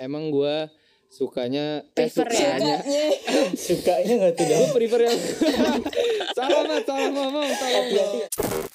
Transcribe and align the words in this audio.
emang 0.00 0.32
gue 0.32 0.72
sukanya 1.10 1.84
eh 1.92 2.06
Prefer 2.08 2.28
ya? 2.30 2.38
sukanya. 2.38 2.76
Sukanya. 3.52 4.12
Nggak 4.24 4.32
tuh 4.38 4.44
gue 4.48 4.68
prefer 4.72 5.00
yang 5.10 5.18
salah 6.38 6.62
banget 6.64 6.84
salah 6.86 7.10
ngomong 7.10 7.48
salah 7.58 7.82
ngomong 7.90 8.24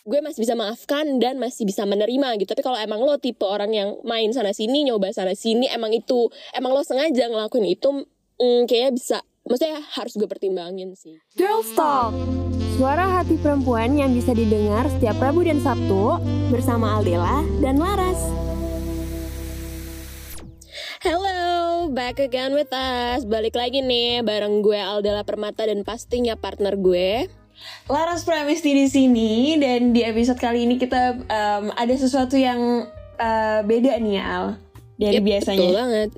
gue 0.06 0.20
masih 0.22 0.46
bisa 0.46 0.54
maafkan 0.54 1.18
dan 1.18 1.42
masih 1.42 1.66
bisa 1.66 1.82
menerima 1.82 2.38
gitu. 2.38 2.54
Tapi 2.54 2.62
kalau 2.62 2.78
emang 2.78 3.02
lo 3.02 3.18
tipe 3.18 3.42
orang 3.42 3.74
yang 3.74 3.90
main 4.06 4.30
sana 4.30 4.54
sini 4.54 4.86
nyoba 4.86 5.10
sana 5.10 5.34
sini 5.34 5.66
emang 5.74 5.90
itu 5.98 6.30
emang 6.54 6.78
lo 6.78 6.86
sengaja 6.86 7.26
ngelakuin 7.26 7.66
itu 7.66 8.06
mm, 8.38 8.70
kayaknya 8.70 8.92
bisa. 8.94 9.20
Maksudnya 9.50 9.82
harus 9.98 10.14
gue 10.14 10.30
pertimbangin 10.30 10.94
sih. 10.94 11.18
Girls 11.34 11.74
Talk. 11.74 12.14
Suara 12.78 13.08
hati 13.08 13.40
perempuan 13.40 13.96
yang 13.96 14.12
bisa 14.14 14.36
didengar 14.36 14.92
setiap 14.92 15.16
Rabu 15.16 15.48
dan 15.48 15.64
Sabtu 15.64 16.20
Bersama 16.52 17.00
Aldela 17.00 17.40
dan 17.64 17.80
Laras 17.80 18.46
Hello, 21.06 21.86
back 21.94 22.18
again 22.18 22.58
with 22.58 22.74
us. 22.74 23.30
Balik 23.30 23.54
lagi 23.54 23.86
nih 23.86 24.26
bareng 24.26 24.66
gue 24.66 24.74
Aldela 24.74 25.22
Permata 25.22 25.62
dan 25.62 25.86
pastinya 25.86 26.34
partner 26.34 26.74
gue. 26.74 27.30
Laras 27.86 28.26
Pramesti 28.26 28.74
di 28.74 28.90
sini 28.90 29.54
dan 29.62 29.94
di 29.94 30.02
episode 30.02 30.42
kali 30.42 30.66
ini 30.66 30.82
kita 30.82 31.22
em, 31.30 31.70
ada 31.78 31.94
sesuatu 31.94 32.34
yang 32.42 32.90
eh, 33.22 33.62
beda 33.62 34.02
nih 34.02 34.18
Al 34.18 34.58
dari 34.98 35.22
Yep, 35.22 35.30
biasanya. 35.30 35.60
Betul 35.62 35.78
banget. 35.78 36.10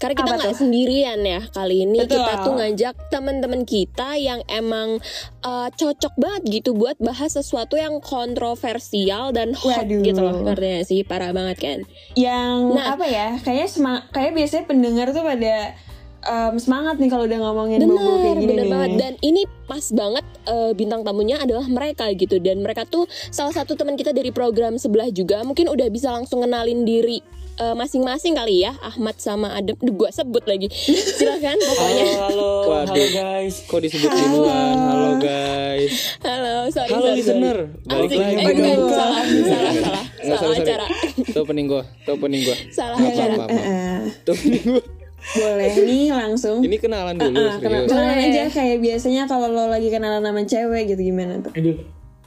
Karena 0.00 0.16
kita 0.16 0.32
nggak 0.34 0.56
sendirian 0.56 1.20
ya 1.20 1.40
kali 1.46 1.84
ini 1.84 2.00
Betul. 2.00 2.18
kita 2.18 2.32
tuh 2.40 2.52
ngajak 2.56 2.94
teman-teman 3.08 3.62
kita 3.62 4.16
yang 4.16 4.40
emang 4.48 4.96
uh, 5.40 5.68
cocok 5.70 6.16
banget 6.16 6.42
gitu 6.58 6.72
buat 6.72 6.96
bahas 6.98 7.30
sesuatu 7.30 7.76
yang 7.76 8.00
kontroversial 8.00 9.30
dan 9.30 9.52
hot 9.52 9.84
Waduh. 9.84 10.00
gitu 10.00 10.18
loh 10.18 10.40
gak 10.42 10.56
sih 10.82 11.04
parah 11.04 11.30
banget 11.30 11.56
kan 11.58 11.78
Yang 12.14 12.58
Nah. 12.72 12.96
apa 12.96 13.04
ya? 13.04 13.36
Kayaknya 13.38 13.68
sema- 13.68 14.04
kayak 14.08 14.32
biasanya 14.32 14.64
pendengar 14.64 15.06
tuh 15.10 15.20
pada 15.20 15.76
em, 16.20 16.54
semangat 16.56 16.96
nih 16.96 17.08
kalau 17.08 17.24
udah 17.24 17.38
ngomongin 17.38 17.80
bobo 17.82 17.96
kayak 17.96 18.08
bener 18.20 18.36
gini 18.36 18.50
bener 18.50 18.60
nih. 18.60 18.70
banget 18.70 18.90
dan 18.94 19.12
ini 19.20 19.42
pas 19.64 19.84
banget 19.90 20.20
uh, 20.44 20.72
bintang 20.72 21.00
tamunya 21.00 21.36
adalah 21.38 21.64
mereka 21.64 22.12
gitu 22.12 22.36
dan 22.36 22.60
mereka 22.60 22.84
tuh 22.84 23.04
salah 23.28 23.52
satu 23.52 23.72
teman 23.72 23.94
kita 23.94 24.10
dari 24.10 24.28
program 24.28 24.76
sebelah 24.76 25.08
juga 25.08 25.40
mungkin 25.40 25.64
udah 25.66 25.88
bisa 25.88 26.10
langsung 26.10 26.40
kenalin 26.40 26.84
diri 26.84 27.24
uh, 27.60 27.74
masing-masing 27.74 28.32
kali 28.32 28.64
ya 28.64 28.72
Ahmad 28.80 29.14
sama 29.16 29.52
Adem. 29.52 29.76
Duh, 29.76 29.92
gua 29.92 30.08
sebut 30.08 30.42
lagi. 30.42 30.66
Silakan 30.72 31.56
pokoknya. 31.68 32.04
Halo, 32.04 32.16
halo, 32.18 32.50
Waduh. 32.66 32.88
halo 32.90 33.06
guys. 33.12 33.54
kok 33.62 33.78
disebut 33.78 34.08
duluan? 34.08 34.74
Halo. 34.74 35.08
Guys. 35.20 36.16
Halo 36.20 36.54
sorry 36.68 36.90
halo 36.90 37.06
sorry, 37.06 37.18
listener. 37.18 37.58
Balik 37.84 38.10
lagi 38.10 38.34
eh, 38.34 38.44
enggak, 38.46 38.76
salah 38.88 39.20
salah 39.20 39.72
salah 40.20 40.38
salah. 40.38 40.56
acara 40.56 40.86
itu 41.28 41.38
opening 41.38 41.66
gue 41.66 41.82
itu 41.82 42.10
opening 42.10 42.40
gue 42.42 42.56
Salah 42.70 42.96
acara. 42.96 43.34
Itu 44.06 44.30
opening 44.30 44.64
gue 44.66 44.82
boleh 45.20 45.68
nih 45.76 46.08
langsung. 46.10 46.64
ini 46.64 46.80
kenalan 46.80 47.12
dulu 47.14 47.36
Ah, 47.38 47.60
kenal- 47.60 47.84
serius. 47.84 47.92
kenalan 47.92 48.18
aja 48.24 48.42
kayak 48.48 48.80
biasanya 48.80 49.22
kalau 49.28 49.52
lo 49.52 49.68
lagi 49.68 49.92
kenalan 49.92 50.24
sama 50.24 50.42
cewek 50.42 50.88
gitu 50.88 51.02
gimana 51.04 51.44
tuh? 51.44 51.52
Aduh. 51.52 51.76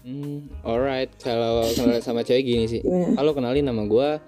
Hmm, 0.03 0.51
alright, 0.67 1.07
kalau 1.15 1.63
kenal 1.71 1.95
sama 2.03 2.27
cewek 2.27 2.43
gini 2.43 2.67
sih. 2.67 2.83
Gimana? 2.83 3.15
Halo, 3.15 3.31
kenalin 3.31 3.63
nama 3.63 3.87
gue 3.87 4.19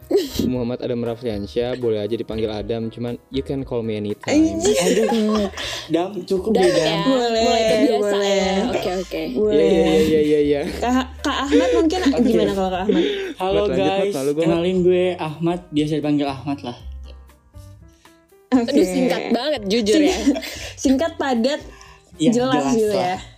Muhammad 0.48 0.80
Adam 0.80 1.04
Rafliansyah. 1.04 1.76
Boleh 1.76 2.00
aja 2.00 2.16
dipanggil 2.16 2.48
Adam, 2.48 2.88
cuman 2.88 3.20
you 3.28 3.44
can 3.44 3.60
call 3.68 3.84
me 3.84 4.00
anytime. 4.00 4.56
Aduh. 4.56 5.52
Dam, 5.92 6.16
cukup 6.24 6.56
Dan 6.56 6.64
deh, 6.64 6.72
ya, 6.72 6.80
Dam. 6.80 7.00
Boleh, 7.12 7.42
mulai 7.44 7.64
terbiasa 7.68 8.08
boleh. 8.08 8.32
ya. 8.32 8.54
Oke 8.72 8.90
oke. 8.96 9.20
Iya 9.20 9.36
Boleh. 9.36 9.68
iya 9.68 9.92
iya 10.00 10.20
iya 10.24 10.40
iya. 10.40 10.62
Kak, 10.80 11.08
Kak 11.20 11.38
Ahmad 11.44 11.70
mungkin 11.76 12.00
gimana 12.24 12.52
kalau 12.56 12.72
Kak 12.72 12.82
Ahmad? 12.88 13.04
Halo 13.36 13.62
lanjut, 13.68 13.76
guys, 13.76 14.14
gua, 14.32 14.44
kenalin 14.48 14.78
gue 14.80 15.06
Ahmad, 15.20 15.60
biasa 15.76 15.92
dipanggil 16.00 16.28
Ahmad 16.32 16.58
lah. 16.64 16.78
Oke. 18.56 18.72
Aduh 18.72 18.88
singkat 18.88 19.24
banget 19.36 19.62
jujur 19.68 20.00
ya. 20.00 20.16
Singkat 20.80 21.20
padat 21.20 21.60
Ya, 22.16 22.32
jelas, 22.32 22.64
jelas 22.64 22.80
gitu 22.80 22.96
lah. 22.96 23.20
ya. 23.20 23.35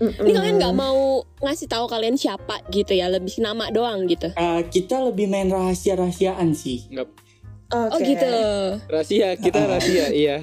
Ini 0.00 0.32
kalian 0.32 0.56
nggak 0.56 0.72
mau 0.74 0.98
ngasih 1.38 1.68
tahu 1.68 1.84
kalian 1.84 2.16
siapa 2.16 2.64
gitu 2.68 2.90
ya, 2.90 3.06
lebih 3.06 3.36
nama 3.36 3.68
doang 3.68 4.04
gitu. 4.04 4.32
Eh, 4.32 4.60
kita 4.66 4.96
lebih 4.98 5.26
main 5.26 5.46
rahasia-rahasiaan 5.46 6.50
sih. 6.52 6.88
Enggak 6.88 7.12
Oke. 7.70 7.92
Oh 7.92 7.98
gitu. 8.00 8.32
rahasia, 8.88 9.36
kita 9.36 9.60
rahasia, 9.62 10.08
iya. 10.10 10.40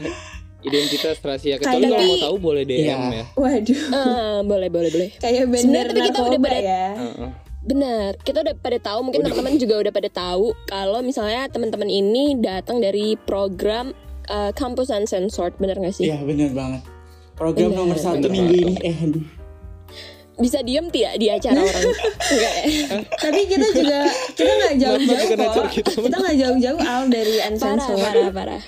Identitas 0.59 1.19
rahasia. 1.19 1.57
Kecuali 1.57 1.85
kalau 1.85 2.01
mau 2.01 2.17
tahu 2.23 2.35
boleh 2.39 2.63
DM 2.63 2.81
Iya. 2.83 2.97
ya. 3.13 3.25
Waduh, 3.35 3.81
Ah, 3.91 4.39
boleh 4.41 4.69
boleh 4.69 4.89
boleh. 4.89 5.09
kayak 5.17 5.45
bener 5.45 5.59
Sebenarnya 5.59 5.91
tapi 5.91 6.07
kita 6.07 6.19
udah 6.23 6.39
pada- 6.39 6.63
ya. 6.63 6.87
Heeh. 6.95 7.31
Benar, 7.63 8.11
kita 8.17 8.37
udah 8.41 8.55
pada 8.55 8.79
tahu, 8.79 8.99
mungkin 9.01 9.21
teman-teman 9.21 9.53
juga 9.57 9.75
udah 9.77 9.91
pada 9.91 10.09
tahu 10.09 10.45
kalau 10.65 10.99
misalnya 11.01 11.45
teman-teman 11.47 11.89
ini 11.89 12.37
datang 12.37 12.79
dari 12.79 13.19
program 13.19 13.91
uh, 14.27 14.51
Campus 14.51 14.87
Uncensored, 14.87 15.57
benar 15.57 15.75
gak 15.77 15.91
sih? 15.93 16.07
Iya, 16.07 16.21
bener 16.21 16.51
banget. 16.51 16.79
Program 17.35 17.69
Bener. 17.69 17.77
nomor 17.77 17.97
satu 17.97 18.17
Bener 18.19 18.31
minggu 18.31 18.55
banget. 18.55 18.81
ini. 18.81 18.87
Eh, 18.87 18.97
aduh. 18.97 19.25
Bisa 20.37 20.61
diem 20.61 20.85
tidak 20.93 21.17
di 21.17 21.27
acara 21.33 21.59
orang? 21.59 21.83
Enggak 22.31 22.55
ya? 22.61 22.85
Tapi 23.17 23.41
kita 23.49 23.67
juga 23.73 23.99
kita 24.37 24.51
nggak 24.53 24.75
jauh-jauh 24.77 25.29
bukan 25.33 25.65
kok. 25.65 25.67
kita. 25.73 25.89
Kita 25.97 26.17
nggak 26.21 26.37
jauh-jauh 26.37 26.79
al 26.85 27.03
dari 27.09 27.35
parah 27.41 27.49
uncensored. 27.49 27.99
parah 28.05 28.29
parah 28.29 28.63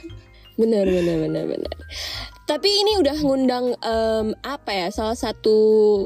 benar 0.60 0.84
benar 0.84 1.16
benar 1.24 1.44
benar 1.48 1.74
tapi 2.50 2.66
ini 2.66 2.98
udah 2.98 3.14
ngundang 3.22 3.78
em, 3.78 4.34
apa 4.42 4.72
ya 4.74 4.88
salah 4.90 5.14
satu 5.14 5.54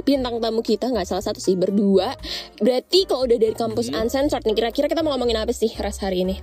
bintang 0.03 0.43
tamu 0.43 0.59
kita 0.59 0.91
nggak 0.91 1.07
salah 1.07 1.23
satu 1.23 1.39
sih 1.39 1.55
berdua. 1.55 2.11
Berarti 2.59 3.07
kalau 3.07 3.23
udah 3.23 3.39
dari 3.39 3.55
kampus 3.55 3.87
uncensored 3.95 4.43
nih 4.43 4.51
kira-kira 4.51 4.91
kita 4.91 4.99
mau 4.99 5.15
ngomongin 5.15 5.39
apa 5.39 5.55
sih 5.55 5.71
ras 5.79 6.03
hari 6.03 6.27
ini? 6.27 6.35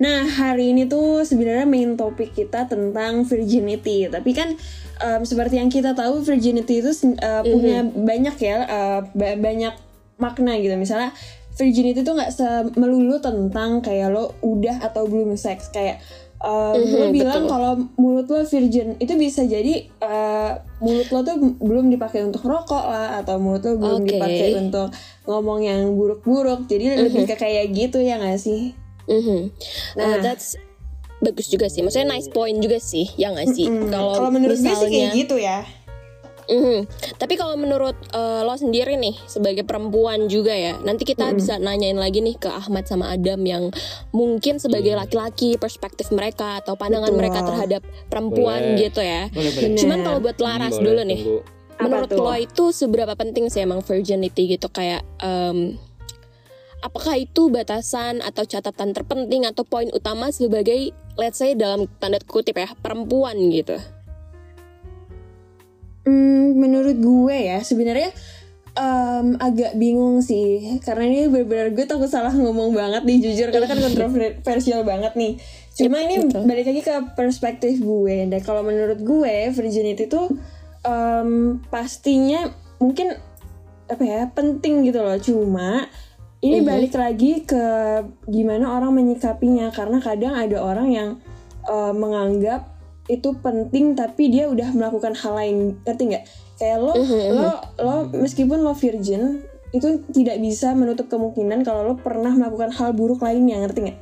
Nah 0.00 0.24
hari 0.24 0.72
ini 0.72 0.88
tuh 0.88 1.28
sebenarnya 1.28 1.68
main 1.68 1.92
topik 1.92 2.32
kita 2.32 2.64
tentang 2.64 3.28
virginity. 3.28 4.08
Tapi 4.08 4.30
kan 4.32 4.56
em, 5.04 5.22
seperti 5.28 5.60
yang 5.60 5.68
kita 5.68 5.92
tahu 5.92 6.24
virginity 6.24 6.80
itu 6.80 6.96
eh, 7.20 7.42
punya 7.44 7.84
banyak 7.84 8.36
ya 8.40 8.56
ba- 9.12 9.36
banyak 9.36 9.76
makna 10.16 10.56
gitu. 10.56 10.72
Misalnya 10.80 11.12
virginity 11.60 12.00
tuh 12.00 12.16
nggak 12.16 12.32
melulu 12.80 13.20
tentang 13.20 13.84
kayak 13.84 14.08
lo 14.08 14.32
udah 14.40 14.80
atau 14.80 15.04
belum 15.04 15.36
seks. 15.36 15.68
Kayak 15.68 16.00
em, 16.44 16.76
lo 16.92 17.08
Mhm, 17.08 17.12
bilang 17.16 17.42
betul. 17.42 17.50
kalau 17.50 17.72
mulut 17.96 18.28
lo 18.28 18.44
virgin 18.44 19.00
itu 19.00 19.16
bisa 19.16 19.42
jadi 19.42 19.88
eh, 19.88 20.50
mulut 20.78 21.08
lo 21.08 21.24
tuh 21.24 21.36
belum 21.58 21.88
dipakai 21.88 22.20
untuk 22.22 22.44
rokok 22.44 22.84
lah 22.84 23.24
atau 23.24 23.40
mulut 23.40 23.64
lo 23.64 23.80
belum 23.80 24.04
Oke. 24.04 24.12
dipakai 24.12 24.48
untuk 24.60 24.92
ngomong 25.24 25.64
yang 25.64 25.96
buruk-buruk. 25.96 26.68
Jadi 26.68 27.08
lebih 27.08 27.24
ke 27.24 27.40
kayak 27.40 27.72
gitu 27.72 27.98
ya 27.98 28.20
nggak 28.20 28.36
sih? 28.36 28.76
Mhm. 29.08 29.40
Nah. 29.96 30.04
Uh, 30.04 30.18
that's 30.20 30.60
bagus 31.24 31.48
juga 31.48 31.72
sih 31.72 31.80
maksudnya 31.80 32.12
nice 32.12 32.28
point 32.28 32.60
juga 32.60 32.76
sih 32.76 33.08
ya 33.16 33.32
nggak 33.32 33.48
sih 33.56 33.64
kalau 33.88 34.12
Kalau 34.12 34.28
menurut 34.28 34.60
gue 34.60 34.60
sih 34.60 34.68
misalnya 34.68 34.92
kayak 34.92 35.16
gitu 35.24 35.36
ya. 35.40 35.58
Mhm. 36.44 36.84
Tapi 37.16 37.34
kalau 37.34 37.56
menurut 37.56 37.96
eh, 38.12 38.40
lo 38.44 38.52
sendiri 38.54 39.00
nih 39.00 39.16
sebagai 39.24 39.64
perempuan 39.64 40.28
juga 40.28 40.52
ya, 40.52 40.76
nanti 40.84 41.08
kita 41.08 41.32
bisa 41.32 41.56
nanyain 41.56 41.96
lagi 41.96 42.20
nih 42.20 42.36
ke 42.36 42.52
Ahmad 42.52 42.84
sama 42.84 43.12
Adam 43.12 43.40
yang 43.44 43.72
mungkin 44.12 44.60
sebagai 44.60 44.92
laki-laki 44.92 45.56
perspektif 45.56 46.12
mereka 46.12 46.60
atau 46.60 46.76
pandangan 46.76 47.12
Betul. 47.12 47.20
mereka 47.20 47.38
terhadap 47.44 47.82
perempuan 48.12 48.60
Boleh. 48.60 48.80
gitu 48.84 49.00
ya. 49.00 49.32
Boleh, 49.32 49.52
boleh. 49.56 49.76
Cuman 49.80 49.98
kalau 50.04 50.18
buat 50.20 50.38
Laras 50.38 50.76
Hmm, 50.76 50.84
dulu 50.84 51.00
boleh, 51.00 51.08
nih, 51.08 51.20
tunggu. 51.24 51.40
Menurut 51.74 52.10
lo 52.14 52.34
itu 52.38 52.64
seberapa 52.70 53.12
penting 53.18 53.50
sih 53.50 53.66
emang 53.66 53.82
virginity 53.82 54.46
gitu 54.46 54.70
kayak 54.70 55.02
em, 55.18 55.74
apakah 56.80 57.18
itu 57.18 57.50
batasan 57.50 58.22
atau 58.22 58.46
catatan 58.46 58.94
terpenting 58.94 59.42
atau 59.42 59.66
poin 59.66 59.90
utama 59.90 60.30
sebagai 60.30 60.94
let's 61.16 61.42
say 61.42 61.56
dalam 61.58 61.90
tanda 61.98 62.22
kutip 62.22 62.54
ya 62.54 62.70
perempuan 62.78 63.34
gitu. 63.50 63.74
Hmm, 66.04 66.60
menurut 66.60 67.00
gue 67.00 67.36
ya 67.48 67.64
sebenarnya 67.64 68.12
em, 68.76 69.40
agak 69.40 69.72
bingung 69.80 70.20
sih 70.20 70.76
karena 70.84 71.08
ini 71.08 71.20
benar-benar 71.32 71.72
gue 71.72 71.86
takut 71.88 72.10
salah 72.12 72.34
ngomong 72.34 72.76
banget 72.76 73.08
nih 73.08 73.18
jujur 73.24 73.48
karena 73.48 73.66
kan 73.70 73.80
kontroversial 73.80 74.84
banget 74.84 75.16
nih. 75.16 75.40
Cuma 75.74 76.04
ini 76.04 76.28
betul. 76.28 76.44
balik 76.46 76.66
lagi 76.70 76.82
ke 76.84 76.94
perspektif 77.16 77.80
gue. 77.80 78.28
Dan 78.28 78.40
kalau 78.44 78.60
menurut 78.60 79.00
gue 79.00 79.50
virginity 79.50 80.06
itu 80.06 80.22
em, 80.84 81.62
pastinya 81.72 82.52
mungkin 82.78 83.16
apa 83.88 84.02
ya 84.04 84.28
penting 84.30 84.84
gitu 84.84 85.00
loh. 85.00 85.16
Cuma 85.16 85.88
ini 86.44 86.60
balik 86.60 86.92
lagi 87.00 87.40
ke 87.48 87.64
gimana 88.28 88.76
orang 88.76 88.92
menyikapinya 88.92 89.72
karena 89.72 89.96
kadang 90.04 90.36
ada 90.36 90.60
orang 90.60 90.88
yang 90.92 91.10
eh, 91.64 91.92
menganggap 91.96 92.73
itu 93.08 93.36
penting 93.40 93.92
tapi 93.92 94.32
dia 94.32 94.48
udah 94.48 94.72
melakukan 94.72 95.12
hal 95.12 95.36
lain 95.36 95.56
ngerti 95.84 96.02
nggak 96.14 96.24
kayak 96.56 96.78
lo 96.80 96.92
lo 97.34 97.52
lo 97.82 97.96
meskipun 98.16 98.64
lo 98.64 98.72
virgin 98.72 99.44
itu 99.74 100.00
tidak 100.14 100.38
bisa 100.38 100.72
menutup 100.72 101.10
kemungkinan 101.10 101.66
kalau 101.66 101.92
lo 101.92 101.94
pernah 101.98 102.32
melakukan 102.32 102.70
hal 102.72 102.94
buruk 102.96 103.20
lainnya 103.20 103.60
ngerti 103.60 103.90
nggak 103.90 103.98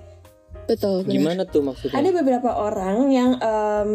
Betul. 0.62 1.02
benar. 1.02 1.14
Gimana 1.18 1.42
tuh 1.46 1.62
maksudnya? 1.66 1.98
ada 1.98 2.10
beberapa 2.14 2.50
orang 2.54 3.10
yang 3.10 3.30
em, 3.42 3.90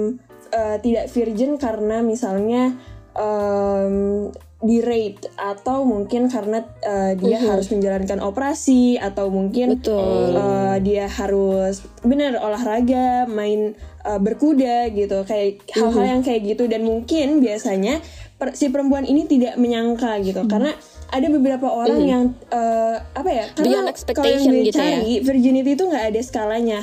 eh, 0.51 0.77
tidak 0.83 1.06
virgin 1.15 1.56
karena 1.56 2.03
misalnya 2.03 2.75
em, 3.15 4.27
di 4.57 4.81
rape 4.81 5.21
atau 5.38 5.86
mungkin 5.86 6.33
karena 6.33 6.65
uh, 6.81 7.13
dia 7.13 7.38
harus 7.38 7.69
menjalankan 7.69 8.18
operasi 8.25 8.98
atau 8.98 9.30
mungkin 9.30 9.77
Betul. 9.77 10.33
uh, 10.33 10.81
dia 10.81 11.06
harus 11.06 11.86
benar 12.01 12.42
olahraga 12.42 13.30
main 13.30 13.77
uh, 14.01 14.18
berkuda 14.18 14.89
gitu 14.98 15.21
kayak 15.30 15.62
hal-hal 15.77 16.06
yang 16.18 16.21
kayak 16.25 16.57
gitu. 16.57 16.65
Dan 16.65 16.89
mungkin 16.89 17.38
biasanya 17.38 18.01
per- 18.42 18.57
si 18.57 18.74
perempuan 18.74 19.06
ini 19.06 19.30
tidak 19.30 19.62
menyangka 19.62 20.18
gitu. 20.25 20.42
Karena 20.50 20.74
ada 21.07 21.27
beberapa 21.31 21.68
orang 21.69 22.01
yang 22.03 22.24
uh, 22.51 22.98
apa 23.15 23.30
ya 23.31 23.45
karena 23.56 23.94
kalau 24.12 24.27
yang 24.27 24.44
gue 24.44 24.68
gitu 24.68 24.81
ya. 24.81 25.24
virginity 25.24 25.71
itu 25.80 25.83
nggak 25.88 26.06
ada 26.12 26.19
skalanya 26.19 26.80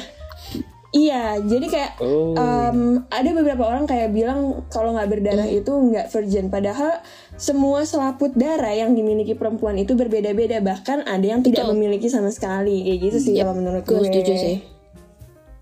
Iya, 0.95 1.43
jadi 1.43 1.67
kayak 1.67 1.93
Oh. 1.99 2.33
um, 2.33 2.79
ada 3.09 3.31
beberapa 3.33 3.67
orang 3.67 3.83
kayak 3.83 4.09
bilang 4.09 4.63
kalau 4.69 4.95
nggak 4.95 5.11
berdarah 5.11 5.43
Hmm. 5.45 5.59
itu 5.59 5.73
nggak 5.75 6.07
virgin. 6.09 6.47
Padahal 6.47 7.03
semua 7.35 7.83
selaput 7.83 8.31
darah 8.33 8.71
yang 8.71 8.95
dimiliki 8.95 9.35
perempuan 9.35 9.75
itu 9.75 9.93
berbeda-beda. 9.93 10.63
Bahkan 10.63 11.03
ada 11.03 11.27
yang 11.27 11.43
tidak 11.43 11.67
Betul. 11.67 11.75
memiliki 11.75 12.07
sama 12.07 12.31
sekali. 12.31 12.87
Kayak 12.87 12.99
gitu 13.03 13.19
sih 13.21 13.33
kalau 13.35 13.53
menurut 13.53 13.83
gue 13.83 13.91
gue. 13.93 14.07
setuju 14.07 14.33
sih 14.35 14.57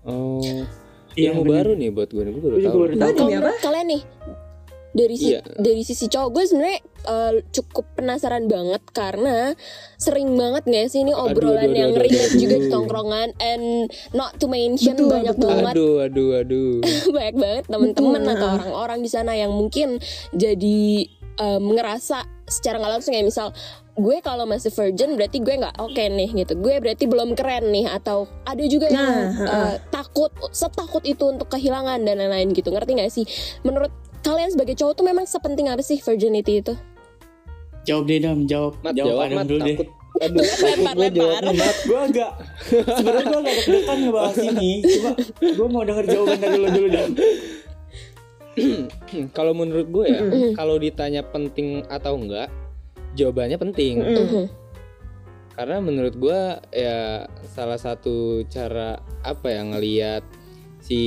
Oh. 0.03 0.43
Iya, 1.13 1.29
Ilmu 1.29 1.41
bener. 1.41 1.53
baru 1.55 1.71
nih 1.77 1.89
buat 1.89 2.09
gue 2.09 2.21
nih, 2.21 2.31
gue 2.31 2.41
baru 2.43 2.55
Gue 2.57 3.13
tahu. 3.13 3.29
menurut 3.29 3.57
kalian 3.61 3.85
nih 3.87 4.01
dari 4.93 5.15
si 5.17 5.33
Iya. 5.33 5.41
dari 5.57 5.81
sisi 5.81 6.05
cowok 6.05 6.29
gue 6.37 6.43
sebenarnya 6.45 6.79
uh, 7.09 7.33
cukup 7.49 7.85
penasaran 7.97 8.45
banget 8.45 8.81
karena 8.93 9.57
sering 9.97 10.37
banget 10.37 10.63
nggak 10.69 10.85
sih 10.93 11.01
ini 11.01 11.11
obrolan 11.17 11.73
aduh, 11.73 11.77
yang 11.81 11.91
aduh, 11.97 12.01
relate 12.05 12.29
aduh. 12.29 12.39
juga 12.39 12.55
di 12.61 12.67
tongkrongan 12.69 13.29
and 13.41 13.65
not 14.13 14.37
to 14.37 14.45
mention 14.45 14.93
Betul, 14.93 15.09
banyak 15.09 15.35
betul. 15.35 15.49
banget 15.49 15.73
Aduh, 15.73 15.95
aduh, 16.05 16.29
aduh. 16.45 16.73
banyak 17.17 17.35
banget 17.35 17.63
teman-teman 17.67 18.21
Betul, 18.21 18.33
atau 18.37 18.47
orang-orang 18.61 18.99
di 19.01 19.09
sana 19.09 19.33
yang 19.33 19.51
mungkin 19.51 19.97
jadi 20.31 21.09
um, 21.41 21.73
ngerasa 21.73 22.29
secara 22.45 22.77
nggak 22.77 22.93
langsung 22.99 23.13
ya 23.17 23.25
misal 23.25 23.49
gue 23.93 24.17
kalau 24.25 24.49
masih 24.49 24.73
virgin 24.73 25.13
berarti 25.17 25.37
gue 25.37 25.53
nggak 25.53 25.77
oke 25.77 26.01
nih 26.01 26.29
gitu 26.33 26.53
gue 26.57 26.81
berarti 26.81 27.05
belum 27.05 27.37
keren 27.37 27.69
nih 27.69 27.85
atau 27.89 28.25
ada 28.45 28.63
juga 28.65 28.89
yang 28.89 29.01
Nah, 29.05 29.29
uh, 29.45 29.73
takut 29.93 30.33
setakut 30.49 31.05
itu 31.05 31.21
untuk 31.29 31.49
kehilangan 31.49 32.01
dan 32.01 32.17
lain-lain 32.17 32.49
gitu 32.57 32.73
ngerti 32.73 32.91
nggak 32.97 33.11
sih 33.13 33.25
menurut 33.61 33.93
kalian 34.23 34.49
sebagai 34.49 34.75
cowok 34.79 34.93
tuh 34.97 35.05
memang 35.05 35.27
sepenting 35.27 35.67
apa 35.67 35.83
sih 35.83 35.99
virginity 35.99 36.63
itu 36.63 36.73
Jawab 37.83 38.03
deh 38.07 38.19
dam, 38.23 38.47
jawab. 38.47 38.79
Mat, 38.79 38.95
jawab 38.95 39.07
jawab, 39.11 39.25
Adam 39.27 39.35
Mat. 39.35 39.47
dulu 39.51 39.59
deh. 39.59 39.75
Takut. 39.75 39.89
Aduh, 40.13 40.39
takut 40.39 40.55
gue 40.55 40.71
Lempar-lempar. 40.71 41.11
jawabnya, 41.19 41.51
Mat. 41.51 41.77
Gue 41.83 41.99
agak 41.99 42.31
sebenarnya 42.95 43.23
gue 43.27 43.39
agak 43.43 43.53
deg-degan 43.59 43.97
ngebahas 44.07 44.37
ini. 44.39 44.71
Cuma 44.87 45.11
gue 45.43 45.67
mau 45.67 45.83
denger 45.83 46.05
jawaban 46.07 46.39
dari 46.39 46.57
lo 46.63 46.69
dulu 46.71 46.87
dam. 46.87 47.11
kalau 49.37 49.53
menurut 49.57 49.87
gue 49.91 50.05
ya, 50.07 50.21
kalau 50.55 50.75
ditanya 50.79 51.21
penting 51.27 51.67
atau 51.91 52.13
enggak, 52.15 52.47
jawabannya 53.19 53.57
penting. 53.59 53.95
Karena 55.59 55.77
menurut 55.83 56.15
gue 56.15 56.39
ya 56.71 57.27
salah 57.51 57.77
satu 57.77 58.47
cara 58.47 59.03
apa 59.27 59.47
ya 59.51 59.61
ngelihat 59.67 60.23
si 60.79 61.01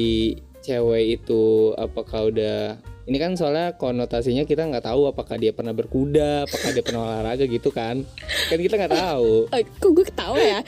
cewek 0.61 1.23
itu 1.23 1.73
apakah 1.81 2.29
udah 2.29 2.77
ini 3.07 3.17
kan 3.17 3.33
soalnya 3.33 3.73
konotasinya 3.73 4.43
kita 4.43 4.63
nggak 4.63 4.83
tahu 4.83 5.07
apakah 5.07 5.35
dia 5.35 5.51
pernah 5.51 5.71
berkuda, 5.71 6.43
apakah 6.43 6.71
dia 6.71 6.83
pernah 6.83 7.07
olahraga 7.07 7.47
gitu 7.47 7.71
kan? 7.71 8.03
Kan 8.47 8.59
kita 8.59 8.75
nggak 8.77 8.93
tahu. 8.93 9.47
Oh, 9.57 9.61
kok 9.63 9.91
gue 9.93 10.05
ketawa 10.05 10.37
ya 10.37 10.61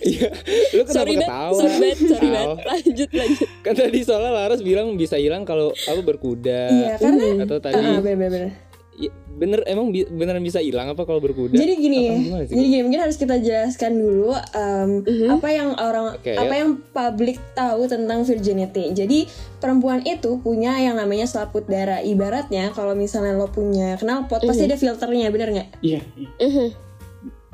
Iya, 0.00 0.28
lu 0.72 0.82
kenapa 0.82 0.94
sorry 0.94 1.14
ketawa? 1.18 1.52
sorry 1.52 1.76
banget 1.76 1.98
sorry 2.06 2.28
banget 2.30 2.58
lanjut 2.62 3.10
lanjut 3.10 3.48
Kan 3.60 3.74
tadi 3.74 3.98
soalnya 4.00 4.32
Laras 4.32 4.60
bilang 4.60 4.94
bisa 4.94 5.16
hilang 5.16 5.42
kalau 5.42 5.74
apa 5.74 6.00
berkuda. 6.00 6.62
Iya, 6.70 6.94
karena 6.96 7.44
atau 7.44 7.58
tadi 7.58 7.74
Ah, 7.76 7.98
bener-bener. 7.98 8.40
Ya, 8.46 8.52
bener 9.30 9.64
emang 9.64 9.88
bi- 9.88 10.04
beneran 10.04 10.44
bisa 10.44 10.60
hilang 10.60 10.92
apa 10.92 11.08
kalau 11.08 11.16
berkuda? 11.16 11.56
Jadi 11.56 11.72
gini, 11.80 12.28
jadi 12.44 12.60
gini 12.60 12.80
mungkin 12.84 13.00
harus 13.00 13.16
kita 13.16 13.40
jelaskan 13.40 13.96
dulu 13.96 14.36
um, 14.36 14.90
apa 15.32 15.48
yang 15.48 15.72
orang 15.80 16.20
Oke, 16.20 16.36
apa 16.36 16.52
yuk. 16.52 16.60
yang 16.60 16.70
publik 16.92 17.40
tahu 17.56 17.88
tentang 17.88 18.28
virginity. 18.28 18.92
Jadi 18.92 19.24
perempuan 19.56 20.04
itu 20.04 20.36
punya 20.44 20.76
yang 20.76 21.00
namanya 21.00 21.24
selaput 21.24 21.64
darah. 21.64 22.04
Ibaratnya 22.04 22.76
kalau 22.76 22.92
misalnya 22.92 23.32
lo 23.32 23.48
punya 23.48 23.96
knalpot 23.96 24.44
pasti 24.44 24.68
ada 24.68 24.76
filternya, 24.76 25.32
bener 25.32 25.48
nggak? 25.56 25.68
Iya. 25.80 26.00
iya. 26.20 26.28
Mhm. 26.36 26.66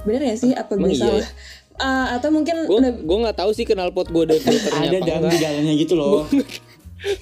Bener 0.03 0.21
nggak 0.27 0.39
sih? 0.43 0.51
Apa 0.59 0.75
gue 0.75 0.91
iya? 0.91 1.23
Uh, 1.77 2.17
atau 2.17 2.33
mungkin 2.33 2.65
Gue 2.65 2.81
gue 2.81 3.19
nggak 3.21 3.37
tahu 3.37 3.53
sih 3.53 3.69
knalpot 3.69 4.09
gue 4.09 4.23
ada 4.25 4.37
filternya 4.41 4.89
Ada 4.91 4.99
apa 4.99 5.07
dam 5.07 5.23
di 5.29 5.39
dalamnya 5.39 5.75
gitu 5.79 5.95
loh. 5.95 6.25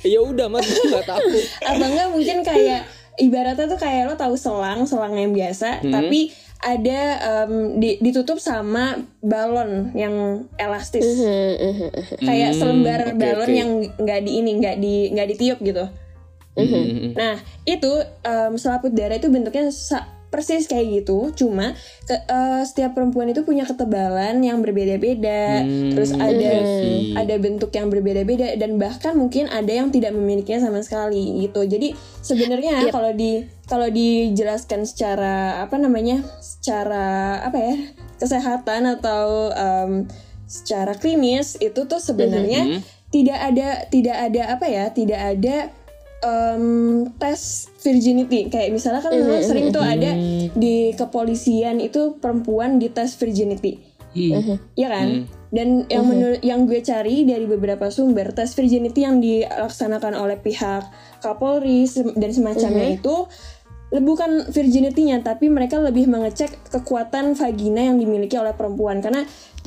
Ya 0.06 0.22
udah 0.22 0.46
mas 0.46 0.64
gue 0.70 0.86
nggak 0.86 1.02
tahu. 1.02 1.28
atau 1.66 1.86
enggak 1.90 2.08
mungkin 2.14 2.38
kayak 2.46 2.86
ibaratnya 3.16 3.66
tuh 3.66 3.76
kayak 3.76 4.08
lo 4.08 4.14
tahu 4.14 4.34
selang 4.34 4.84
selang 4.84 5.14
yang 5.14 5.30
biasa 5.30 5.82
tapi 5.84 6.30
ada 6.58 7.00
em, 7.44 7.52
di- 7.76 8.00
ditutup 8.00 8.40
sama 8.40 8.96
balon 9.20 9.92
yang 9.92 10.14
elastis. 10.56 11.04
Mhm, 11.04 11.20
mhm, 11.20 11.88
mhm. 11.92 12.16
kayak 12.22 12.50
Hmm, 12.50 12.58
selembar 12.58 13.00
oke, 13.04 13.14
balon 13.14 13.44
oke. 13.44 13.52
yang 13.52 13.70
nggak 14.00 14.20
di 14.22 14.30
ini 14.34 14.50
nggak 14.56 14.76
di 14.78 14.94
nggak 15.12 15.28
ditiup 15.28 15.58
gitu. 15.60 15.84
Nah 17.12 17.34
itu 17.64 17.92
em, 18.22 18.52
selaput 18.56 18.90
darah 18.90 19.18
itu 19.18 19.28
bentuknya 19.28 19.68
sa- 19.68 20.08
persis 20.34 20.66
kayak 20.66 21.06
gitu. 21.06 21.30
Cuma 21.38 21.78
ke- 22.10 22.26
eh, 22.26 22.62
setiap 22.66 22.98
perempuan 22.98 23.30
itu 23.30 23.46
punya 23.46 23.62
ketebalan 23.62 24.42
yang 24.42 24.58
berbeda-beda. 24.58 25.62
Hmm, 25.62 25.94
terus 25.94 26.10
ada 26.10 26.34
iya 26.34 26.66
sih. 26.82 27.14
ada 27.14 27.38
bentuk 27.38 27.70
yang 27.70 27.86
berbeda-beda 27.86 28.58
dan 28.58 28.82
bahkan 28.82 29.14
mungkin 29.14 29.46
ada 29.46 29.70
yang 29.70 29.94
tidak 29.94 30.10
memilikinya 30.10 30.66
sama 30.66 30.82
sekali 30.82 31.46
gitu. 31.46 31.62
Jadi 31.62 31.94
sebenarnya 32.18 32.90
kalau 32.90 33.14
di 33.14 33.46
kalau 33.70 33.86
dijelaskan 33.86 34.82
secara 34.84 35.62
apa 35.62 35.78
namanya 35.78 36.26
secara 36.42 37.38
apa 37.46 37.56
ya 37.62 37.74
kesehatan 38.18 38.90
atau 38.98 39.54
em, 39.54 39.92
secara 40.44 40.92
klinis 40.98 41.56
itu 41.62 41.86
tuh 41.86 42.02
sebenarnya 42.02 42.82
tidak 43.14 43.38
ada 43.38 43.68
tidak 43.88 44.16
ada 44.18 44.42
apa 44.58 44.66
ya 44.66 44.84
tidak 44.90 45.20
ada 45.22 45.56
em, 46.24 46.64
tes 47.20 47.68
virginity. 47.84 48.48
Kayak 48.48 48.72
misalnya 48.72 49.04
kan 49.04 49.12
memang 49.12 49.44
sering 49.44 49.68
tuh 49.68 49.84
ada 49.84 50.16
di 50.56 50.96
kepolisian 50.96 51.84
itu 51.84 52.16
perempuan 52.16 52.80
dites 52.80 53.14
virginity. 53.20 53.84
Iya 54.74 54.88
kan? 54.88 55.08
Dan 55.54 55.86
yang 55.86 56.06
menurut 56.10 56.40
yang 56.42 56.66
gue 56.66 56.82
cari 56.82 57.22
dari 57.22 57.46
beberapa 57.46 57.86
sumber 57.86 58.34
tes 58.34 58.58
virginity 58.58 59.06
yang 59.06 59.22
dilaksanakan 59.22 60.18
oleh 60.18 60.34
pihak 60.34 60.82
Kapolri 61.22 61.86
sem- 61.86 62.14
dan 62.18 62.30
semacamnya 62.34 62.98
itu 62.98 63.30
le- 63.94 64.02
bukan 64.02 64.50
virginity-nya 64.50 65.22
tapi 65.22 65.46
mereka 65.46 65.78
lebih 65.78 66.10
mengecek 66.10 66.74
kekuatan 66.74 67.38
vagina 67.38 67.86
yang 67.86 68.02
dimiliki 68.02 68.34
oleh 68.34 68.50
perempuan. 68.54 68.98
Karena 68.98 69.22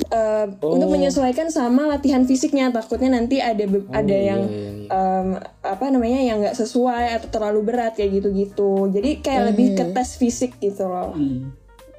eh, 0.08 0.46
untuk 0.58 0.88
menyesuaikan 0.88 1.50
sama 1.50 1.88
latihan 1.88 2.22
fisiknya 2.22 2.70
takutnya 2.70 3.12
nanti 3.12 3.38
ada 3.38 3.66
be- 3.66 3.90
ada 3.90 4.14
yang 4.14 4.42
em, 4.84 5.28
apa 5.60 5.86
namanya 5.88 6.21
yang 6.21 6.38
nggak 6.40 6.56
sesuai 6.56 7.18
atau 7.18 7.30
terlalu 7.30 7.60
berat 7.66 7.94
kayak 7.94 8.16
gitu-gitu. 8.16 8.88
Jadi 8.90 9.19
kayak 9.19 9.44
lebih 9.52 9.68
ke 9.74 9.83
tes 9.92 10.16
fisik 10.16 10.56
gitu 10.57 10.86
loh. 10.86 11.12
Hmm. 11.12 11.52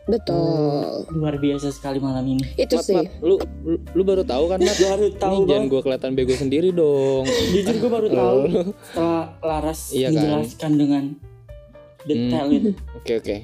betul 0.09 1.05
Luar 1.13 1.37
biasa 1.37 1.69
sekali 1.69 2.01
malam 2.01 2.25
ini. 2.25 2.41
itu 2.57 2.73
Mat, 2.73 2.81
sih 2.81 2.97
Mat, 2.97 3.13
lu, 3.21 3.37
lu 3.61 3.77
lu 3.93 4.03
baru 4.03 4.25
tahu 4.25 4.49
kan 4.49 4.57
Mat? 4.57 4.73
Baru 4.89 5.13
tahu 5.13 5.37
Ini 5.37 5.45
jangan 5.45 5.67
gue 5.69 5.81
kelihatan 5.85 6.11
bego 6.17 6.33
sendiri 6.33 6.69
dong. 6.73 7.29
Jujur 7.53 7.77
gue 7.77 7.91
baru 7.93 8.09
tahu 8.09 8.39
setelah 8.89 9.37
Laras 9.45 9.93
Iya 9.93 10.09
kan? 10.09 10.13
menjelaskan 10.17 10.73
dengan 10.75 11.05
detail 12.05 12.47
itu. 12.49 12.71
Oke 12.97 13.13
oke. 13.21 13.37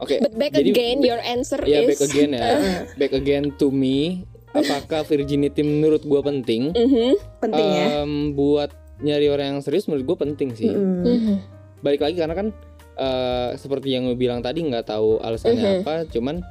Oke. 0.00 0.16
but 0.18 0.32
back 0.34 0.52
jadi- 0.52 0.72
again 0.72 0.98
your 1.00 1.20
answer 1.20 1.60
Ya 1.62 1.84
is 1.84 1.92
back 1.92 2.02
again 2.02 2.30
ya. 2.32 2.48
back 3.00 3.12
again 3.12 3.52
to 3.54 3.68
me. 3.68 4.24
Apakah 4.50 5.06
virginity 5.06 5.62
menurut 5.62 6.02
gue 6.02 6.20
penting? 6.20 6.74
Mhm, 6.74 7.10
Penting 7.38 7.68
ya. 7.70 8.02
Em, 8.02 8.34
buat 8.34 8.74
nyari 8.98 9.30
orang 9.30 9.46
yang 9.46 9.60
serius 9.62 9.86
menurut 9.86 10.04
gue 10.04 10.18
penting 10.18 10.50
sih. 10.52 10.68
Mm. 10.68 11.06
mhm. 11.06 11.34
Balik 11.80 12.02
lagi 12.02 12.16
karena 12.18 12.34
kan 12.34 12.48
eh, 12.92 13.50
seperti 13.54 13.94
yang 13.94 14.04
gue 14.04 14.18
bilang 14.18 14.42
tadi 14.42 14.60
nggak 14.60 14.84
tahu 14.84 15.16
alasannya 15.18 15.80
apa. 15.80 16.04
Cuman 16.06 16.42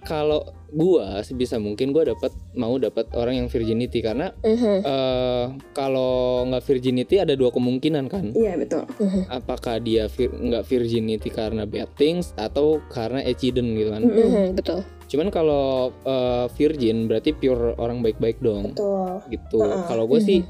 kalau 0.00 0.40
gua 0.68 1.20
sebisa 1.20 1.56
mungkin 1.56 1.90
gua 1.90 2.06
dapat 2.06 2.30
mau 2.52 2.76
dapat 2.76 3.10
orang 3.12 3.36
yang 3.36 3.48
virginity 3.48 3.98
karena 3.98 4.30
Mhm. 4.40 4.76
eh 4.80 5.44
kalau 5.70 6.44
nggak 6.46 6.62
virginity 6.62 7.18
ada 7.18 7.34
dua 7.34 7.50
kemungkinan 7.50 8.06
kan. 8.06 8.30
Iya 8.32 8.54
betul. 8.56 8.86
Apakah 9.28 9.78
dia 9.78 10.06
vir- 10.06 10.32
nggak 10.32 10.64
virginity 10.64 11.28
karena 11.28 11.64
bad 11.64 11.90
things 11.94 12.32
atau 12.34 12.80
karena 12.88 13.20
accident 13.20 13.66
gitu 13.72 13.90
kan. 13.90 14.02
Mhm, 14.02 14.54
betul 14.54 14.80
Cuman 15.06 15.26
kalau 15.28 15.90
eh, 16.00 16.46
virgin 16.54 17.04
berarti 17.04 17.32
pure 17.32 17.74
orang 17.76 17.98
baik-baik 17.98 18.38
dong. 18.38 18.70
Betul. 18.70 19.18
Gitu. 19.26 19.58
Heeh. 19.58 19.82
Kalau 19.84 20.06
gue 20.06 20.20
sih 20.20 20.40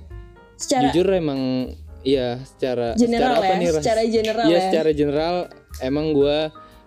Secara 0.54 0.92
jujur 0.92 1.08
emang 1.10 1.72
iya 2.00 2.36
secara 2.46 2.92
general 2.92 3.32
secara 3.32 3.40
apa 3.40 3.44
ya, 3.46 3.56
nih 3.56 3.68
Ras? 3.70 3.80
secara 3.80 4.00
general 4.06 4.44
Iya 4.44 4.52
ya. 4.52 4.60
secara 4.68 4.90
general 4.92 5.34
emang 5.80 6.12
gue 6.12 6.38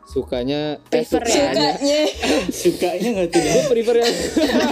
sukanya 0.03 0.77
eh, 0.85 1.01
Prefer 1.01 1.21
ya. 1.21 1.31
sukanya 1.31 1.69
Sukanya. 1.73 2.01
Sukanya 2.61 3.07
nggak 3.13 3.27
tuh? 3.29 3.41
gue 3.41 3.63
prefer 3.67 3.95
yang 3.99 4.15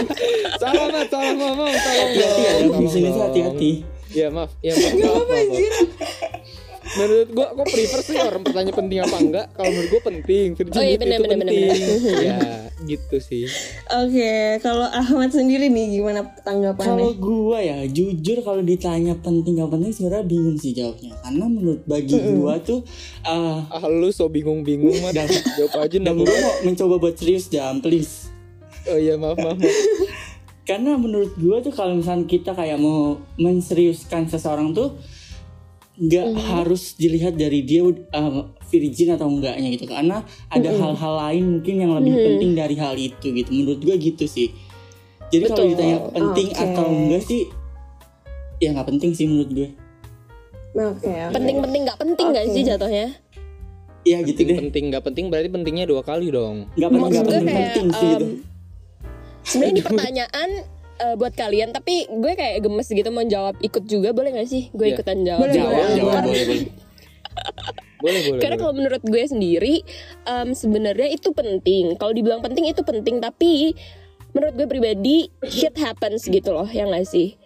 salah 0.62 0.86
mat 0.88 1.06
salah 1.08 1.32
ngomong 1.32 1.72
salah 1.72 2.04
Hati-hati 2.06 2.42
ada 2.42 2.62
ngomong, 2.62 2.80
di 2.80 2.88
sini 2.88 3.08
hati-hati. 3.10 3.70
ya 4.12 4.26
maaf 4.28 4.50
ya 4.60 4.72
maaf, 4.72 4.92
maaf, 4.94 5.24
maaf, 5.24 5.46
maaf. 5.48 6.61
Menurut 6.92 7.28
gua 7.32 7.46
kok 7.52 7.66
prefer 7.66 8.00
sih 8.02 8.16
orang 8.16 8.42
bertanya 8.42 8.72
penting 8.72 8.98
apa 9.00 9.16
enggak 9.16 9.46
kalau 9.52 9.70
menurut 9.70 9.90
gua 9.90 10.02
penting 10.04 10.46
virginity 10.52 10.76
Oh 10.76 10.84
iya, 10.84 10.96
bener, 10.96 11.16
itu 11.16 11.22
bener, 11.22 11.38
bener, 11.38 11.54
penting 11.54 12.16
ya 12.20 12.38
gitu 12.82 13.16
sih 13.18 13.44
Oke, 13.88 14.32
kalau 14.58 14.84
Ahmad 14.84 15.30
sendiri 15.30 15.66
nih 15.66 15.96
gimana 15.96 16.20
Kalau 16.20 16.42
tanggapannya? 16.42 17.14
gua 17.14 17.58
ya 17.58 17.78
jujur 17.86 18.42
kalau 18.42 18.60
ditanya 18.60 19.14
penting 19.16 19.56
gak 19.56 19.70
penting 19.70 19.90
sebenarnya 19.90 20.26
bingung 20.26 20.56
sih 20.56 20.72
jawabnya. 20.72 21.14
Karena 21.16 21.44
menurut 21.46 21.82
bagi 21.84 22.12
gua 22.34 22.58
tuh 22.58 22.82
eh 23.22 23.58
ah 23.62 23.84
lu 23.86 24.10
so 24.10 24.26
bingung-bingung 24.26 24.98
mah 24.98 25.12
Dan- 25.12 25.30
jawab 25.56 25.86
aja 25.86 25.96
dan 25.96 26.12
gua 26.12 26.26
mau 26.28 26.54
mencoba 26.62 26.94
buat 26.98 27.14
serius 27.14 27.46
jam 27.46 27.78
please. 27.78 28.28
oh 28.84 28.98
iya 28.98 29.14
maaf 29.14 29.38
maaf, 29.38 29.56
maaf. 29.56 29.76
Karena 30.62 30.94
menurut 30.94 31.34
gua 31.34 31.58
tuh 31.58 31.70
kalau 31.70 31.94
misalnya 31.94 32.26
kita 32.26 32.50
kayak 32.50 32.76
mau 32.76 33.14
menseriuskan 33.36 34.26
seseorang 34.26 34.70
tuh 34.70 34.98
nggak 36.02 36.34
harus 36.34 36.98
dilihat 36.98 37.38
dari 37.38 37.62
dia 37.62 37.86
uh, 37.86 38.50
virgin 38.66 39.14
atau 39.14 39.30
enggaknya 39.30 39.68
gitu. 39.78 39.86
Karena 39.86 40.26
ada 40.50 40.70
hal-hal 40.74 41.14
lain 41.30 41.44
mungkin 41.58 41.74
yang 41.78 41.92
lebih 41.94 42.14
penting 42.18 42.50
dari 42.58 42.74
hal 42.74 42.94
itu 42.98 43.30
gitu. 43.30 43.50
Menurut 43.54 43.80
gua 43.86 43.94
gitu 43.94 44.26
sih. 44.26 44.50
Jadi 45.30 45.44
kalau 45.48 45.64
ditanya 45.64 45.98
penting 46.12 46.48
Oke. 46.52 46.60
atau 46.60 46.86
enggak 46.90 47.22
sih 47.24 47.48
ya 48.62 48.70
nggak 48.70 48.88
penting 48.94 49.10
sih 49.10 49.26
menurut 49.26 49.50
gue 49.50 49.68
Oke, 50.72 51.04
oke. 51.04 51.36
Penting-penting 51.36 51.80
nggak 51.84 51.98
penting 52.00 52.26
nggak 52.32 52.46
Oke. 52.48 52.54
sih 52.56 52.62
jatuhnya? 52.64 53.08
ya 54.08 54.18
gitu 54.24 54.40
penting 54.40 54.48
deh. 54.48 54.58
penting. 54.66 54.84
Nggak 54.88 55.04
penting 55.04 55.24
berarti 55.28 55.48
pentingnya 55.52 55.84
dua 55.84 56.00
kali 56.00 56.32
dong. 56.32 56.64
Nggak 56.80 56.90
penting 56.96 57.10
nggak 57.12 57.22
gue 57.22 57.28
penting 57.28 57.44
kayak, 57.44 57.68
penting 57.68 57.88
sih 57.92 58.08
gitu. 58.08 58.24
um, 58.24 58.32
Sebenarnya 59.44 59.72
ini 59.76 59.82
pertanyaan 59.92 60.50
eh, 60.94 61.14
buat 61.14 61.32
kalian, 61.32 61.70
tapi 61.70 62.04
gue 62.06 62.32
kayak 62.32 62.60
gemes 62.60 62.86
gitu 62.86 63.08
mau 63.08 63.22
jawab 63.22 63.56
ikut 63.58 63.84
juga 63.84 64.10
boleh 64.10 64.34
nggak 64.34 64.46
sih? 64.46 64.68
Gue 64.70 64.90
Iya. 64.90 64.94
ikutan 64.96 65.18
jawab. 65.22 65.40
Boleh, 65.40 65.54
jawab 65.54 65.72
boleh. 65.72 65.94
jawab 65.94 66.12
Karena- 66.12 66.26
boleh 66.26 66.44
boleh 66.44 66.62
boleh 68.02 68.20
boleh 68.26 68.40
Karena 68.40 68.56
kalau 68.56 68.74
menurut 68.74 69.02
gue 69.02 69.22
sendiri, 69.22 69.74
em, 70.24 70.48
sebenarnya 70.52 71.08
itu 71.08 71.30
penting. 71.30 71.94
Kalau 71.96 72.10
dibilang 72.10 72.42
penting 72.42 72.66
itu 72.66 72.82
penting, 72.82 73.18
tapi 73.18 73.72
menurut 74.32 74.54
gue 74.54 74.66
pribadi 74.66 75.16
shit 75.44 75.76
happens 75.76 76.26
gitu 76.26 76.50
loh, 76.50 76.66
yang 76.66 76.90
nggak 76.90 77.06
sih? 77.06 77.38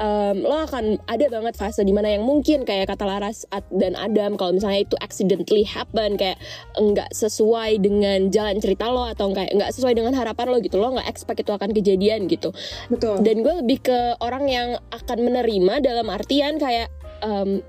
Em, 0.00 0.40
lo 0.40 0.64
akan 0.64 1.04
ada 1.04 1.26
banget 1.28 1.52
fase 1.52 1.84
di 1.84 1.92
mana 1.92 2.08
yang 2.08 2.24
mungkin 2.24 2.64
kayak 2.64 2.88
kata 2.88 3.04
Laras 3.04 3.44
dan 3.68 3.92
Adam 3.92 4.40
kalau 4.40 4.56
misalnya 4.56 4.88
itu 4.88 4.96
accidentally 5.04 5.68
happen 5.68 6.16
kayak 6.16 6.40
nggak 6.80 7.12
sesuai 7.12 7.76
dengan 7.76 8.32
jalan 8.32 8.56
cerita 8.56 8.88
lo 8.88 9.04
atau 9.04 9.28
nggak 9.28 9.52
nggak 9.52 9.70
sesuai 9.76 9.92
dengan 9.92 10.16
harapan 10.16 10.48
lo 10.48 10.56
gitu 10.64 10.80
lo 10.80 10.96
nggak 10.96 11.08
expect 11.12 11.44
itu 11.44 11.52
akan 11.52 11.76
kejadian 11.76 12.24
gitu 12.24 12.56
Betul. 12.88 13.20
dan 13.20 13.44
gue 13.44 13.54
lebih 13.60 13.78
ke 13.84 14.16
orang 14.24 14.48
yang 14.48 14.68
akan 14.96 15.18
menerima 15.28 15.84
dalam 15.84 16.08
artian 16.08 16.56
kayak 16.56 16.88
em, 17.20 17.60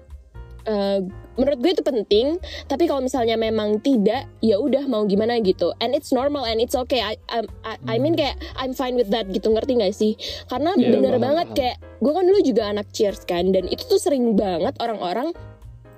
eh, 0.68 1.00
menurut 1.34 1.60
gue 1.66 1.72
itu 1.74 1.84
penting 1.84 2.38
tapi 2.70 2.86
kalau 2.86 3.02
misalnya 3.02 3.34
memang 3.34 3.82
tidak 3.82 4.30
ya 4.40 4.62
udah 4.62 4.86
mau 4.86 5.04
gimana 5.10 5.42
gitu. 5.42 5.74
And 5.82 5.98
it's 5.98 6.14
normal 6.14 6.46
and 6.46 6.62
it's 6.62 6.78
okay. 6.78 7.02
I 7.02 7.18
I, 7.32 7.42
I, 7.66 7.76
I 7.86 7.96
mean 7.98 8.14
kayak 8.14 8.38
I'm 8.56 8.78
fine 8.78 8.94
with 8.94 9.10
that 9.10 9.28
gitu 9.34 9.50
ngerti 9.50 9.80
gak 9.82 9.96
sih? 9.98 10.14
Karena 10.48 10.78
Iya, 10.78 10.94
bener 10.94 11.16
banget 11.18 11.48
kayak 11.58 11.78
gue 12.00 12.12
kan 12.14 12.24
dulu 12.28 12.40
juga 12.44 12.64
anak 12.70 12.88
cheers 12.94 13.26
kan 13.26 13.50
dan 13.50 13.66
itu 13.68 13.84
tuh 13.88 13.98
sering 13.98 14.38
banget 14.38 14.78
orang-orang 14.80 15.34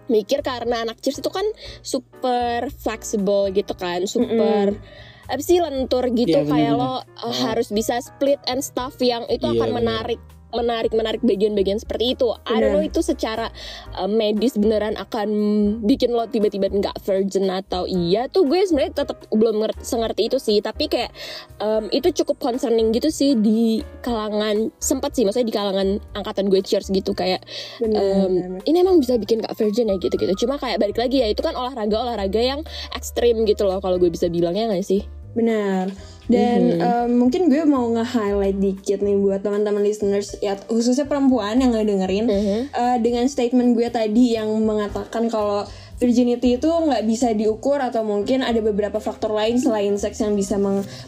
mikir 0.05 0.45
karena 0.45 0.85
anak 0.85 1.01
cheers 1.01 1.17
itu 1.17 1.29
kan 1.33 1.45
super 1.81 2.69
flexible 2.77 3.49
gitu 3.49 3.73
kan 3.73 4.05
super 4.05 4.77
apa 5.25 5.41
sih 5.41 5.57
lentur 5.57 6.05
gitu 6.13 6.45
Iya, 6.45 6.45
kayak 6.45 6.71
lo 6.77 6.85
uh, 6.85 7.01
harus 7.49 7.73
bisa 7.73 7.97
split 7.97 8.37
and 8.45 8.61
stuff 8.61 8.93
yang 9.01 9.25
itu 9.25 9.41
Iya, 9.41 9.57
akan 9.57 9.69
menarik 9.73 10.21
menarik 10.55 10.91
menarik 10.95 11.21
bagian-bagian 11.21 11.77
seperti 11.77 12.15
itu. 12.15 12.31
I 12.47 12.63
don't 12.63 12.73
know 12.73 12.83
itu 12.83 13.03
secara 13.03 13.51
uh, 13.99 14.09
medis 14.09 14.55
beneran 14.55 14.95
akan 14.95 15.29
bikin 15.83 16.15
lo 16.15 16.25
tiba-tiba 16.25 16.71
nggak 16.71 16.97
virgin 17.03 17.51
atau 17.51 17.85
iya 17.85 18.31
tuh 18.31 18.47
gue 18.47 18.63
sebenarnya 18.63 19.05
tetap 19.05 19.27
belum 19.29 19.61
ngerti 19.61 19.81
sengerti 19.83 20.21
itu 20.27 20.37
sih 20.39 20.57
tapi 20.63 20.87
kayak 20.87 21.11
um, 21.59 21.87
itu 21.91 22.11
cukup 22.23 22.39
concerning 22.39 22.89
gitu 22.95 23.11
sih 23.11 23.35
di 23.37 23.83
kalangan 24.01 24.71
sempat 24.79 25.13
sih 25.13 25.23
maksudnya 25.27 25.47
di 25.47 25.55
kalangan 25.55 25.87
angkatan 26.17 26.47
gue 26.49 26.61
cheers 26.63 26.89
gitu 26.89 27.11
kayak 27.11 27.43
Bener, 27.79 27.99
um, 27.99 28.31
bener. 28.31 28.61
ini 28.65 28.77
emang 28.81 28.97
bisa 28.99 29.19
bikin 29.19 29.43
gak 29.43 29.55
virgin 29.57 29.91
ya 29.91 29.95
gitu-gitu 29.99 30.45
cuma 30.45 30.57
kayak 30.57 30.79
balik 30.81 30.97
lagi 30.97 31.21
ya 31.21 31.27
itu 31.29 31.41
kan 31.43 31.53
olahraga 31.53 31.95
olahraga 31.95 32.41
yang 32.41 32.61
ekstrim 32.95 33.43
gitu 33.43 33.67
loh 33.67 33.79
kalau 33.83 33.99
gue 33.99 34.09
bisa 34.09 34.31
bilangnya 34.31 34.71
nggak 34.71 34.85
sih 34.85 35.03
Benar. 35.35 35.91
Dan 36.25 36.59
Mhm. 36.73 36.81
em, 36.81 37.09
mungkin 37.15 37.47
gue 37.47 37.61
mau 37.63 37.85
nge-highlight 37.87 38.57
dikit 38.57 38.99
nih 38.99 39.13
buat 39.13 39.39
teman-teman 39.39 39.79
listeners 39.79 40.33
ya 40.39 40.57
khususnya 40.57 41.05
perempuan 41.05 41.57
yang 41.57 41.71
ngedengerin 41.71 42.25
Mhm. 42.25 42.59
Eh, 42.67 42.97
dengan 42.99 43.25
statement 43.25 43.73
gue 43.73 43.85
tadi 43.87 44.33
yang 44.33 44.49
mengatakan 44.59 45.29
kalau 45.29 45.69
virginity 45.95 46.57
itu 46.57 46.67
nggak 46.67 47.05
bisa 47.05 47.31
diukur 47.31 47.77
atau 47.77 48.01
mungkin 48.01 48.41
ada 48.41 48.57
beberapa 48.59 48.97
faktor 48.97 49.31
lain 49.31 49.55
selain 49.55 49.95
seks 49.95 50.19
yang 50.19 50.33
bisa 50.33 50.57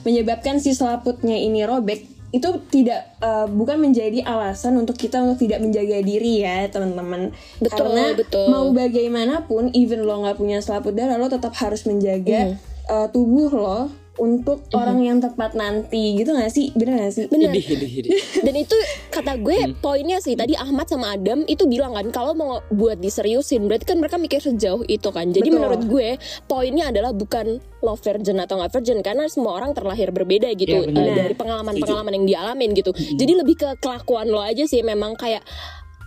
menyebabkan 0.01 0.57
si 0.57 0.71
selaputnya 0.71 1.36
ini 1.36 1.63
robek 1.63 2.05
itu 2.27 2.50
tidak 2.69 3.17
eh, 3.17 3.47
bukan 3.47 3.79
menjadi 3.81 4.21
alasan 4.21 4.75
untuk 4.75 4.95
kita 4.95 5.17
untuk 5.17 5.41
tidak 5.41 5.59
menjaga 5.59 5.97
diri 6.00 6.43
ya 6.43 6.67
teman-teman 6.67 7.31
Betul, 7.57 7.71
karena 7.74 8.03
betul. 8.13 8.45
mau 8.47 8.67
bagaimanapun 8.69 9.71
even 9.74 10.03
lo 10.03 10.21
nggak 10.21 10.36
punya 10.36 10.59
selaput 10.59 10.91
darah 10.91 11.15
lo 11.15 11.25
tetap 11.25 11.55
harus 11.55 11.83
menjaga 11.83 12.51
Mhm. 12.51 12.55
eh, 12.88 13.07
tubuh 13.09 13.50
lo 13.50 13.79
untuk 14.17 14.65
orang 14.74 15.00
yang 15.01 15.17
tepat 15.21 15.53
nanti 15.53 16.17
gitu 16.17 16.33
gak 16.33 16.51
sih? 16.51 16.74
Bener 16.74 17.07
gak 17.07 17.13
sih? 17.13 17.25
Bener. 17.29 17.53
Idih, 17.53 17.65
idih, 17.77 17.91
idih. 18.03 18.12
dan 18.45 18.53
itu 18.57 18.77
kata 19.13 19.38
gue 19.39 19.77
poinnya 19.79 20.17
sih 20.19 20.33
tadi 20.33 20.57
Ahmad 20.57 20.89
sama 20.89 21.13
Adam 21.13 21.45
itu 21.45 21.65
bilang 21.69 21.93
kan 21.93 22.09
kalau 22.09 22.33
mau 22.33 22.59
buat 22.74 22.97
diseriusin 22.97 23.69
berarti 23.69 23.86
kan 23.86 23.97
mereka 24.01 24.17
mikir 24.17 24.41
sejauh 24.41 24.83
itu 24.89 25.09
kan. 25.13 25.29
Jadi 25.29 25.50
Betul. 25.50 25.57
menurut 25.62 25.81
gue 25.86 26.09
poinnya 26.50 26.89
adalah 26.89 27.13
bukan 27.13 27.62
lo 27.86 27.93
virgin 27.93 28.41
atau 28.41 28.57
nggak 28.57 28.74
virgin 28.74 29.00
karena 29.05 29.29
semua 29.29 29.62
orang 29.62 29.71
terlahir 29.77 30.09
berbeda 30.09 30.50
gitu 30.57 30.89
benar. 30.89 31.13
eh, 31.13 31.13
dari 31.13 31.36
pengalaman-pengalaman 31.38 32.13
yang 32.21 32.25
dialamin 32.25 32.74
gitu. 32.74 32.89
Jadi 32.93 33.33
lebih 33.38 33.55
ke 33.57 33.69
kelakuan 33.77 34.27
lo 34.33 34.41
aja 34.41 34.65
sih 34.65 34.81
memang 34.81 35.13
kayak 35.13 35.45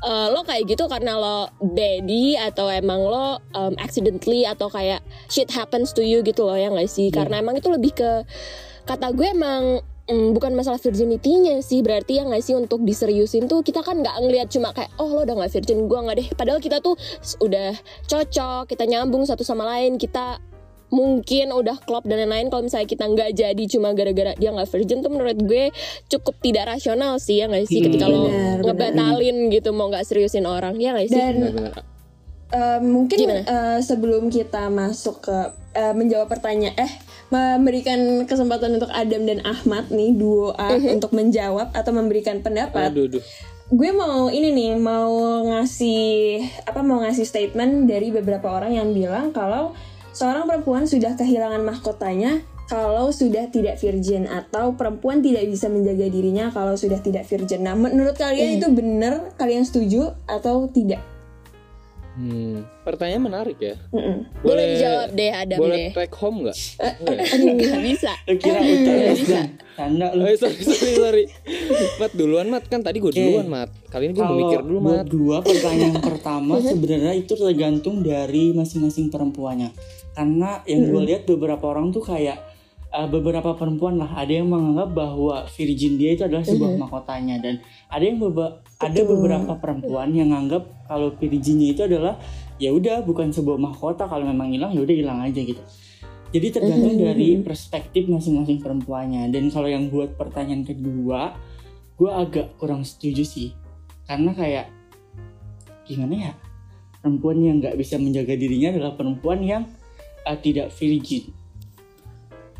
eh, 0.04 0.26
lo 0.32 0.40
kayak 0.44 0.64
gitu 0.68 0.84
karena 0.88 1.16
lo 1.16 1.52
daddy 1.60 2.36
atau 2.36 2.72
emang 2.72 3.00
lo 3.04 3.40
um, 3.52 3.74
accidentally 3.76 4.48
atau 4.48 4.72
kayak 4.72 5.04
shit 5.28 5.48
happens 5.52 5.92
to 5.92 6.00
you 6.00 6.24
gitu 6.24 6.44
loh 6.44 6.56
ya 6.56 6.72
nggak 6.72 6.88
sih? 6.88 7.12
Karena 7.12 7.40
emang 7.40 7.56
itu 7.56 7.68
lebih 7.68 7.92
ke 7.92 8.10
kata 8.88 9.12
gue 9.12 9.28
emang 9.30 9.84
mm, 10.08 10.34
bukan 10.34 10.52
masalah 10.56 10.80
virginity-nya 10.80 11.60
sih. 11.60 11.84
Berarti 11.84 12.18
ya 12.18 12.26
nggak 12.26 12.42
sih 12.42 12.56
untuk 12.56 12.82
diseriusin 12.82 13.46
tuh 13.46 13.60
kita 13.60 13.84
kan 13.84 14.00
nggak 14.00 14.16
ngelihat 14.24 14.48
cuma 14.50 14.72
kayak 14.74 14.90
oh 14.98 15.08
lo 15.08 15.22
udah 15.22 15.36
nggak 15.36 15.52
virgin 15.52 15.86
gue 15.86 15.98
nggak 16.00 16.16
deh. 16.16 16.28
Padahal 16.34 16.58
kita 16.58 16.82
tuh 16.82 16.98
udah 17.44 17.76
cocok 18.08 18.68
kita 18.68 18.84
nyambung 18.88 19.24
satu 19.28 19.44
sama 19.46 19.68
lain 19.68 20.00
kita 20.00 20.40
mungkin 20.90 21.50
udah 21.50 21.78
klop 21.80 22.02
dan 22.02 22.18
lain-lain. 22.20 22.46
Kalau 22.46 22.62
misalnya 22.62 22.84
kita 22.84 23.06
nggak 23.06 23.30
jadi 23.32 23.62
cuma 23.68 23.90
gara-gara 23.90 24.34
dia 24.34 24.50
nggak 24.50 24.68
virgin 24.68 25.00
tuh 25.00 25.08
menurut 25.08 25.38
gue 25.38 25.70
cukup 26.08 26.34
tidak 26.38 26.68
rasional 26.68 27.16
sih 27.16 27.38
ya 27.38 27.46
nggak 27.46 27.64
sih? 27.64 27.78
Ketika 27.80 28.04
lo 28.04 28.26
Benar, 28.26 28.34
benar. 28.58 28.58
ngebatalin 28.66 29.36
gitu 29.48 29.70
mau 29.70 29.86
nggak 29.86 30.02
seriusin 30.02 30.44
orang 30.44 30.74
ya 30.76 30.92
nggak 30.92 31.06
sih? 31.06 31.16
Dan 31.16 31.34
eh, 32.50 32.80
mungkin 32.80 33.16
Gimana? 33.16 33.42
eh, 33.42 33.78
sebelum 33.80 34.26
kita 34.28 34.66
masuk 34.68 35.22
ke 35.22 35.36
eh, 35.72 35.94
menjawab 35.94 36.26
pertanyaan 36.26 36.74
eh 36.76 36.92
memberikan 37.30 37.98
kesempatan 38.26 38.74
untuk 38.74 38.90
Adam 38.90 39.22
dan 39.22 39.38
Ahmad 39.42 39.86
nih 39.88 40.12
duo 40.12 40.50
A 40.52 40.74
Mhm. 40.74 40.98
untuk 40.98 41.14
menjawab 41.14 41.70
atau 41.70 41.92
memberikan 41.92 42.42
pendapat. 42.42 42.90
Aduh 42.90 43.06
aduh. 43.06 43.22
Gue 43.70 43.94
mau 43.94 44.26
ini 44.26 44.50
nih 44.50 44.74
mau 44.74 45.14
ngasih 45.46 46.42
apa 46.66 46.82
mau 46.82 46.98
ngasih 47.00 47.22
statement 47.22 47.86
dari 47.86 48.10
beberapa 48.10 48.50
orang 48.50 48.74
yang 48.74 48.90
bilang 48.90 49.30
kalau 49.30 49.78
seorang 50.20 50.44
perempuan 50.44 50.84
sudah 50.84 51.16
kehilangan 51.16 51.64
mahkotanya 51.64 52.44
kalau 52.68 53.08
sudah 53.08 53.48
tidak 53.48 53.80
virgin 53.80 54.28
atau 54.28 54.76
perempuan 54.76 55.24
tidak 55.24 55.48
bisa 55.48 55.72
menjaga 55.72 56.12
dirinya 56.12 56.52
kalau 56.52 56.76
sudah 56.76 57.00
tidak 57.00 57.24
virgin. 57.24 57.64
Nah, 57.64 57.72
menurut 57.72 58.20
kalian 58.20 58.60
itu 58.60 58.68
benar? 58.68 59.32
Kalian 59.40 59.64
setuju 59.64 60.12
atau 60.28 60.68
tidak? 60.68 61.00
Hmm. 62.12 62.56
pertanyaan 62.82 63.22
menarik 63.22 63.56
ya 63.56 63.74
Mm-mm. 63.90 64.26
boleh 64.40 64.64
dijawab 64.72 65.08
deh 65.12 65.30
Adam 65.30 65.58
boleh 65.58 65.76
deh 65.76 65.90
track 65.92 66.12
home 66.16 66.38
nggak 66.42 66.56
Nggak 67.00 67.16
ya? 67.36 67.52
nggak 67.54 67.82
bisa 67.84 68.12
Lu 68.22 68.34
kira 68.36 68.60
UTS 68.60 69.18
dan 69.26 69.46
tanda 69.74 70.06
lu 70.12 70.22
Oh, 70.22 70.36
sorry, 70.36 70.60
sorry, 70.60 70.92
sorry. 70.94 71.24
Mat 71.96 72.12
duluan, 72.12 72.46
Mat. 72.46 72.64
Kan 72.66 72.80
tadi 72.80 73.00
gue 73.00 73.08
duluan, 73.10 73.48
Mat. 73.48 73.72
Kali 73.88 74.06
ini 74.06 74.12
gue 74.12 74.22
mikir 74.22 74.60
dulu, 74.60 74.78
buat 74.78 74.92
Mat. 74.98 75.06
gua 75.08 75.36
pertanyaan 75.40 75.96
pertama 75.98 76.60
sebenarnya 76.62 77.14
itu 77.14 77.32
tergantung 77.32 78.00
dari 78.00 78.52
masing-masing 78.52 79.08
perempuannya. 79.08 79.72
Karena 80.12 80.60
yang 80.64 80.84
gue 80.84 81.02
lihat 81.02 81.22
beberapa 81.24 81.64
orang 81.66 81.90
tuh 81.90 82.04
kayak 82.04 82.36
uh, 82.90 83.08
beberapa 83.08 83.54
perempuan 83.54 83.96
lah 83.96 84.10
ada 84.12 84.30
yang 84.30 84.46
menganggap 84.46 84.92
bahwa 84.92 85.48
virgin 85.48 85.96
dia 85.96 86.12
itu 86.12 86.22
adalah 86.22 86.44
sebuah 86.44 86.76
mahkotanya 86.76 87.40
dan 87.40 87.54
ada 87.88 88.04
yang 88.04 88.18
beba- 88.18 88.60
ada 88.76 89.00
beberapa 89.02 89.52
perempuan 89.56 90.12
yang 90.12 90.28
menganggap 90.28 90.66
kalau 90.90 91.14
virginnya 91.14 91.70
itu 91.70 91.86
adalah 91.86 92.18
ya 92.58 92.74
udah 92.74 93.06
bukan 93.06 93.30
sebuah 93.30 93.62
mahkota 93.62 94.10
kalau 94.10 94.26
memang 94.26 94.50
hilang 94.50 94.74
ya 94.74 94.82
udah 94.82 94.96
hilang 94.98 95.22
aja 95.22 95.38
gitu. 95.38 95.62
Jadi 96.34 96.46
tergantung 96.50 96.98
dari 96.98 97.38
perspektif 97.42 98.10
masing-masing 98.10 98.58
perempuannya. 98.58 99.30
Dan 99.30 99.50
kalau 99.50 99.66
yang 99.66 99.90
buat 99.90 100.14
pertanyaan 100.14 100.62
kedua, 100.62 101.34
gue 101.94 102.10
agak 102.10 102.54
kurang 102.58 102.86
setuju 102.86 103.26
sih. 103.26 103.48
Karena 104.06 104.30
kayak 104.34 104.70
gimana 105.86 106.14
ya? 106.30 106.32
perempuan 107.00 107.40
yang 107.40 107.56
nggak 107.58 107.76
bisa 107.80 107.96
menjaga 107.96 108.36
dirinya 108.36 108.76
adalah 108.76 108.92
perempuan 108.94 109.40
yang 109.40 109.62
uh, 110.28 110.36
tidak 110.36 110.68
virgin. 110.76 111.32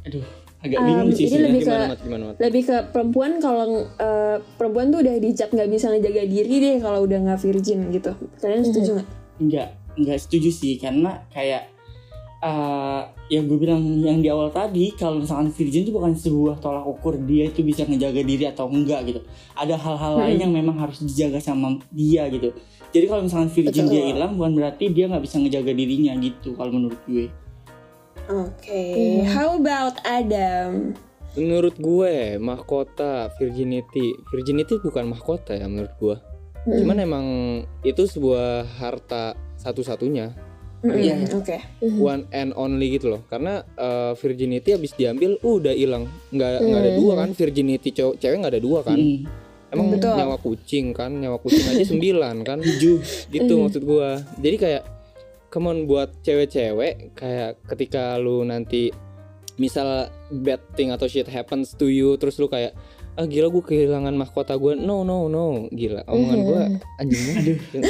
Aduh, 0.08 0.24
agak 0.60 0.76
Um, 0.76 0.86
bingung 0.86 1.10
sih. 1.10 1.24
ini 1.24 1.38
lebih 1.40 1.60
gimana 1.62 1.80
ke- 1.80 1.88
mat 1.88 2.00
gimana 2.00 2.22
mat 2.28 2.36
lebih 2.38 2.62
ke 2.62 2.76
perempuan 2.90 3.32
kalau 3.38 3.66
eh, 3.96 4.36
perempuan 4.54 4.86
tuh 4.88 5.00
udah 5.00 5.14
dicap 5.16 5.48
nggak 5.48 5.68
bisa 5.68 5.88
ngejaga 5.88 6.22
diri 6.22 6.56
deh 6.58 6.76
kalau 6.78 7.00
udah 7.02 7.18
nggak 7.18 7.40
virgin 7.40 7.88
gitu 7.88 8.12
kalian 8.38 8.62
setuju 8.62 8.90
nggak 8.96 9.08
Enggak, 9.40 9.68
enggak 9.96 10.18
setuju 10.20 10.48
sih 10.50 10.76
karena 10.76 11.24
kayak 11.28 11.72
uh, 12.40 13.08
yang 13.28 13.46
gue 13.46 13.56
bilang 13.56 13.80
yang 13.98 14.18
di 14.18 14.28
awal 14.28 14.50
tadi 14.50 14.92
kalau 14.92 15.20
misalkan 15.20 15.48
virgin 15.48 15.80
itu 15.80 15.92
bukan 15.92 16.12
sebuah 16.12 16.58
tolak 16.58 16.84
ukur 16.84 17.16
dia 17.16 17.46
itu 17.46 17.62
bisa 17.62 17.84
ngejaga 17.84 18.20
diri 18.20 18.44
atau 18.44 18.66
enggak 18.66 19.00
gitu. 19.06 19.20
Ada 19.54 19.76
hal-hal 19.76 20.12
lain 20.18 20.38
yang 20.40 20.52
memang 20.52 20.76
harus 20.76 21.00
dijaga 21.00 21.38
sama 21.38 21.80
dia 21.88 22.28
gitu. 22.28 22.52
Jadi 22.90 23.06
kalau 23.06 23.22
misalkan 23.22 23.48
virgin 23.48 23.86
Betul. 23.86 23.94
dia 23.94 24.02
hilang 24.10 24.34
bukan 24.34 24.52
berarti 24.52 24.84
dia 24.90 25.06
nggak 25.06 25.22
bisa 25.22 25.36
ngejaga 25.38 25.72
dirinya 25.72 26.12
gitu 26.18 26.52
kalau 26.52 26.70
menurut 26.70 27.00
gue. 27.06 27.30
Oke 28.30 28.82
Hmm. 28.94 29.26
how 29.28 29.48
about 29.54 29.98
Adam 30.02 30.94
menurut 31.32 31.74
gue 31.76 32.14
mahkota 32.36 33.30
virginity 33.36 34.14
virginity 34.28 34.78
bukan 34.78 35.06
mahkota 35.08 35.52
ya 35.52 35.66
menurut 35.66 35.94
gue 35.96 36.16
Hmm. 36.60 36.76
cuman 36.76 36.98
emang 36.98 37.26
itu 37.82 38.04
sebuah 38.04 38.68
harta 38.76 39.32
satu-satunya 39.56 40.36
Mm-mm, 40.80 40.96
Iya. 40.96 41.16
oke 41.30 41.56
one 41.80 42.24
and 42.30 42.52
only 42.54 42.94
gitu 42.94 43.10
loh 43.10 43.22
karena 43.26 43.60
uh, 43.74 44.12
virginity 44.14 44.72
habis 44.72 44.92
diambil 44.92 45.36
uh, 45.36 45.56
udah 45.56 45.72
hilang 45.72 46.04
nggak 46.30 46.50
nggak 46.58 46.80
ada 46.80 46.90
Hmm. 46.90 47.00
dua 47.00 47.12
kan 47.16 47.28
virginity 47.32 47.88
cowok 47.90 48.14
cewek 48.16 48.36
nggak 48.38 48.52
ada 48.54 48.62
dua 48.62 48.80
kan 48.80 48.96
Mm, 48.96 49.24
emang 49.70 49.86
Betul. 49.92 50.14
nyawa 50.16 50.36
kucing 50.36 50.86
kan 50.90 51.10
nyawa 51.14 51.36
kucing 51.38 51.64
aja 51.64 51.84
sembilan 51.86 52.36
kan 52.42 52.58
tujuh. 52.66 52.96
gitu 53.28 53.52
Mhm. 53.54 53.60
maksud 53.62 53.82
gua 53.84 54.08
jadi 54.36 54.56
kayak 54.56 54.82
come 55.50 55.66
on 55.66 55.84
buat 55.84 56.14
cewek-cewek 56.22 57.12
kayak 57.12 57.58
ketika 57.66 58.16
lu 58.16 58.42
nanti 58.42 58.94
misal 59.54 60.08
bad 60.32 60.62
thing 60.72 60.88
atau 60.88 61.04
shit 61.04 61.26
happens 61.26 61.74
to 61.74 61.86
you 61.86 62.16
terus 62.16 62.38
lu 62.38 62.46
kayak 62.46 62.72
ah 63.14 63.26
gila 63.26 63.50
gue 63.50 63.60
kehilangan 63.60 64.14
mahkota 64.14 64.54
gue 64.54 64.72
no 64.74 65.02
no 65.02 65.26
no. 65.26 65.66
Gila 65.68 66.06
omongan 66.06 66.38
gua 66.40 66.62
anjing 66.96 67.24
ini 67.28 67.52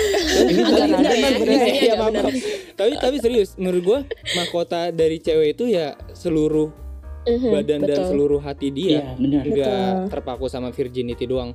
tadi 0.40 1.86
ya, 1.86 1.94
tapi 2.74 2.92
tapi 2.96 3.16
serius 3.20 3.54
menurut 3.54 3.82
gua 3.82 3.98
mahkota 4.34 4.90
dari 4.90 5.20
cewek 5.20 5.54
itu 5.54 5.70
ya 5.70 5.94
seluruh 6.10 6.72
Mhm, 7.20 7.52
badan 7.52 7.80
dan 7.84 8.00
betul. 8.00 8.08
seluruh 8.08 8.40
hati 8.40 8.72
dia 8.72 8.88
Iya, 8.88 9.02
benar. 9.12 9.44
nggak 9.44 9.92
terpaku 10.08 10.48
sama 10.48 10.72
virginity 10.72 11.28
doang 11.28 11.52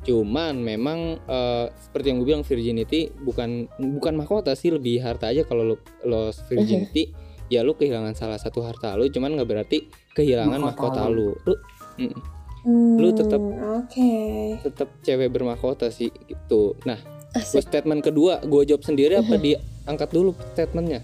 cuman 0.00 0.56
memang 0.56 0.98
eh, 1.20 1.66
seperti 1.78 2.06
yang 2.08 2.18
gue 2.18 2.28
bilang 2.28 2.42
virginity 2.42 3.12
bukan 3.14 3.68
bukan 3.76 4.14
mahkota 4.16 4.52
sih 4.52 4.70
lebih 4.70 4.98
harta 4.98 5.28
aja. 5.28 5.44
Kalau 5.44 5.64
lo 5.64 5.76
lost 6.02 6.44
virginity 6.46 7.12
ya 7.52 7.60
lu 7.60 7.72
kehilangan 7.72 8.14
salah 8.14 8.38
satu 8.38 8.62
harta 8.62 8.94
lu 8.94 9.06
cuman 9.06 9.34
nggak 9.34 9.48
berarti 9.48 9.78
kehilangan 10.12 10.56
Mahkota 10.56 11.02
mahkota, 11.02 11.10
lu 11.10 11.34
lu 11.42 11.54
mm, 11.98 12.38
Hmm, 12.60 13.00
Lu 13.00 13.08
tetep- 13.10 13.56
oke. 13.72 14.12
tetap 14.60 14.92
cewek 15.00 15.32
bermahkota 15.32 15.88
sih 15.88 16.12
gitu. 16.28 16.76
Nah 16.84 17.00
Asik. 17.32 17.56
buat 17.56 17.64
statement 17.64 18.04
kedua 18.04 18.44
gue 18.44 18.62
jawab 18.66 18.84
sendiri 18.84 19.16
apa 19.16 19.40
diangkat 19.40 20.08
dulu 20.12 20.36
statementnya? 20.52 21.00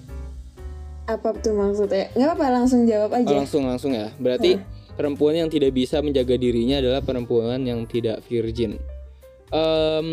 Apa 1.08 1.32
tuh 1.34 1.56
maksudnya? 1.56 2.12
Nggak 2.12 2.30
apa 2.30 2.44
langsung 2.52 2.84
jawab 2.84 3.08
Oh, 3.08 3.16
aja 3.16 3.32
langsung 3.32 3.64
langsung 3.64 3.96
ya. 3.96 4.12
Berarti 4.16 4.60
perempuan 4.96 5.36
yang 5.36 5.48
tidak 5.52 5.76
bisa 5.76 6.00
menjaga 6.00 6.34
dirinya 6.40 6.80
adalah 6.80 7.04
perempuan 7.04 7.62
yang 7.62 7.84
tidak 7.84 8.24
virgin. 8.26 8.80
Em, 9.54 10.08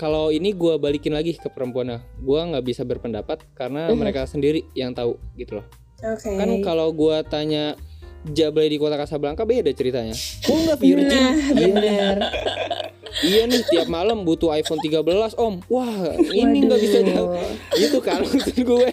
kalau 0.00 0.32
ini 0.32 0.56
gua 0.56 0.80
balikin 0.80 1.12
lagi 1.12 1.36
ke 1.36 1.52
perempuannya, 1.52 2.00
gua 2.24 2.48
nggak 2.48 2.64
bisa 2.64 2.82
berpendapat 2.86 3.44
karena 3.52 3.92
mereka 3.92 4.24
sendiri 4.24 4.64
yang 4.72 4.96
tahu 4.96 5.20
gitu 5.36 5.60
loh. 5.60 5.66
oke 6.00 6.30
Kan 6.38 6.48
kalau 6.64 6.88
gua 6.94 7.20
tanya 7.20 7.76
Jablay 8.20 8.68
di 8.68 8.76
kota 8.80 8.96
Kasablanka 8.96 9.44
beda 9.44 9.68
ceritanya. 9.76 10.16
Gua 10.48 10.58
nggak 10.64 10.78
virgin. 10.80 11.08
nah 11.12 11.36
Iya, 11.52 11.72
bener 11.76 12.16
iya 13.26 13.42
nih 13.44 13.62
tiap 13.66 13.88
malam 13.90 14.22
butuh 14.22 14.54
iPhone 14.54 14.80
13 14.80 15.36
om. 15.36 15.60
Wah 15.68 16.14
ini 16.32 16.64
nggak 16.64 16.80
bisa 16.80 16.98
jawab. 17.04 17.36
Gitu 17.74 17.98
kan 18.00 18.22
maksud 18.22 18.56
gue. 18.56 18.88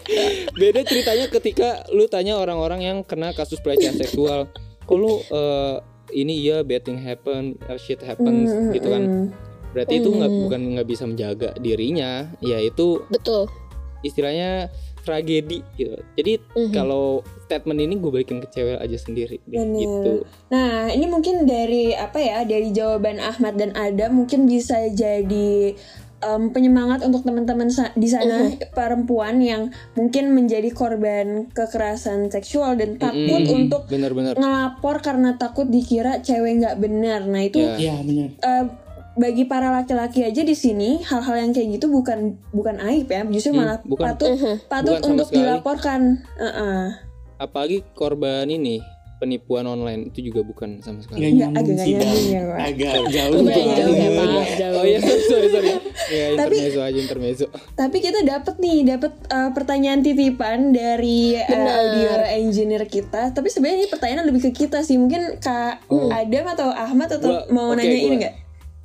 Beda 0.57 0.81
ceritanya 0.83 1.27
ketika 1.29 1.85
lu 1.93 2.09
tanya 2.09 2.39
orang-orang 2.39 2.81
yang 2.83 2.97
kena 3.05 3.31
kasus 3.31 3.61
pelecehan 3.61 3.95
seksual. 3.95 4.49
Kok 4.87 4.95
lu 4.97 5.13
eh, 5.21 5.75
ini 6.15 6.47
iya 6.47 6.63
betting 6.63 6.97
happen, 6.97 7.59
uh, 7.67 7.75
shit 7.75 7.99
happens 7.99 8.47
Hmm, 8.47 8.71
gitu 8.71 8.87
kan. 8.87 9.03
hmm. 9.03 9.27
Berarti 9.75 9.99
itu 9.99 10.09
nggak 10.09 10.31
bukan 10.47 10.61
nggak 10.79 10.87
bisa 10.87 11.03
menjaga 11.03 11.51
dirinya, 11.59 12.31
ya 12.39 12.57
itu 12.57 13.03
betul 13.11 13.45
istilahnya 14.01 14.69
tragedi 15.03 15.63
gitu. 15.79 15.95
Jadi 16.19 16.33
Mhm. 16.53 16.73
kalau 16.75 17.23
statement 17.47 17.79
ini 17.79 17.95
gue 17.95 18.11
balikin 18.11 18.43
ke 18.43 18.47
cewek 18.51 18.77
aja 18.77 18.97
sendiri 18.99 19.39
deh, 19.47 19.59
Bener. 19.59 19.79
gitu. 19.79 20.11
Nah, 20.51 20.91
ini 20.91 21.05
mungkin 21.07 21.47
dari 21.47 21.95
apa 21.95 22.19
ya? 22.19 22.43
Dari 22.43 22.75
jawaban 22.75 23.23
Ahmad 23.23 23.55
dan 23.55 23.71
Adam 23.73 24.23
mungkin 24.23 24.51
bisa 24.51 24.91
jadi 24.91 25.73
em, 26.19 26.49
penyemangat 26.49 27.01
untuk 27.01 27.21
teman-teman 27.21 27.67
sa- 27.67 27.93
di 27.93 28.05
sana 28.05 28.47
perempuan 28.71 29.37
yang 29.39 29.67
mungkin 29.93 30.31
menjadi 30.31 30.69
korban 30.69 31.45
kekerasan 31.51 32.27
seksual 32.27 32.73
dan 32.73 32.95
takut 32.95 33.17
Mm-mm. 33.39 33.57
untuk 33.59 33.85
Bener-bener. 33.85 34.33
ngelapor 34.33 34.99
karena 34.99 35.35
takut 35.35 35.65
dikira 35.65 36.19
cewek 36.19 36.57
nggak 36.57 36.77
benar. 36.77 37.21
Nah, 37.23 37.41
itu 37.41 37.59
Ya. 37.59 37.77
Iya, 37.77 37.95
benar. 38.01 38.29
eh, 38.33 38.65
bagi 39.15 39.43
para 39.43 39.69
laki-laki 39.71 40.21
aja 40.21 40.41
di 40.41 40.53
sini 40.53 41.01
hal-hal 41.01 41.37
yang 41.39 41.51
kayak 41.51 41.69
gitu 41.75 41.87
bukan 41.87 42.37
bukan 42.51 42.77
aib 42.83 43.05
ya, 43.07 43.25
justru 43.27 43.49
Hmm, 43.51 43.59
malah 43.59 43.77
bukan. 43.83 44.05
patut 44.07 44.29
patut 44.65 44.93
Bukan 44.95 45.09
untuk 45.11 45.27
dilaporkan. 45.31 46.01
Heeh. 46.35 46.81
Apalagi 47.35 47.85
korban 47.91 48.45
ini 48.47 48.77
penipuan 49.17 49.65
online 49.65 50.07
itu 50.07 50.25
juga 50.25 50.41
bukan 50.41 50.79
sama 50.79 51.01
sekali. 51.01 51.17
Nggak 51.19 51.27
Nggak, 51.27 51.37
nyambung 51.43 51.57
agak 51.57 51.73
nggak 51.73 51.83
sih, 51.83 51.93
nyambung 51.93 52.25
ya, 52.27 52.41
Pak. 52.43 52.57
Agak 52.61 52.93
jauh. 53.07 53.33
Lumayan 53.33 53.57
banget. 53.57 53.77
jauh 53.77 53.95
ya 53.95 54.09
pak 54.09 54.49
jauh 54.55 54.75
Oh 54.77 54.85
iya, 54.85 54.99
sorry 55.01 55.47
sorry. 55.49 55.69
Ya 56.07 56.25
Tapi- 56.29 56.55
intermezzo 56.55 56.79
aja 56.79 56.99
intermezzo. 56.99 57.45
Tapi 57.73 57.97
kita 57.99 58.19
dapat 58.23 58.55
nih, 58.57 58.77
dapat 58.87 59.11
uh, 59.27 59.49
pertanyaan 59.51 59.99
titipan 59.99 60.59
dari 60.69 61.33
uh, 61.33 61.43
Bener. 61.43 61.73
audio 61.73 62.09
engineer 62.31 62.83
kita. 62.85 63.31
Tapi 63.31 63.47
sebenarnya 63.47 63.77
ini 63.77 63.87
pertanyaan 63.87 64.23
lebih 64.23 64.41
ke 64.43 64.51
kita 64.55 64.81
sih. 64.81 64.95
Mungkin 64.95 65.37
Kak 65.37 65.83
Oh. 65.87 66.07
Adam 66.07 66.45
atau 66.47 66.69
Ahmad 66.69 67.09
atau 67.09 67.27
Gua- 67.27 67.47
mau 67.49 67.67
oke, 67.69 67.77
nanya 67.77 67.91
ini 67.91 68.05
gua- 68.07 68.19
nggak? 68.19 68.35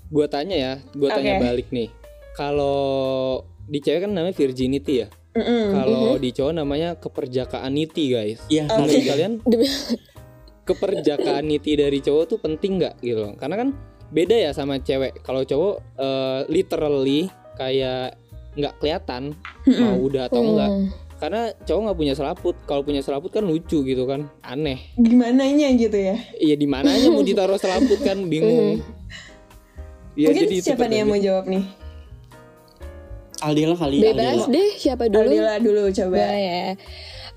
Gua 0.09 0.27
tanya 0.27 0.57
ya, 0.57 0.73
gua 0.93 1.09
tanya 1.11 1.33
Oke. 1.35 1.43
balik 1.43 1.69
nih. 1.69 1.89
Kalau 2.33 2.81
di 3.63 3.79
cewek 3.79 4.03
kan 4.03 4.11
namanya 4.11 4.33
virginity 4.33 4.95
ya. 4.99 5.09
Mm-mm. 5.33 5.73
Kalau 5.73 6.05
di 6.17 6.29
cowok 6.29 6.53
namanya 6.55 6.93
keperjakaan 6.95 7.73
niti 7.73 8.11
guys. 8.11 8.37
Iya, 8.47 8.69
Menurut 8.69 8.93
kali. 8.93 9.01
kalian 9.03 9.33
keperjakaan 10.73 11.45
niti 11.45 11.77
dari 11.77 12.01
cowok 12.01 12.25
tuh 12.27 12.39
penting 12.41 12.81
nggak 12.81 12.95
gitu 13.05 13.21
loh? 13.29 13.35
Karena 13.37 13.61
kan 13.61 13.69
beda 14.09 14.37
ya 14.37 14.51
sama 14.53 14.81
cewek. 14.81 15.21
Kalau 15.21 15.45
cowok 15.45 15.75
eh, 16.01 16.41
literally 16.49 17.29
kayak 17.57 18.17
nggak 18.53 18.75
kelihatan 18.81 19.33
mau 19.69 19.97
udah 19.97 20.29
atau 20.29 20.41
enggak. 20.45 20.71
Hmm. 20.71 20.87
Karena 21.23 21.43
cowok 21.55 21.81
nggak 21.87 21.99
punya 22.03 22.15
selaput. 22.19 22.57
Kalau 22.67 22.83
punya 22.83 23.01
selaput 23.01 23.31
kan 23.31 23.47
lucu 23.47 23.87
gitu 23.87 24.05
kan, 24.11 24.27
aneh. 24.43 24.83
Gimananya 24.99 25.71
gitu 25.79 25.95
ya? 25.95 26.19
Iya 26.35 26.59
di 26.59 26.67
mananya 26.67 27.09
mau 27.09 27.23
ditaruh 27.23 27.57
selaput 27.57 28.03
kan 28.03 28.19
bingung. 28.33 28.83
Ya, 30.13 30.29
Mungkin 30.29 30.45
jadi 30.51 30.57
siapa 30.61 30.85
nih 30.91 30.97
yang 31.01 31.09
mau 31.09 31.17
jawab 31.17 31.47
nih? 31.49 31.65
Aldila 33.43 33.75
kali. 33.75 33.97
bebas 33.99 34.47
Aldila. 34.47 34.55
deh 34.55 34.71
siapa 34.79 35.05
dulu 35.11 35.25
Aldila 35.25 35.55
dulu 35.59 35.83
coba. 35.91 36.15
Boleh 36.15 36.43
ya. 36.43 36.63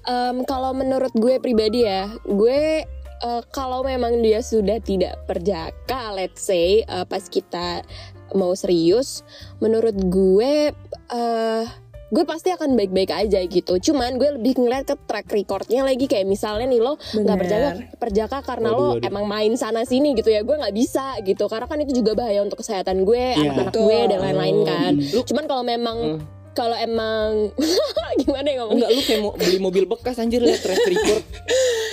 Em, 0.05 0.37
kalau 0.45 0.71
menurut 0.77 1.13
gue 1.17 1.41
pribadi 1.41 1.81
ya, 1.81 2.05
gue 2.21 2.85
eh, 3.17 3.41
kalau 3.49 3.81
memang 3.81 4.19
dia 4.19 4.39
sudah 4.39 4.77
tidak 4.77 5.23
perjaka, 5.25 6.11
let's 6.11 6.41
say 6.41 6.81
eh, 6.81 7.05
pas 7.05 7.21
kita 7.21 7.85
mau 8.33 8.51
serius, 8.51 9.21
menurut 9.57 9.95
gue 10.05 10.73
eh 11.07 11.65
gue 12.05 12.21
pasti 12.23 12.47
akan 12.47 12.73
baik-baik 12.73 13.09
aja 13.09 13.41
gitu. 13.41 13.81
Cuman 13.81 14.15
gue 14.15 14.37
lebih 14.37 14.55
ngeliat 14.55 14.85
ke 14.85 14.95
track 15.03 15.25
recordnya 15.27 15.81
lagi 15.81 16.05
kayak 16.05 16.23
misalnya 16.23 16.65
nih 16.65 16.79
lo 16.79 16.95
nggak 17.11 17.37
perjaka 17.37 17.69
perjaka 17.97 18.37
karena 18.41 18.69
Waduh, 18.71 18.97
lo 18.97 19.01
emang 19.01 19.25
main 19.25 19.51
sana 19.55 19.83
sini 19.83 20.13
gitu 20.13 20.29
ya. 20.29 20.45
Gue 20.45 20.55
nggak 20.55 20.71
bisa 20.71 21.17
gitu 21.21 21.49
karena 21.49 21.65
kan 21.65 21.81
itu 21.81 21.97
juga 21.97 22.13
bahaya 22.15 22.39
untuk 22.39 22.61
kesehatan 22.61 23.03
gue, 23.03 23.33
Iya. 23.33 23.51
anak-anak 23.51 23.75
gue 23.75 23.99
dan 24.07 24.19
lain-lain 24.21 24.57
kan. 24.63 24.93
Lu- 24.95 25.25
Cuman 25.25 25.45
kalau 25.45 25.63
memang 25.63 25.97
Hmm. 25.97 26.34
Kalau 26.55 26.79
emang 26.79 27.51
gimana 28.23 28.47
ya 28.47 28.55
ngomongnya? 28.63 28.87
Enggak 28.87 28.89
lu 28.95 29.01
kayak 29.03 29.21
mau 29.21 29.33
beli 29.35 29.59
mobil 29.59 29.83
bekas 29.85 30.15
anjir 30.17 30.39
lihat 30.39 30.63
track 30.63 30.79
record. 30.87 31.23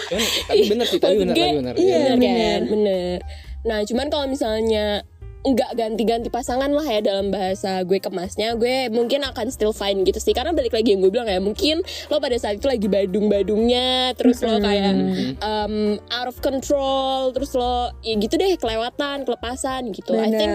Cuman, 0.09 0.29
tapi 0.47 0.65
bener 0.71 0.87
sih, 0.87 1.01
tapi 1.03 1.15
bener, 1.19 1.35
tapi 1.35 1.59
bener. 1.59 1.75
iya. 1.77 1.97
bener 1.99 2.17
bener. 2.17 2.39
kan 2.39 2.63
bener 2.71 3.19
nah 3.63 3.79
cuman 3.87 4.07
kalau 4.11 4.27
misalnya 4.27 5.07
nggak 5.43 5.75
ganti-ganti 5.75 6.31
pasangan 6.31 6.71
lah 6.71 6.87
ya 6.87 7.03
dalam 7.03 7.35
bahasa 7.35 7.83
gue 7.83 7.99
kemasnya 7.99 8.55
gue 8.55 8.87
mungkin 8.95 9.27
akan 9.27 9.51
still 9.51 9.75
fine 9.75 10.07
gitu 10.07 10.23
sih 10.23 10.31
karena 10.31 10.55
balik 10.55 10.71
lagi 10.71 10.95
yang 10.95 11.03
gue 11.03 11.11
bilang 11.11 11.27
ya 11.27 11.43
mungkin 11.43 11.83
lo 12.15 12.23
pada 12.23 12.39
saat 12.39 12.63
itu 12.63 12.71
lagi 12.71 12.87
badung-badungnya 12.87 14.15
terus 14.15 14.39
lo 14.47 14.63
kayak 14.63 14.95
um, 15.43 15.99
out 16.15 16.31
of 16.31 16.39
control 16.39 17.35
terus 17.35 17.59
lo 17.59 17.91
ya 18.07 18.15
gitu 18.23 18.39
deh 18.39 18.55
kelewatan 18.55 19.27
kelepasan 19.27 19.91
gitu 19.91 20.15
I 20.15 20.31
think. 20.31 20.53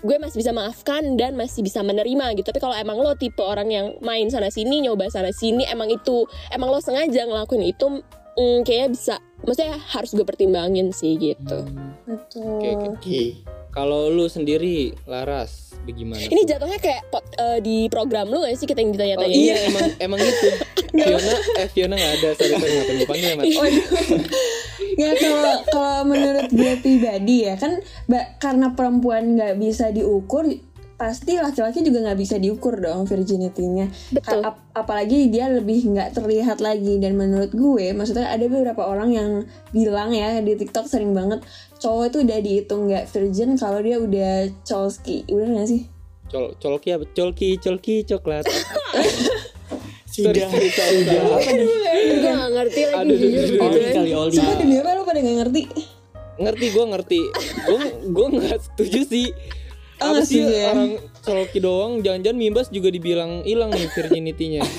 Gue 0.00 0.16
masih 0.16 0.38
bisa 0.38 0.50
maafkan 0.50 1.14
dan 1.14 1.34
masih 1.34 1.60
bisa 1.60 1.80
menerima 1.80 2.34
gitu 2.34 2.46
tapi 2.46 2.58
kalau 2.58 2.72
emang 2.72 2.96
lo 2.96 3.14
tipe 3.14 3.40
orang 3.40 3.68
yang 3.68 3.86
main 3.98 4.28
sana 4.28 4.48
sini 4.48 4.78
nyoba 4.80 5.08
sana 5.08 5.30
sini 5.30 5.64
emang 5.64 5.88
itu 5.88 6.22
emang 6.48 6.68
lo 6.68 6.78
sengaja 6.78 7.24
ngelakuin 7.24 7.66
itu 7.66 8.00
mm, 8.34 8.62
kayaknya 8.62 8.88
bisa 8.88 9.14
maksudnya 9.40 9.74
harus 9.88 10.10
gue 10.12 10.22
pertimbangin 10.22 10.90
sih 10.90 11.14
gitu 11.14 11.66
Betul. 12.04 12.42
Oke, 12.56 12.68
oke. 12.70 12.88
Oke. 12.94 13.22
Kalau 13.68 14.08
lu 14.08 14.26
sendiri, 14.26 14.96
Laras, 15.04 15.76
bagaimana? 15.84 16.24
ini 16.24 16.42
jatuhnya 16.42 16.80
kayak 16.80 17.04
pot- 17.12 17.36
eh, 17.36 17.60
di 17.60 17.86
program 17.86 18.26
lu 18.26 18.40
gak 18.40 18.56
sih 18.56 18.64
kita 18.64 18.80
yang 18.80 18.90
Oh 18.90 18.94
ditanya-tanya 18.96 19.28
iya 19.30 19.56
emang 19.68 19.86
emang 20.00 20.18
gitu. 20.18 20.48
Fiona 20.98 21.32
eh 21.54 21.68
Fiona 21.68 21.94
nggak 21.94 22.12
ada 22.16 22.28
sorry 22.32 22.56
sorry 22.56 22.72
nggak 22.72 22.96
gue 22.96 23.06
panggil 23.06 23.28
ya 23.28 23.36
Mat. 23.36 23.46
Ya 24.98 25.14
kalau 25.14 25.54
kalau 25.70 26.00
menurut 26.10 26.50
gue 26.50 26.72
pribadi 26.82 27.46
ya 27.46 27.54
kan 27.54 27.78
ba- 28.10 28.34
karena 28.42 28.74
perempuan 28.74 29.38
nggak 29.38 29.54
bisa 29.54 29.94
diukur 29.94 30.50
pasti 30.98 31.38
laki-laki 31.38 31.86
juga 31.86 32.02
nggak 32.10 32.18
bisa 32.18 32.42
diukur 32.42 32.74
dong 32.82 33.06
virginity-nya. 33.06 33.86
Betul. 34.10 34.42
Ap- 34.42 34.66
apalagi 34.74 35.30
dia 35.30 35.46
lebih 35.46 35.94
nggak 35.94 36.18
terlihat 36.18 36.58
lagi 36.58 36.98
dan 36.98 37.14
menurut 37.14 37.54
gue 37.54 37.94
maksudnya 37.94 38.26
ada 38.26 38.42
beberapa 38.50 38.82
orang 38.82 39.14
yang 39.14 39.30
bilang 39.70 40.10
ya 40.10 40.42
di 40.42 40.58
TikTok 40.58 40.90
sering 40.90 41.14
banget 41.14 41.46
cowok 41.78 42.10
itu 42.10 42.18
udah 42.26 42.38
dihitung 42.42 42.90
nggak 42.90 43.06
virgin 43.14 43.54
kalau 43.54 43.78
dia 43.78 44.02
udah 44.02 44.50
cholski 44.66 45.22
udah 45.30 45.46
nggak 45.46 45.68
sih? 45.70 45.86
Col 46.28 46.58
colki 46.58 46.90
apa? 46.90 47.06
Colki 47.14 47.56
colki 47.62 48.02
coklat. 48.02 48.44
Sudah, 50.18 50.48
sudah 50.50 51.18
apa 51.30 51.50
nih? 51.54 51.66
gue 52.18 52.18
gak 52.26 52.50
ngerti 52.50 52.80
lagi 52.82 52.98
Aduh, 52.98 53.16
jujur 53.16 53.56
Oli 53.60 53.80
kali 53.88 54.12
oli. 54.12 54.34
Sumpah 54.34 54.56
demi 54.58 54.74
apa 54.76 54.90
lu 54.92 55.02
pada 55.06 55.20
nggak 55.22 55.36
ngerti? 55.46 55.62
ngerti 56.38 56.66
gue 56.70 56.84
ngerti. 56.86 57.20
Gue 57.64 57.80
gue 58.10 58.26
nggak 58.34 58.58
setuju 58.62 59.00
sih. 59.04 59.26
Oh, 59.98 60.14
Apa 60.14 60.22
sih 60.22 60.42
setuju 60.42 60.54
ya? 60.54 60.66
orang 60.70 60.90
colki 61.18 61.58
doang? 61.58 61.92
Jangan-jangan 62.02 62.38
mimbas 62.38 62.66
juga 62.70 62.88
dibilang 62.88 63.42
hilang 63.42 63.70
nih 63.70 63.90
virginity-nya. 63.90 64.62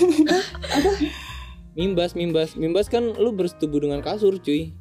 Mimbas, 1.79 2.11
mimbas, 2.11 2.59
mimbas 2.59 2.91
kan 2.91 3.15
lu 3.15 3.31
bersetubuh 3.31 3.79
dengan 3.79 4.03
kasur, 4.03 4.35
cuy. 4.35 4.75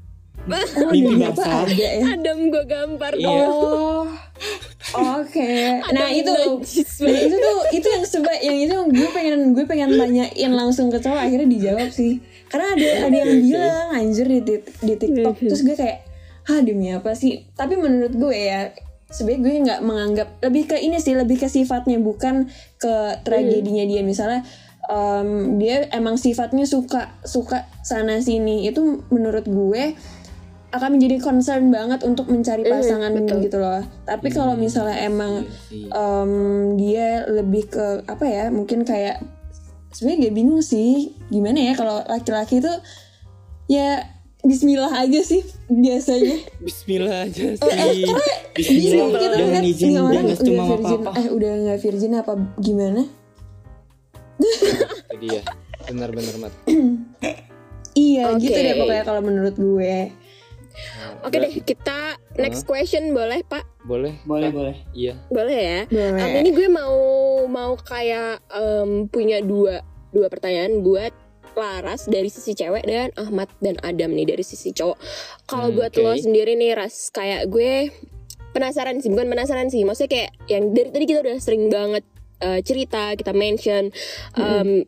Mimpi 0.88 1.14
Apa 1.20 1.32
basah. 1.34 1.62
ada 1.64 1.74
ya? 1.76 2.02
Adam 2.16 2.38
gue 2.48 2.64
gampar 2.64 3.12
Iya. 3.14 3.28
Oh, 3.44 4.04
oke. 4.94 5.50
Nah 5.92 6.08
Adam 6.08 6.14
itu, 6.14 6.34
nah, 7.04 7.18
itu 7.20 7.36
tuh 7.36 7.58
itu 7.74 7.86
yang 7.86 8.04
seba, 8.04 8.32
yang 8.38 8.56
itu 8.56 8.72
yang 8.72 8.88
gue 8.88 9.08
pengen 9.10 9.40
gue 9.52 9.64
pengen 9.64 9.90
tanyain 9.94 10.52
langsung 10.52 10.88
ke 10.88 10.98
cowok 10.98 11.20
akhirnya 11.20 11.48
dijawab 11.48 11.88
sih. 11.90 12.22
Karena 12.48 12.72
ada 12.72 12.88
ada 13.06 13.16
yang 13.16 13.32
bilang 13.38 13.86
anjir 13.92 14.26
di 14.26 14.40
tik- 14.40 14.72
di 14.80 14.94
TikTok 14.96 15.36
terus 15.38 15.60
gue 15.60 15.76
kayak, 15.76 15.98
ah 16.46 16.60
demi 16.60 16.88
apa 16.88 17.12
sih? 17.12 17.44
Tapi 17.52 17.76
menurut 17.76 18.14
gue 18.14 18.32
ya 18.32 18.72
sebenarnya 19.08 19.40
gue 19.40 19.52
nggak 19.64 19.80
menganggap 19.82 20.28
lebih 20.42 20.64
ke 20.68 20.76
ini 20.78 21.00
sih 21.00 21.16
lebih 21.16 21.40
ke 21.40 21.48
sifatnya 21.48 21.96
bukan 21.96 22.48
ke 22.76 22.94
tragedinya 23.24 23.88
dia 23.88 24.04
misalnya 24.04 24.44
em, 24.84 25.56
dia 25.56 25.88
emang 25.92 26.20
sifatnya 26.20 26.68
suka 26.68 27.16
suka 27.24 27.64
sana 27.80 28.20
sini 28.20 28.68
itu 28.68 29.00
menurut 29.08 29.48
gue 29.48 29.96
akan 30.68 30.90
menjadi 30.94 31.16
concern 31.18 31.68
banget 31.68 32.04
untuk 32.04 32.28
mencari 32.28 32.60
pasangan 32.62 33.08
betul. 33.10 33.40
gitu 33.40 33.56
loh. 33.56 33.80
Tapi 34.04 34.28
kalau 34.28 34.52
misalnya 34.52 35.00
emang 35.00 35.48
em, 35.72 36.32
dia 36.76 37.24
lebih 37.24 37.68
ke 37.68 38.04
apa 38.04 38.24
ya? 38.24 38.44
Mungkin 38.48 38.84
kayak 38.84 39.24
sebenarnya 39.88 40.18
gue 40.22 40.32
bingung 40.34 40.60
sih 40.60 41.16
gimana 41.28 41.58
ya 41.62 41.72
kalau 41.72 42.04
laki-laki 42.04 42.60
tuh 42.60 42.76
ya 43.64 44.04
Bismillah 44.38 44.92
aja 44.94 45.18
sih 45.18 45.42
biasanya. 45.66 46.36
Bismillah 46.64 47.26
aja 47.26 47.44
Eh, 47.48 47.56
sih. 47.58 48.06
Bismillah, 48.54 49.08
Gitu 49.10 49.34
jangan 49.34 49.50
kan, 49.50 49.62
izin 49.64 49.88
ini 49.88 49.98
orang 49.98 50.24
udah 50.24 50.38
mama 50.54 50.68
virgin, 50.70 51.00
papa. 51.02 51.10
eh 51.16 51.26
udah 51.28 51.50
nggak 51.58 51.78
virgin 51.82 52.12
apa 52.14 52.32
gimana? 52.60 53.02
Jadi 55.10 55.26
ya, 55.28 55.42
benar-benar 55.86 56.34
mat. 56.38 56.52
Iya 57.92 58.30
Oke. 58.30 58.46
gitu 58.46 58.54
deh 58.54 58.74
pokoknya 58.78 59.02
kalau 59.02 59.22
menurut 59.24 59.54
gue. 59.56 59.96
Nah, 60.78 61.26
Oke 61.26 61.36
deh, 61.36 61.52
kita 61.60 62.14
next 62.36 62.62
question 62.62 63.10
boleh 63.10 63.42
Pak? 63.42 63.66
Boleh? 63.82 64.14
Boleh, 64.22 64.48
Pak? 64.48 64.54
boleh. 64.54 64.76
Iya. 64.94 65.14
Boleh 65.28 65.58
ya. 65.58 65.80
Boleh. 65.86 66.22
Um, 66.22 66.38
ini 66.38 66.50
gue 66.52 66.68
mau 66.68 66.96
mau 67.46 67.72
kayak 67.74 68.38
em, 68.48 68.90
punya 69.06 69.38
dua 69.40 69.82
dua 70.10 70.26
pertanyaan 70.28 70.80
buat 70.80 71.10
Laras 71.52 72.06
dari 72.06 72.30
sisi 72.30 72.54
cewek 72.54 72.86
dan 72.86 73.10
Ahmad 73.18 73.50
dan 73.58 73.74
Adam 73.82 74.14
nih 74.14 74.30
dari 74.30 74.46
sisi 74.46 74.70
cowok. 74.70 74.94
Kalau 75.44 75.68
Hmm, 75.68 75.76
buat 75.76 75.90
oke. 75.90 75.98
lo 76.00 76.14
sendiri 76.14 76.54
nih 76.54 76.78
Ras, 76.78 77.10
kayak 77.10 77.50
gue 77.50 77.90
penasaran 78.54 79.02
sih, 79.02 79.10
bukan 79.10 79.26
penasaran 79.26 79.66
sih. 79.66 79.82
Maksudnya 79.82 80.06
kayak 80.08 80.30
yang 80.46 80.70
dari 80.70 80.94
tadi 80.94 81.04
kita 81.04 81.18
udah 81.18 81.36
sering 81.42 81.66
banget 81.66 82.06
uh, 82.40 82.62
cerita, 82.62 83.18
kita 83.18 83.34
mention 83.34 83.90
em, 84.34 84.86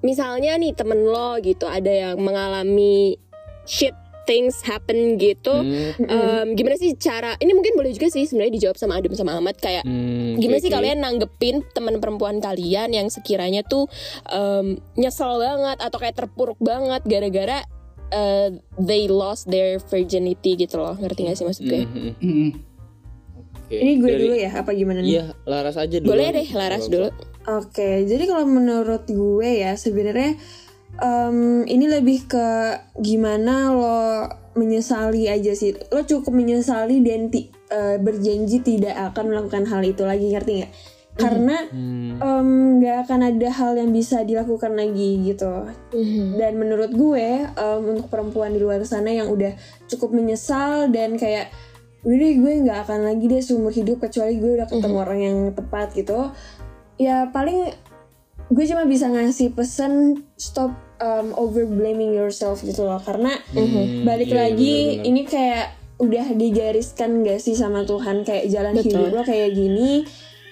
misalnya 0.00 0.54
nih 0.54 0.74
temen 0.74 0.98
lo 1.00 1.38
gitu 1.38 1.66
ada 1.66 1.90
yang 1.90 2.16
mengalami 2.18 3.14
shit 3.62 3.94
things 4.28 4.60
happen 4.60 5.16
gitu. 5.16 5.64
Hmm, 5.64 5.96
Em, 6.04 6.46
gimana 6.52 6.76
sih 6.76 6.92
cara 6.94 7.32
ini 7.40 7.56
mungkin 7.56 7.72
boleh 7.72 7.90
juga 7.90 8.12
sih 8.12 8.28
sebenarnya 8.28 8.60
dijawab 8.60 8.76
sama 8.76 9.00
Adam 9.00 9.16
sama 9.16 9.32
Ahmad 9.32 9.56
kayak 9.56 9.88
hmm, 9.88 10.36
gimana 10.36 10.60
oke, 10.60 10.64
sih 10.64 10.70
kalian 10.70 10.98
nanggepin 11.00 11.64
teman 11.72 11.96
perempuan 11.96 12.36
kalian 12.38 12.92
yang 12.92 13.08
sekiranya 13.08 13.64
tuh 13.64 13.88
em, 14.28 14.76
nyesel 14.94 15.40
banget 15.40 15.80
atau 15.80 15.96
kayak 15.96 16.12
terpuruk 16.14 16.60
banget 16.60 17.00
gara-gara 17.02 17.64
eh, 18.10 18.48
they 18.76 19.08
lost 19.08 19.48
their 19.48 19.80
virginity 19.80 20.54
gitu 20.54 20.76
loh 20.76 20.92
ngerti 20.94 21.24
gak 21.24 21.34
sih 21.34 21.44
maksud 21.44 21.64
gue? 21.64 21.80
Hmm, 21.82 22.12
hmm, 22.12 22.12
Mm-mm. 22.20 22.48
oke. 23.64 23.74
Ini 23.74 23.92
gue 23.96 24.08
Dari- 24.08 24.20
dulu 24.22 24.34
ya 24.36 24.50
apa 24.54 24.70
gimana 24.72 25.00
nih? 25.00 25.10
Iya, 25.10 25.24
Laras 25.44 25.76
aja 25.76 25.96
dulu. 25.96 26.12
Boleh 26.12 26.28
deh 26.32 26.48
Laras 26.52 26.84
dulu. 26.86 27.08
Oke, 27.48 28.04
jadi 28.04 28.24
kalau 28.24 28.44
menurut 28.44 29.08
gue 29.08 29.50
ya 29.60 29.72
sebenarnya 29.72 30.36
em, 30.98 31.62
ini 31.64 31.86
lebih 31.86 32.26
ke 32.26 32.48
gimana 32.98 33.70
lo 33.70 34.00
menyesali 34.58 35.30
aja 35.30 35.54
sih. 35.54 35.74
Lo 35.94 36.02
cukup 36.02 36.34
menyesali 36.34 36.98
dan 37.00 37.30
ti- 37.30 37.50
eh, 37.70 37.96
berjanji 37.96 38.58
tidak 38.60 39.14
akan 39.14 39.30
melakukan 39.30 39.64
hal 39.70 39.82
itu 39.86 40.02
lagi, 40.02 40.34
ngerti 40.34 40.52
nggak? 40.62 40.72
Karena 41.18 41.66
Hmm, 41.70 42.78
nggak 42.78 42.96
akan 43.10 43.20
ada 43.26 43.48
hal 43.50 43.74
yang 43.74 43.90
bisa 43.90 44.22
dilakukan 44.22 44.78
lagi 44.78 45.18
gitu. 45.26 45.50
Mhm. 45.90 46.38
Dan 46.38 46.52
menurut 46.58 46.94
gue 46.94 47.42
em, 47.46 47.82
untuk 47.90 48.06
perempuan 48.06 48.54
di 48.54 48.62
luar 48.62 48.82
sana 48.86 49.10
yang 49.10 49.26
udah 49.26 49.50
cukup 49.90 50.14
menyesal 50.14 50.90
dan 50.90 51.18
kayak 51.18 51.50
udah 52.06 52.14
deh 52.14 52.34
gue 52.38 52.52
nggak 52.62 52.86
akan 52.86 53.10
lagi 53.10 53.26
deh 53.26 53.42
seumur 53.42 53.74
hidup 53.74 53.98
kecuali 53.98 54.38
gue 54.38 54.62
udah 54.62 54.70
ketemu 54.70 54.96
orang 54.96 55.18
yang 55.18 55.38
tepat 55.50 55.90
gitu. 55.98 56.30
Ya 56.98 57.26
paling 57.30 57.74
gue 58.48 58.64
cuma 58.70 58.86
bisa 58.86 59.10
ngasih 59.10 59.52
pesan 59.52 60.22
stop 60.38 60.70
um, 60.98 61.34
over 61.34 61.64
blaming 61.64 62.14
yourself 62.14 62.62
gitu 62.62 62.86
loh. 62.86 63.00
Karena 63.02 63.38
hmm, 63.54 64.04
balik 64.06 64.30
iya, 64.30 64.38
lagi 64.48 64.74
benar-benar. 65.02 65.08
ini 65.08 65.22
kayak 65.26 65.66
udah 65.98 66.26
digariskan 66.38 67.10
gak 67.26 67.40
sih 67.42 67.58
sama 67.58 67.82
Tuhan? 67.82 68.22
Kayak 68.22 68.44
jalan 68.50 68.74
Betul. 68.78 68.86
hidup 68.86 69.06
lo 69.10 69.22
kayak 69.26 69.50
gini 69.54 70.06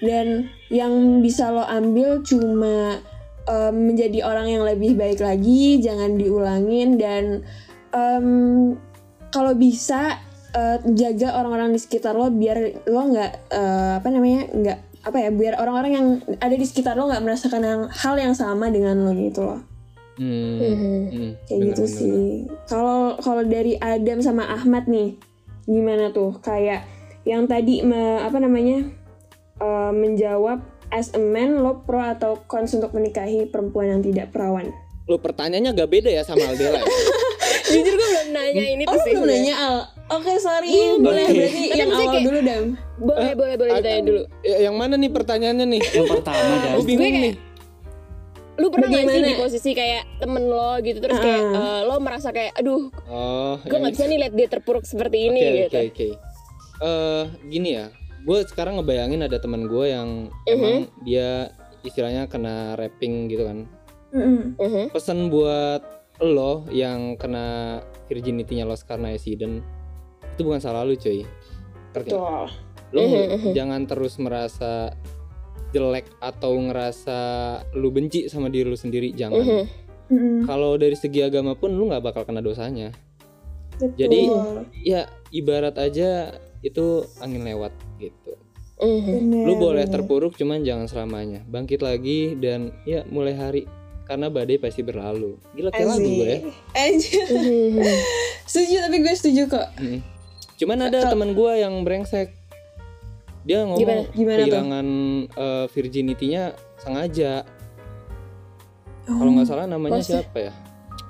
dan 0.05 0.53
yang 0.69 1.25
bisa 1.25 1.49
lo 1.49 1.65
ambil 1.65 2.21
cuma 2.21 3.01
um, 3.49 3.75
menjadi 3.75 4.27
orang 4.27 4.51
yang 4.51 4.63
lebih 4.67 4.99
baik 4.99 5.23
lagi 5.23 5.81
jangan 5.81 6.19
diulangin 6.19 7.01
dan 7.01 7.25
um, 7.95 8.27
kalau 9.33 9.57
bisa 9.57 10.21
uh, 10.53 10.79
jaga 10.93 11.39
orang-orang 11.39 11.73
di 11.73 11.81
sekitar 11.81 12.13
lo 12.13 12.29
biar 12.29 12.87
lo 12.89 13.01
nggak 13.09 13.33
uh, 13.53 13.93
apa 14.03 14.09
namanya 14.11 14.43
nggak 14.53 14.79
apa 15.07 15.17
ya 15.23 15.31
biar 15.31 15.55
orang-orang 15.63 15.93
yang 15.95 16.09
ada 16.43 16.55
di 16.59 16.67
sekitar 16.67 16.99
lo 16.99 17.07
nggak 17.07 17.23
merasakan 17.23 17.63
yang, 17.63 17.83
hal 17.89 18.15
yang 18.19 18.35
sama 18.35 18.69
dengan 18.69 19.07
lo 19.07 19.15
gitu 19.15 19.47
loh 19.47 19.61
Hmm, 20.17 20.57
Mhm. 20.57 21.01
hmm, 21.07 21.31
kayak 21.43 21.59
benar, 21.59 21.69
gitu 21.69 21.83
benar, 21.83 21.93
sih 21.93 22.29
kalau 22.67 23.01
kalau 23.19 23.43
dari 23.45 23.77
Adam 23.77 24.19
sama 24.19 24.45
Ahmad 24.47 24.85
nih 24.87 25.13
gimana 25.63 26.09
tuh 26.09 26.41
kayak 26.41 26.89
yang 27.23 27.45
tadi 27.45 27.83
me- 27.83 28.19
apa 28.19 28.37
namanya 28.37 28.89
uh, 29.59 29.91
menjawab 29.91 30.61
as 30.89 31.11
a 31.11 31.19
man 31.19 31.59
lo 31.59 31.83
pro 31.83 31.99
atau 31.99 32.41
cons 32.43 32.73
untuk 32.73 32.91
menikahi 32.91 33.45
perempuan 33.45 33.91
yang 33.91 34.01
tidak 34.01 34.31
perawan 34.31 34.73
Lo 35.05 35.17
pertanyaannya 35.17 35.71
gak 35.73 35.87
beda 35.89 36.11
ya 36.11 36.23
sama 36.23 36.43
Aldela 36.45 36.81
ya? 36.81 36.87
Jujur 37.69 37.93
gue 37.93 38.09
belum 38.09 38.29
nanya 38.33 38.65
ini 38.65 38.83
oh 38.83 38.91
tuh 38.91 39.01
sih. 39.03 39.13
belum 39.13 39.27
nanya 39.29 39.55
Al 39.55 39.77
oke 40.13 40.33
sorry 40.37 40.71
Belum, 40.71 41.03
boleh 41.05 41.27
berarti 41.29 41.63
Tapi 41.65 41.77
yang 41.77 41.91
awal 41.93 42.07
kayak- 42.09 42.25
dulu 42.25 42.39
Dam 42.41 42.65
Boleh, 42.97 43.33
boleh, 43.35 43.55
boleh 43.55 43.73
ditanya 43.77 44.03
dulu. 44.03 44.23
Ya, 44.41 44.57
yang 44.63 44.75
mana 44.75 44.95
nih 44.95 45.13
pertanyaannya 45.13 45.67
nih? 45.69 45.83
Yang 45.93 46.07
pertama 46.11 46.53
dan 46.57 46.71
Gue 46.73 46.87
bingung 46.87 47.05
kayak- 47.05 47.23
nih. 47.23 47.35
Lu 48.57 48.73
pernah 48.73 48.89
gak 48.89 49.05
sih 49.07 49.21
di 49.21 49.35
posisi 49.37 49.71
kayak 49.73 50.21
temen 50.21 50.49
lo 50.49 50.81
gitu 50.81 50.97
terus 50.99 51.19
kayak 51.19 51.43
eh, 51.45 51.81
lo 51.85 51.97
merasa 52.01 52.33
kayak 52.33 52.57
aduh 52.57 52.89
Oh, 53.07 53.61
gue 53.61 53.77
nggak 53.77 53.93
bisa 53.93 54.07
nih 54.07 54.19
lihat 54.25 54.33
dia 54.33 54.49
terpuruk 54.49 54.83
seperti 54.83 55.29
ini 55.29 55.41
Oke 55.41 55.53
gitu. 55.53 55.67
oke 55.69 55.81
oke. 55.87 56.09
Eh 56.77 57.25
gini 57.47 57.69
ya, 57.73 57.87
gue 58.23 58.39
sekarang 58.45 58.77
ngebayangin 58.77 59.25
ada 59.25 59.37
teman 59.37 59.65
gue 59.67 59.85
yang 59.89 60.09
Mhm. 60.29 60.49
emang 60.49 60.75
dia 61.05 61.53
istilahnya 61.83 62.27
kena 62.27 62.75
rapping 62.75 63.29
gitu 63.29 63.45
kan. 63.45 63.59
Mhm. 64.13 64.91
Pesan 64.91 65.29
buat 65.29 65.81
lo 66.19 66.65
yang 66.69 67.15
kena 67.15 67.81
virginity-nya 68.09 68.65
lost 68.65 68.89
karena 68.89 69.13
accident 69.13 69.61
itu 70.33 70.41
bukan 70.41 70.61
salah 70.61 70.81
lu 70.81 70.97
cuy. 70.97 71.25
Nggak? 71.93 72.49
lu 72.95 73.03
Mhm, 73.03 73.13
mhm. 73.13 73.51
jangan 73.53 73.83
terus 73.85 74.15
merasa 74.17 74.95
jelek 75.77 76.09
atau 76.19 76.57
ngerasa 76.57 77.19
lu 77.73 77.89
benci 77.91 78.27
sama 78.27 78.49
diri 78.49 78.65
lu 78.65 78.75
sendiri 78.75 79.13
jangan 79.13 79.37
Mhm. 79.39 79.65
Mm-mm. 80.07 80.39
kalau 80.45 80.75
dari 80.75 80.95
segi 80.95 81.21
agama 81.21 81.53
pun 81.53 81.69
lu 81.71 81.87
nggak 81.87 82.01
bakal 82.01 82.23
kena 82.23 82.41
dosanya 82.41 82.95
Betul. 83.77 83.93
Jadi, 83.99 84.21
ya 84.81 85.05
ibarat 85.31 85.77
aja 85.77 86.33
itu 86.61 86.85
angin 87.19 87.45
lewat 87.45 87.71
gitu 87.99 88.33
Mhm. 88.77 89.09
Bener, 89.11 89.43
lu 89.43 89.53
boleh 89.57 89.85
terpuruk 89.85 90.33
cuman 90.35 90.61
jangan 90.61 90.85
selamanya 90.85 91.41
bangkit 91.45 91.81
lagi 91.81 92.33
dan 92.35 92.73
ya 92.85 93.05
mulai 93.07 93.33
hari 93.33 93.63
karena 94.05 94.29
badai 94.29 94.57
pasti 94.57 94.81
berlalu 94.81 95.35
gila 95.53 95.69
kayak 95.71 95.89
lagu 95.91 96.05
gue 96.07 96.25
ya 96.25 96.39
Anjir. 96.75 97.25
Mhm. 97.27 97.81
setuju 98.47 98.77
tapi 98.85 98.97
gue 98.99 99.15
setuju 99.15 99.43
kok 99.47 99.67
Mm. 99.77 100.01
cuman 100.57 100.79
ada 100.85 101.09
teman 101.09 101.33
gue 101.33 101.53
yang 101.57 101.75
brengsek 101.83 102.36
dia 103.47 103.63
ngomong 103.63 103.79
Gimana? 103.79 104.03
Gimana 104.11 104.37
tuh? 104.37 104.43
kehilangan 104.43 104.87
eh, 105.31 105.67
virginity-nya 105.71 106.43
sengaja. 106.83 107.33
Kalau 109.07 109.31
nggak 109.31 109.47
salah 109.47 109.71
namanya 109.71 110.03
pasti. 110.03 110.19
siapa 110.19 110.39
ya? 110.51 110.53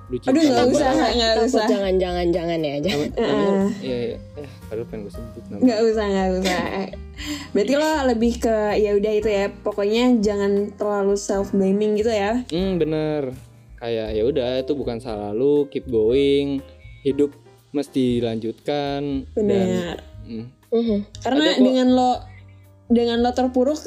Lucu 0.06 0.26
Aduh, 0.30 0.38
nggak 0.38 0.66
usah, 0.70 0.90
nggak 0.94 1.34
usah. 1.50 1.66
jangan 1.66 1.94
jangan 1.98 2.26
jangan 2.30 2.58
ya 2.62 2.76
jangan. 2.78 3.08
Namanya- 3.18 3.70
iya 3.82 3.96
iya. 3.98 4.18
Eh 4.38 4.50
padahal 4.70 4.86
pengen 4.86 5.00
gue 5.02 5.12
sebut 5.16 5.44
namanya. 5.50 5.64
Nggak 5.66 5.80
usah 5.82 6.04
nggak 6.06 6.28
usah. 6.38 6.60
Berarti 7.50 7.72
lo 7.74 7.90
lebih 8.14 8.32
ke 8.38 8.56
ya 8.78 8.90
udah 8.94 9.12
itu 9.16 9.28
ya 9.32 9.44
pokoknya 9.50 10.04
jangan 10.22 10.52
terlalu 10.78 11.16
self 11.18 11.50
blaming 11.50 11.98
gitu 11.98 12.12
ya. 12.12 12.44
Hmm 12.52 12.78
bener. 12.78 13.34
Kayak 13.82 14.08
ya 14.14 14.22
udah 14.28 14.48
itu 14.62 14.72
bukan 14.78 15.00
salah 15.02 15.32
lu 15.34 15.66
keep 15.72 15.88
going. 15.90 16.62
Hidup 17.02 17.34
mesti 17.74 18.22
dilanjutkan. 18.22 19.26
Dan 19.34 19.42
benar 19.42 19.96
hmm, 20.22 20.44
Mhm. 20.76 20.96
karena 21.24 21.44
Ada 21.48 21.58
dengan 21.58 21.86
lo 21.88 22.10
dengan 22.86 23.18
lo 23.18 23.30
terpuruk 23.32 23.80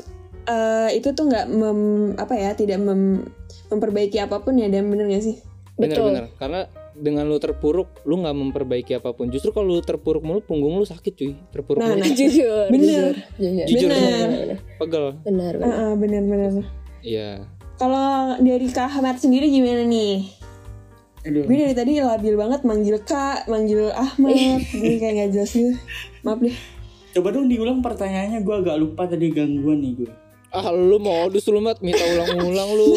eh, 0.44 0.90
itu 0.94 1.14
tuh 1.14 1.30
nggak 1.30 1.46
mem- 1.48 2.16
apa 2.16 2.34
ya 2.34 2.52
tidak 2.52 2.82
mem- 2.82 3.30
memperbaiki 3.70 4.18
apa 4.18 4.42
pun 4.42 4.58
ya 4.58 4.66
dan 4.66 4.90
bener 4.90 5.06
gak 5.08 5.22
sih 5.22 5.38
bener 5.78 5.94
Betul. 5.96 6.06
bener 6.10 6.26
karena 6.36 6.60
dengan 7.00 7.24
lu 7.24 7.40
terpuruk 7.40 8.04
lu 8.04 8.20
nggak 8.20 8.36
memperbaiki 8.36 8.92
apa 8.94 9.16
pun 9.16 9.30
justru 9.30 9.54
kalau 9.54 9.72
lu 9.72 9.80
terpuruk 9.80 10.20
mulu 10.20 10.42
punggung 10.42 10.76
lu 10.76 10.84
sakit 10.84 11.14
cuy 11.16 11.32
terpuruk 11.48 11.80
Nah, 11.80 11.96
mulu 11.96 12.02
nah. 12.02 12.12
Jujur. 12.20 12.68
Bener. 12.68 13.14
Jujur. 13.40 13.66
Jujur. 13.70 13.88
bener 13.88 14.58
pegel 14.76 15.06
Benar 15.24 15.54
benar. 15.56 15.70
Heeh, 15.70 15.92
bener 15.96 16.24
bener 16.26 16.52
iya 17.00 17.30
kalau 17.80 18.36
dari 18.38 18.68
Kak 18.68 18.92
Ahmad 18.92 19.16
sendiri 19.16 19.48
gimana 19.48 19.88
nih 19.88 20.28
Aduh. 21.24 21.48
gue 21.48 21.56
dari 21.58 21.72
tadi 21.72 22.00
labil 22.00 22.36
banget 22.36 22.62
manggil 22.64 23.00
Kak 23.00 23.48
manggil 23.48 23.92
Ahmad 23.92 24.36
gue 24.82 24.96
kayak 24.98 25.14
gak 25.16 25.30
jelas 25.32 25.52
gitu 25.52 25.76
maaf 26.24 26.40
deh 26.40 26.58
Coba 27.20 27.36
dong 27.36 27.52
diulang 27.52 27.84
pertanyaannya 27.84 28.48
gue 28.48 28.56
agak 28.64 28.80
lupa 28.80 29.04
tadi 29.04 29.28
gangguan 29.36 29.84
nih 29.84 29.92
gue. 29.92 30.12
ah 30.56 30.72
lu 30.72 30.96
modus 31.04 31.44
lu 31.52 31.60
mat 31.60 31.84
minta 31.84 32.00
ulang-ulang 32.00 32.70
lu 32.80 32.96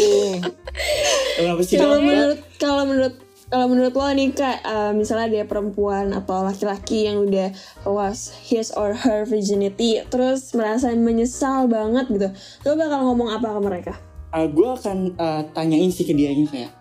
Kenapa 1.42 1.60
sih? 1.66 1.74
kalau 1.74 1.98
menurut 1.98 2.38
kalau 2.54 2.86
menurut 2.86 3.14
kalau 3.50 3.66
menurut 3.66 3.92
lo 3.98 4.06
nih 4.14 4.30
kak 4.30 4.62
eh, 4.62 4.92
misalnya 4.94 5.26
dia 5.26 5.44
perempuan 5.44 6.14
atau 6.14 6.46
laki-laki 6.46 7.10
yang 7.10 7.26
udah 7.26 7.50
lost 7.82 8.30
his 8.46 8.70
or 8.78 8.94
her 8.94 9.26
virginity 9.26 9.98
terus 10.06 10.54
merasa 10.54 10.94
menyesal 10.94 11.66
banget 11.66 12.06
gitu 12.14 12.28
lo 12.62 12.78
bakal 12.78 13.10
ngomong 13.10 13.34
apa 13.34 13.58
ke 13.58 13.60
mereka 13.60 13.92
gue 14.38 14.68
akan 14.78 15.18
uh, 15.18 15.42
tanyain 15.50 15.90
sih 15.90 16.06
ke 16.06 16.14
dianya 16.14 16.46
kayak 16.46 16.72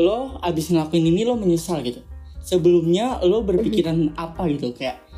lo 0.00 0.40
abis 0.40 0.72
ngelakuin 0.72 1.12
ini 1.12 1.28
lo 1.28 1.36
menyesal 1.36 1.84
gitu 1.84 2.00
sebelumnya 2.40 3.20
lo 3.20 3.44
berpikiran 3.44 4.16
apa 4.16 4.48
gitu 4.48 4.72
kayak 4.72 5.11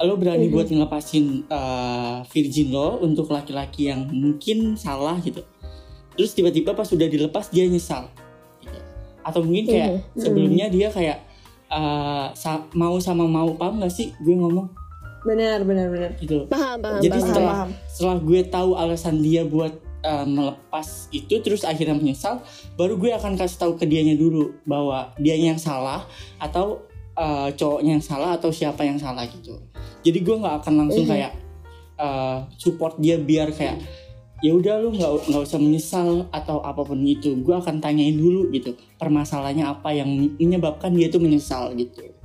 lo 0.00 0.16
berani 0.16 0.48
buat 0.48 0.68
ngelepasin 0.72 1.44
uh, 1.52 2.24
virgin 2.32 2.72
lo 2.72 3.00
untuk 3.04 3.28
laki-laki 3.28 3.92
yang 3.92 4.08
mungkin 4.08 4.74
salah 4.80 5.20
gitu. 5.20 5.44
Terus 6.16 6.32
tiba-tiba 6.32 6.72
pas 6.72 6.88
sudah 6.88 7.04
dilepas 7.06 7.52
dia 7.52 7.68
nyesal. 7.68 8.08
Gitu. 8.60 8.76
atau 9.20 9.44
mungkin 9.44 9.68
kayak 9.68 10.16
sebelumnya 10.16 10.72
dia 10.72 10.88
kayak 10.88 11.20
uh, 11.68 12.32
sa- 12.32 12.64
mau 12.72 12.96
sama 13.00 13.28
mau 13.28 13.52
paham 13.56 13.84
gak 13.84 13.92
sih 13.92 14.12
gue 14.20 14.32
ngomong? 14.36 14.68
Benar 15.24 15.64
benar 15.68 15.92
benar. 15.92 16.10
Gitu. 16.16 16.48
Paham 16.48 16.80
paham 16.80 17.00
jadi 17.04 17.20
paham. 17.20 17.28
setelah 17.28 17.52
paham. 17.52 17.70
setelah 17.88 18.16
gue 18.20 18.40
tahu 18.48 18.70
alasan 18.76 19.16
dia 19.20 19.44
buat 19.44 19.76
uh, 20.04 20.24
melepas 20.24 21.12
itu 21.12 21.34
terus 21.44 21.62
akhirnya 21.64 21.96
menyesal 21.96 22.40
baru 22.76 22.96
gue 22.96 23.12
akan 23.12 23.36
kasih 23.36 23.58
tahu 23.60 23.72
ke 23.76 23.84
dianya 23.84 24.16
dulu 24.16 24.56
bahwa 24.64 25.12
dianya 25.20 25.56
yang 25.56 25.62
salah 25.62 26.04
atau 26.40 26.84
uh, 27.16 27.48
cowoknya 27.52 28.00
yang 28.00 28.04
salah 28.04 28.36
atau 28.36 28.48
siapa 28.48 28.84
yang 28.84 28.96
salah 28.96 29.28
gitu 29.28 29.60
jadi 30.00 30.18
gue 30.20 30.36
nggak 30.40 30.56
akan 30.64 30.74
langsung 30.86 31.04
kayak 31.04 31.32
uh, 32.00 32.48
support 32.56 32.96
dia 32.96 33.20
biar 33.20 33.52
kayak 33.52 33.80
ya 34.40 34.56
udah 34.56 34.80
lu 34.80 34.96
nggak 34.96 35.28
nggak 35.28 35.42
usah 35.44 35.60
menyesal 35.60 36.08
atau 36.32 36.64
apa 36.64 36.80
pun 36.80 36.96
itu. 37.04 37.36
Gue 37.44 37.52
akan 37.52 37.78
tanyain 37.84 38.16
dulu 38.16 38.48
gitu 38.56 38.72
permasalahannya 38.96 39.68
apa 39.68 39.92
yang 39.92 40.08
menyebabkan 40.40 40.96
dia 40.96 41.12
tuh 41.12 41.20
menyesal? 41.20 41.76
Gitu. 41.76 42.16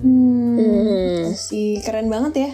Hmm, 0.00 0.56
Hmm. 0.56 1.34
si 1.36 1.82
keren 1.84 2.08
banget 2.08 2.48
ya. 2.48 2.50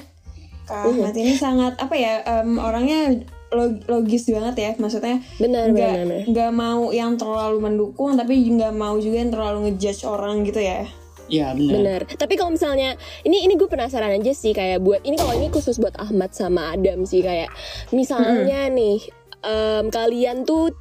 Kak 0.64 0.88
Ahmad 0.88 1.12
ini 1.12 1.36
sangat 1.36 1.76
apa 1.76 1.92
ya 1.92 2.24
em, 2.24 2.56
orangnya 2.56 3.20
log- 3.52 3.84
logis 3.84 4.24
banget 4.32 4.56
ya. 4.56 4.70
Maksudnya 4.80 5.20
Benar 5.38 5.70
nggak 5.70 5.94
nggak 6.32 6.50
mau 6.56 6.88
yang 6.90 7.14
terlalu 7.20 7.60
mendukung 7.62 8.16
tapi 8.16 8.40
nggak 8.48 8.72
mau 8.74 8.96
juga 8.98 9.22
yang 9.22 9.30
terlalu 9.30 9.58
ngejudge 9.70 10.08
orang 10.08 10.42
gitu 10.42 10.58
ya 10.58 10.88
ya 11.28 11.56
benar 11.56 11.72
Bener. 11.74 12.00
Tapi 12.20 12.34
kalau 12.36 12.52
misalnya 12.52 12.96
ini 13.24 13.44
ini 13.48 13.56
gue 13.56 13.68
penasaran 13.68 14.20
aja 14.20 14.32
sih 14.36 14.52
kayak 14.52 14.84
buat 14.84 15.00
ini 15.04 15.16
kalau 15.16 15.34
ini 15.36 15.48
khusus 15.48 15.80
buat 15.80 15.96
Ahmad 15.96 16.36
sama 16.36 16.76
Adam 16.76 17.08
sih 17.08 17.24
kayak 17.24 17.48
misalnya 17.92 18.68
nih 18.68 19.00
em, 19.44 19.88
kalian 19.88 20.44
tuh 20.44 20.72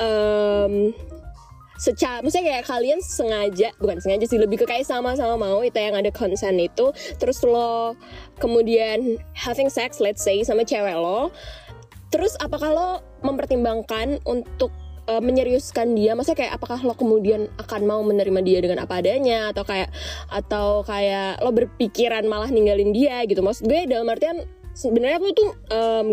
em 0.00 0.92
secara 1.74 2.22
maksudnya 2.22 2.54
kayak 2.54 2.64
kalian 2.70 3.00
sengaja 3.02 3.68
bukan 3.82 3.98
sengaja 3.98 4.24
sih 4.30 4.38
lebih 4.38 4.62
ke 4.62 4.66
kayak 4.66 4.86
sama-sama 4.86 5.34
mau 5.34 5.58
itu 5.58 5.74
yang 5.74 5.98
ada 5.98 6.08
konsen 6.14 6.54
itu 6.62 6.94
terus 7.18 7.42
lo 7.42 7.98
kemudian 8.38 9.18
having 9.34 9.66
sex 9.66 9.98
let's 9.98 10.22
say 10.22 10.38
sama 10.46 10.62
cewek 10.62 10.94
lo 10.94 11.34
terus 12.14 12.38
apakah 12.38 12.70
lo 12.70 12.90
mempertimbangkan 13.26 14.22
untuk 14.22 14.70
uh, 15.08 15.22
menyeriuskan 15.22 15.96
dia. 15.96 16.12
Maksudnya 16.16 16.46
kayak 16.46 16.52
apakah 16.60 16.78
lo 16.84 16.94
kemudian 16.94 17.48
akan 17.60 17.82
mau 17.84 18.00
menerima 18.04 18.40
dia 18.44 18.58
dengan 18.60 18.84
apa 18.84 19.00
adanya? 19.00 19.50
Atau 19.50 19.64
kayak 19.64 19.90
atau 20.28 20.82
kayak 20.84 21.40
lo 21.40 21.50
berpikiran 21.52 22.24
malah 22.28 22.48
ninggalin 22.48 22.92
dia 22.92 23.24
gitu. 23.24 23.40
Maksud 23.40 23.68
gue 23.68 23.88
dalam 23.88 24.08
artian 24.10 24.44
sebenarnya 24.74 25.22
lo 25.22 25.30
tuh 25.32 25.50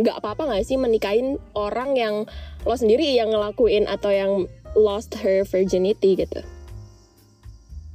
nggak 0.06 0.22
apa-apa 0.22 0.54
nggak 0.54 0.64
sih 0.66 0.78
menikahin 0.78 1.42
orang 1.58 1.98
yang 1.98 2.16
lo 2.64 2.76
sendiri 2.78 3.18
yang 3.18 3.34
ngelakuin 3.34 3.90
atau 3.90 4.14
yang 4.14 4.32
lost 4.78 5.18
her 5.20 5.44
virginity 5.44 6.16
gitu? 6.16 6.42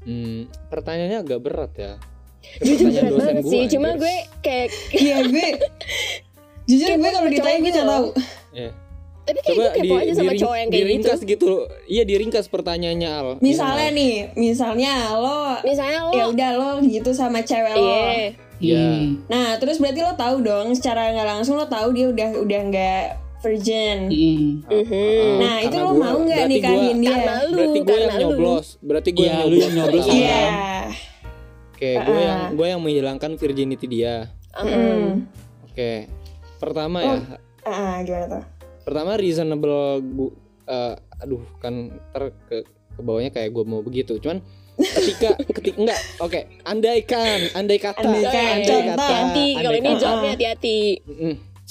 Hmm, 0.06 0.46
pertanyaannya 0.70 1.18
agak 1.18 1.40
berat 1.42 1.72
ya. 1.74 1.92
Jujur 2.62 2.86
Pertanyaan 2.86 3.10
berat 3.10 3.10
dosen 3.10 3.26
banget 3.26 3.42
gua, 3.42 3.50
sih 3.50 3.62
cuma 3.74 3.88
gue 3.98 4.16
kayak 4.38 4.68
iya 4.94 5.16
gue 5.26 5.46
jujur 6.70 6.88
gue 6.94 7.10
kalau 7.10 7.28
ditanya 7.30 7.58
gue 7.58 7.66
gitu 7.66 7.80
tahu. 7.82 8.06
Iya. 8.54 8.70
Tapi 9.26 9.38
kayak 9.40 9.56
gue 9.56 9.68
kepo 9.76 9.94
aja 9.98 10.12
sama 10.14 10.32
cowok 10.32 10.56
yang 10.56 10.68
kayak 10.68 10.78
gitu 10.78 10.86
diringkas 10.86 11.20
gitu. 11.20 11.50
Iya 11.84 12.02
diringkas 12.04 12.46
pertanyaannya 12.46 13.10
Al. 13.10 13.28
misalnya 13.40 13.88
Iya, 13.88 13.98
nih 13.98 14.14
misalnya 14.36 14.92
lo 15.12 15.38
misalnya 15.60 15.98
lo 16.00 16.12
ya 16.12 16.24
udah 16.26 16.50
lo 16.54 16.70
gitu 16.80 17.10
sama 17.10 17.42
cewek 17.42 17.74
lo 17.74 17.82
iya 17.82 18.30
Iya. 18.56 18.80
Hmm. 18.80 19.10
nah 19.26 19.48
terus 19.56 19.76
berarti 19.76 20.00
lo 20.00 20.14
tahu 20.14 20.40
dong 20.40 20.72
secara 20.72 21.12
nggak 21.12 21.28
langsung 21.28 21.54
lo 21.54 21.66
tahu 21.66 21.92
dia 21.92 22.08
udah 22.08 22.28
udah 22.40 22.60
nggak 22.64 23.02
virgin. 23.38 23.98
Mhm. 24.08 25.28
nah 25.36 25.60
itu 25.60 25.76
lo 25.76 25.92
gua- 25.92 26.00
mau 26.08 26.18
nggak 26.18 26.46
nikahin 26.46 26.96
dia 26.96 27.10
karena 27.12 27.34
lu 27.44 27.52
Berarti 27.52 27.78
gue 27.80 27.98
yang 28.00 28.14
nyoblos. 28.18 28.66
Berarti 28.80 29.10
gue 29.12 29.20
Iya, 29.20 29.28
yang 29.28 29.38
lu 29.38 29.44
nyoblos. 29.44 29.60
yang 29.60 29.74
nyoblos. 29.76 30.06
iya 30.08 30.40
Oke, 31.68 31.90
gue 32.00 32.20
yang 32.22 32.40
gue 32.54 32.66
yang 32.66 32.80
menghilangkan 32.80 33.30
virginity 33.34 33.86
dia. 33.86 34.32
Mhm. 34.56 35.28
Oke. 35.66 36.08
Pertama 36.56 36.98
Oh. 36.98 37.12
ya. 37.12 37.18
ah 37.62 38.00
gimana 38.00 38.26
tuh 38.30 38.44
Pertama 38.86 39.18
reasonable 39.18 39.98
gu, 40.00 40.26
eh, 40.64 40.94
aduh 41.18 41.42
kan 41.58 41.74
ter 42.08 42.30
ke 42.46 42.56
ke 42.64 43.00
bawahnya 43.02 43.28
kayak 43.28 43.50
gue 43.50 43.64
mau 43.66 43.82
begitu. 43.82 44.16
Cuman 44.16 44.38
ketika 44.76 45.34
ketika 45.56 45.76
enggak 45.76 46.00
oke 46.18 46.40
andaikan 46.62 47.38
andai 47.52 47.78
kata 47.78 47.98
Andaikan, 47.98 48.56
contoh. 48.62 48.92
hati-hati 48.94 49.46
kalau 49.50 49.66
andai 49.66 49.80
ini 49.80 49.88
kata- 49.88 50.00
jawabnya 50.00 50.30
hati-hati 50.30 50.78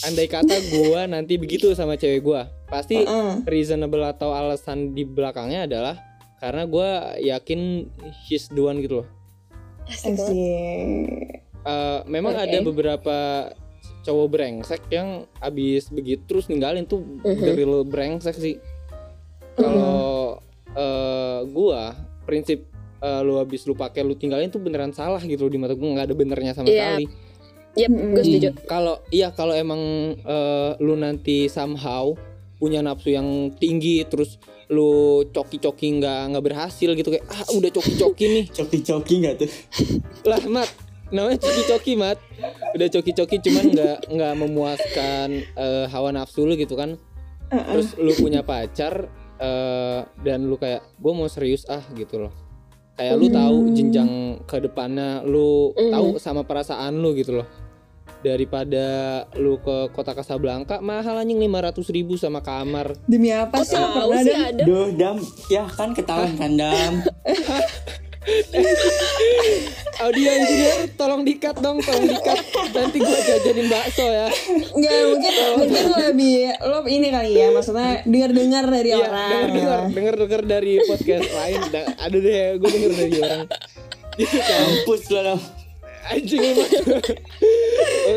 andai 0.02 0.28
kata 0.28 0.56
gue 0.68 1.02
nanti 1.08 1.34
begitu 1.38 1.72
sama 1.72 1.96
cewek 1.96 2.20
gue 2.20 2.42
pasti 2.66 3.00
Heeh. 3.00 3.46
reasonable 3.46 4.04
atau 4.04 4.34
alasan 4.34 4.92
di 4.92 5.06
belakangnya 5.06 5.64
adalah 5.64 5.96
karena 6.36 6.66
gue 6.66 6.90
yakin 7.24 7.62
she's 8.26 8.50
the 8.50 8.60
one 8.60 8.82
gitu 8.82 9.00
loh 9.00 9.08
Asik. 9.86 10.18
Eh, 11.62 12.00
memang 12.06 12.34
Oke. 12.34 12.42
ada 12.44 12.58
beberapa 12.60 13.18
cowok 14.06 14.28
brengsek 14.30 14.86
yang 14.88 15.10
abis 15.40 15.90
begitu 15.90 16.22
terus 16.26 16.46
ninggalin 16.46 16.86
tuh 16.86 17.02
Mhm. 17.02 17.42
the 17.42 17.52
real 17.52 17.82
brengsek 17.82 18.34
sih 18.34 18.56
kalau 19.56 20.38
eh, 20.70 21.40
gua 21.48 21.96
prinsip 22.24 22.68
eh, 22.98 23.22
lu 23.22 23.38
abis 23.38 23.64
lu 23.64 23.74
pakai 23.74 24.02
lu 24.02 24.14
tinggalin 24.14 24.48
tuh 24.48 24.60
beneran 24.60 24.92
salah 24.92 25.20
gitu 25.20 25.48
di 25.48 25.56
mata 25.56 25.74
gua 25.74 25.90
nggak 25.92 26.06
ada 26.06 26.16
benernya 26.16 26.54
sama 26.54 26.68
Iya. 26.68 26.80
sekali 26.96 27.08
Yep, 27.76 27.92
gue 27.92 28.24
setuju. 28.24 28.50
Kalau 28.64 29.04
iya 29.10 29.28
kalau 29.30 29.52
emang 29.52 29.82
eh, 30.16 30.72
lu 30.80 30.96
nanti 30.96 31.48
somehow 31.48 32.16
punya 32.56 32.80
nafsu 32.80 33.12
yang 33.12 33.28
tinggi 33.54 34.00
terus 34.06 34.40
lu 34.66 35.22
coki-coki 35.28 36.00
nggak 36.00 36.32
nggak 36.32 36.46
berhasil 36.46 36.90
gitu 36.90 37.12
kayak 37.12 37.28
ah 37.28 37.44
udah 37.52 37.68
coki-coki 37.70 38.26
nih 38.26 38.46
Coki-coki 38.58 39.16
nggak 39.22 39.36
tuh? 39.38 39.50
lah 40.24 40.40
mat 40.48 40.72
namanya 41.14 41.38
coki-coki 41.42 41.94
mat. 41.98 42.18
Udah 42.74 42.88
coki-coki 42.90 43.38
cuman 43.44 43.66
nggak 43.74 43.98
nggak 44.10 44.34
memuaskan 44.42 45.30
eh, 45.54 45.86
hawa 45.90 46.10
nafsu 46.16 46.46
lu 46.46 46.58
gitu 46.58 46.74
kan. 46.74 46.98
Terus 47.50 47.94
lu 48.02 48.14
punya 48.18 48.42
pacar 48.42 49.10
eh, 49.38 50.00
dan 50.26 50.40
lu 50.50 50.58
kayak 50.58 50.82
gue 50.98 51.14
mau 51.14 51.30
serius 51.30 51.68
ah 51.70 51.84
gitu 51.94 52.26
loh. 52.26 52.34
Kayak 52.96 53.16
lu 53.20 53.28
tahu 53.28 53.58
jenjang 53.76 54.12
ke 54.48 54.58
depannya 54.64 55.20
lu 55.28 55.76
tahu 55.76 56.16
sama 56.18 56.48
perasaan 56.48 56.96
lu 56.98 57.12
gitu 57.14 57.44
loh. 57.44 57.48
Daripada 58.26 59.22
lu 59.38 59.62
ke 59.62 59.94
kota 59.94 60.18
Casablanca 60.18 60.82
mahal 60.82 61.22
anjing 61.22 61.38
500 61.38 61.86
ribu 61.94 62.18
sama 62.18 62.42
kamar. 62.42 62.98
Demi 63.06 63.30
apa 63.30 63.62
sih? 63.62 63.78
Nggak 63.78 63.94
Tahu 63.94 64.10
pernah 64.10 64.24
sih 64.26 64.34
ada. 64.34 64.64
Duh, 64.66 64.90
Dam, 64.98 65.18
ya 65.52 65.64
kan 65.70 65.94
ketahuan 65.94 66.34
kan 66.34 66.52
Dam. 66.58 66.94
audio 69.98 70.28
engineer 70.28 70.78
tolong 70.94 71.22
dikat 71.22 71.56
dong 71.58 71.80
tolong 71.80 72.06
dikat 72.06 72.40
nanti 72.72 72.98
gua 73.00 73.20
jajanin 73.22 73.68
bakso 73.68 74.06
ya. 74.06 74.28
Nggak 74.72 74.94
mungkin 75.08 75.32
mungkin 75.56 75.84
lo 75.86 75.98
lebih 76.04 76.34
lo 76.62 76.78
ini 76.86 77.08
kali 77.10 77.32
ya 77.34 77.48
maksudnya 77.50 78.02
dengar-dengar 78.04 78.66
dari 78.68 78.90
Iya, 78.92 79.00
orang. 79.02 79.30
denger 79.48 79.90
denger 79.94 80.16
denger 80.18 80.42
dari 80.44 80.74
podcast 80.84 81.28
lain. 81.28 81.60
Da- 81.70 81.90
ada 81.96 82.18
deh 82.18 82.38
gue 82.56 82.70
denger 82.70 82.92
dari 82.94 83.14
orang. 83.20 83.46
Gitu 84.16 84.38
kan 84.38 84.60
Kampus 84.64 85.02
lo 85.12 85.36
anjing 86.06 86.42
emang. 86.44 86.70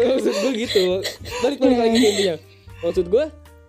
maksud 0.08 0.34
gue 0.34 0.52
gitu. 0.58 0.82
Balik 1.40 1.58
balik 1.58 1.78
lagi 1.78 1.96
intinya. 1.98 2.34
Maksud 2.80 3.06
gue 3.08 3.24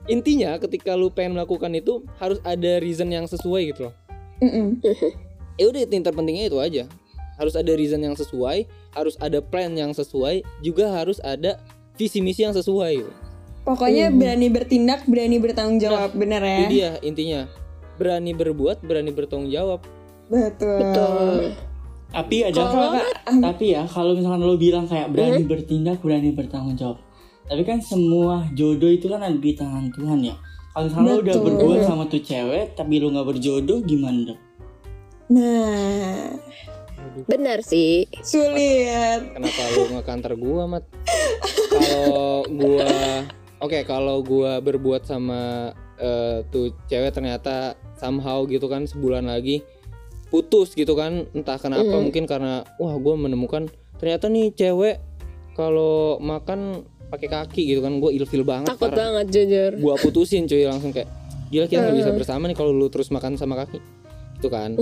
intinya 0.08 0.58
ketika 0.58 0.93
lu 0.93 1.10
pengen 1.10 1.38
melakukan 1.38 1.69
itu 1.71 2.02
harus 2.17 2.41
ada 2.41 2.80
reason 2.80 3.08
yang 3.08 3.25
sesuai 3.25 3.62
gitu 3.69 3.89
loh. 3.89 3.95
Mm-mm. 4.39 4.80
ya 5.60 5.67
udah 5.67 5.84
yang 5.84 6.06
terpentingnya 6.08 6.48
itu 6.48 6.58
aja 6.58 6.84
harus 7.36 7.54
ada 7.56 7.72
reason 7.76 8.00
yang 8.00 8.15
sesuai 8.15 8.67
harus 8.95 9.15
ada 9.19 9.43
plan 9.43 9.72
yang 9.76 9.91
sesuai 9.91 10.48
juga 10.63 10.91
harus 10.95 11.19
ada 11.19 11.60
visi 12.00 12.24
misi 12.24 12.48
yang 12.48 12.56
sesuai 12.56 13.04
gitu. 13.04 13.13
Pokoknya 13.67 14.10
berani 14.10 14.48
bertindak, 14.48 15.04
berani 15.06 15.38
bertanggung 15.38 15.84
jawab, 15.84 16.15
bener 16.15 16.41
ya? 16.41 16.58
itu 16.58 16.65
dia 16.72 16.91
intinya 17.04 17.41
berani 18.00 18.32
berbuat 18.32 18.82
berani 18.82 19.12
bertanggung 19.12 19.52
jawab 19.52 19.84
Betul. 20.30 20.78
Betul. 20.78 21.39
Tapi 22.10 22.36
ada 22.41 22.58
Kalau 22.58 22.89
Kak, 22.98 23.06
tapi 23.38 23.65
ya 23.78 23.86
kalau 23.86 24.17
misalkan 24.17 24.41
lo 24.41 24.58
bilang 24.58 24.89
kayak 24.89 25.13
berani 25.13 25.45
bertindak, 25.45 26.02
berani 26.02 26.34
bertanggung 26.34 26.74
jawab. 26.74 26.98
Tapi 27.50 27.62
kan 27.65 27.82
semua 27.82 28.50
jodoh 28.54 28.89
itu 28.89 29.10
kan 29.10 29.22
ada 29.22 29.38
di 29.38 29.54
tangan 29.54 29.93
Tuhan 29.93 30.22
ya. 30.26 30.38
Kalau 30.74 30.86
misalkan 30.89 31.06
lo 31.06 31.22
udah 31.22 31.38
berbuat 31.38 31.80
sama 31.86 32.04
tuh 32.10 32.22
cewek 32.22 32.78
tapi 32.78 32.98
lo 33.02 33.13
nggak 33.13 33.28
berjodoh 33.30 33.82
gimana 33.86 34.34
dong? 34.34 34.41
Nah, 35.30 36.34
Benar 37.26 37.62
sih. 37.62 38.10
sulit. 38.22 39.22
Kenapa 39.30 39.62
lu 39.78 39.94
ngekanter 39.94 40.34
gua, 40.36 40.65
Mat? 40.65 40.86
Kalau 41.70 42.44
gua 42.50 42.89
Oke, 43.60 43.84
kalau 43.84 44.24
gua 44.24 44.58
berbuat 44.58 45.04
sama 45.04 45.70
eh, 46.00 46.48
tuh 46.48 46.72
cewek 46.88 47.12
ternyata 47.12 47.76
somehow 48.00 48.48
gitu 48.48 48.72
kan 48.72 48.88
sebulan 48.88 49.28
lagi 49.28 49.62
putus 50.32 50.72
gitu 50.72 50.96
kan, 50.96 51.28
entah 51.36 51.60
kenapa 51.60 52.00
mungkin 52.00 52.24
karena 52.24 52.63
wah 52.80 52.96
gua 52.96 53.20
menemukan 53.20 53.68
ternyata 54.00 54.32
nih 54.32 54.56
cewek 54.56 54.96
kalau 55.54 56.15
makan 56.24 56.88
pakai 57.12 57.28
kaki 57.28 57.62
gitu 57.68 57.84
kan, 57.84 58.00
gua 58.00 58.15
ilfil 58.15 58.48
banget 58.48 58.72
Takut 58.72 58.96
parah. 58.96 58.98
banget 59.12 59.26
jujur. 59.28 59.72
Gua 59.84 59.96
putusin 60.00 60.48
cuy 60.48 60.63
langsung 60.63 60.96
kayak 60.96 61.12
gila 61.52 61.68
kita 61.68 61.84
nggak 61.84 61.98
bisa 62.00 62.12
bersama 62.15 62.48
nih 62.48 62.56
kalau 62.56 62.72
lu 62.72 62.88
terus 62.88 63.12
makan 63.12 63.36
sama 63.36 63.60
kaki. 63.60 63.84
Gitu 64.39 64.47
kan. 64.47 64.80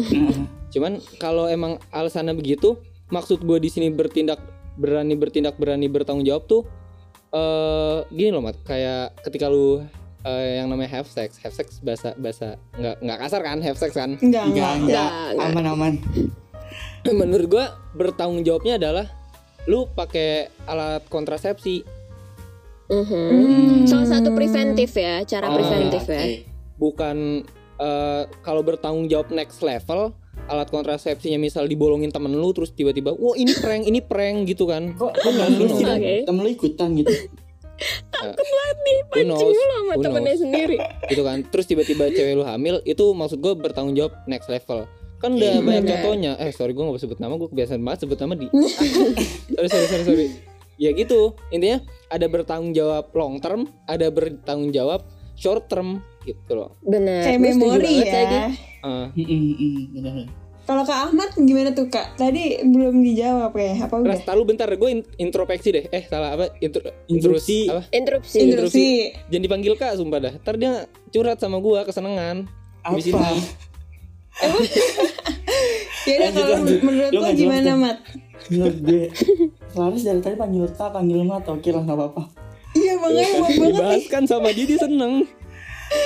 Cuman 0.69 1.01
kalau 1.17 1.49
emang 1.49 1.81
alasannya 1.89 2.31
begitu, 2.31 2.77
maksud 3.09 3.41
gue 3.41 3.57
di 3.57 3.67
sini 3.67 3.89
bertindak 3.89 4.37
berani 4.77 5.17
bertindak 5.17 5.57
berani 5.57 5.89
bertanggung 5.89 6.21
jawab 6.21 6.45
tuh 6.45 6.61
eh 7.27 8.05
gini 8.09 8.29
loh 8.29 8.39
mat 8.39 8.55
kayak 8.61 9.17
ketika 9.19 9.49
lu 9.49 9.81
eh, 10.21 10.61
yang 10.61 10.69
namanya 10.69 10.93
have 10.93 11.09
sex 11.09 11.35
have 11.41 11.51
sex 11.51 11.81
bahasa 11.81 12.13
bahasa 12.15 12.55
nggak 12.73 12.95
nggak 13.01 13.17
kasar 13.19 13.41
kan 13.41 13.57
have 13.59 13.75
sex 13.75 13.91
kan 13.91 14.15
Enggak, 14.15 14.45
Enggak, 14.47 14.71
enggak. 14.77 15.09
enggak, 15.09 15.09
enggak. 15.33 15.47
aman-aman. 15.49 15.93
menurut 17.09 17.47
gue 17.49 17.65
bertanggung 17.95 18.45
jawabnya 18.45 18.77
adalah 18.77 19.05
lu 19.65 19.89
pakai 19.89 20.47
alat 20.63 21.03
kontrasepsi 21.07 21.83
Mhm. 22.87 23.83
Salah 23.83 24.07
satu 24.07 24.31
preventif 24.31 24.95
ya, 24.95 25.19
cara 25.27 25.51
Oh, 25.51 25.59
preventif 25.59 26.07
Oke. 26.07 26.15
ya. 26.15 26.23
bukan 26.79 27.43
eh, 27.77 28.23
kalau 28.41 28.61
bertanggung 28.61 29.05
jawab 29.05 29.29
next 29.29 29.61
level 29.61 30.13
alat 30.47 30.67
kontrasepsinya 30.67 31.35
misal 31.35 31.65
dibolongin 31.65 32.07
temen 32.07 32.31
lu 32.31 32.51
terus 32.51 32.71
tiba-tiba 32.71 33.11
wah 33.11 33.33
ini 33.33 33.51
prank 33.53 33.83
ini 33.83 33.99
prank 33.99 34.45
gitu 34.45 34.63
kan 34.63 34.93
Kok 34.93 35.11
temen 35.17 35.49
lu 35.55 35.67
sih? 35.69 35.83
Oke. 35.83 36.13
Temen 36.23 36.41
lu 36.41 36.49
ikutan 36.49 36.89
gitu. 36.95 37.13
who 39.13 39.21
knows, 39.23 39.41
Cing 39.43 39.53
lu 39.53 39.65
sama 39.67 39.93
temennya 39.99 40.33
knows. 40.33 40.41
sendiri. 40.41 40.77
gitu 41.07 41.21
kan 41.21 41.37
terus 41.43 41.65
tiba-tiba 41.65 42.09
cewek 42.09 42.33
lu 42.33 42.43
hamil 42.43 42.81
itu 42.83 43.05
maksud 43.11 43.37
gue 43.37 43.53
bertanggung 43.53 43.93
jawab 43.93 44.13
next 44.25 44.47
level 44.47 44.89
kan 45.17 45.33
udah 45.33 45.49
Iya, 45.51 45.61
banyak 45.61 45.83
bener. 45.83 45.91
contohnya 45.95 46.31
eh 46.37 46.49
sorry 46.51 46.73
gue 46.73 46.83
gak 46.83 46.97
sebut 46.99 47.17
nama 47.17 47.33
gue 47.35 47.49
kebiasaan 47.49 47.81
banget 47.81 47.99
sebut 48.05 48.17
nama 48.17 48.33
di 48.33 48.47
sorry 49.55 49.67
sorry 49.67 49.85
sorry 49.87 50.03
sorry 50.03 50.27
ya 50.77 50.93
gitu 50.93 51.33
intinya 51.49 51.81
ada 52.07 52.25
bertanggung 52.25 52.69
jawab 52.71 53.09
long 53.11 53.37
term 53.37 53.65
ada 53.85 54.07
bertanggung 54.07 54.69
jawab 54.69 55.01
short 55.33 55.65
term 55.67 56.01
gitu 56.27 56.51
loh 56.53 56.75
Benar. 56.81 57.23
Kayak 57.23 57.39
memori 57.41 57.95
ya. 58.03 58.51
mm, 58.83 59.05
bener. 59.93 60.27
Kalau 60.61 60.83
Kak 60.83 60.99
Ahmad 61.07 61.31
gimana 61.33 61.71
tuh 61.71 61.87
Kak? 61.87 62.15
Tadi 62.15 62.59
belum 62.61 62.99
dijawab 62.99 63.55
ya? 63.55 63.87
Apa 63.87 64.03
udah? 64.03 64.11
Ras, 64.11 64.21
tahu 64.21 64.43
bentar 64.43 64.67
gue 64.67 64.89
in- 64.91 65.07
introspeksi 65.17 65.71
deh 65.71 65.85
eh 65.87 66.03
salah 66.03 66.35
apa 66.35 66.51
intro 66.59 66.83
intrusi 67.07 67.65
apa 67.65 67.87
Interupsi. 67.89 68.37
Interupsi. 68.41 68.87
jangan 69.25 69.43
dipanggil 69.43 69.73
kak 69.73 69.95
sumpah 69.95 70.19
dah 70.19 70.33
ntar 70.37 70.55
dia 70.55 70.83
curhat 71.07 71.39
sama 71.39 71.57
gue 71.57 71.79
kesenengan 71.81 72.51
Apa? 72.83 72.99
Ya 76.03 76.15
udah 76.21 76.31
kalau 76.31 76.57
menurut 76.79 77.11
Lu 77.11 77.19
lo 77.19 77.29
gimana 77.33 77.63
tuh. 77.65 77.77
Mat? 77.77 77.97
Menurut 78.47 78.77
gue, 78.79 79.03
Laris 79.73 80.03
dari 80.03 80.21
tadi 80.21 80.35
panggil 80.35 80.63
tak, 80.71 80.93
panggil 80.93 81.19
mat, 81.21 81.43
oke 81.43 81.67
lah 81.67 81.83
nggak 81.83 81.97
apa-apa. 81.97 82.23
Iya 82.73 82.93
makanya 82.95 83.23
Mat 83.33 83.49
banget 83.49 83.73
dibahas 83.73 84.05
kan 84.07 84.23
sama 84.23 84.49
dia 84.51 84.63
dia 84.63 84.77
seneng 84.77 85.25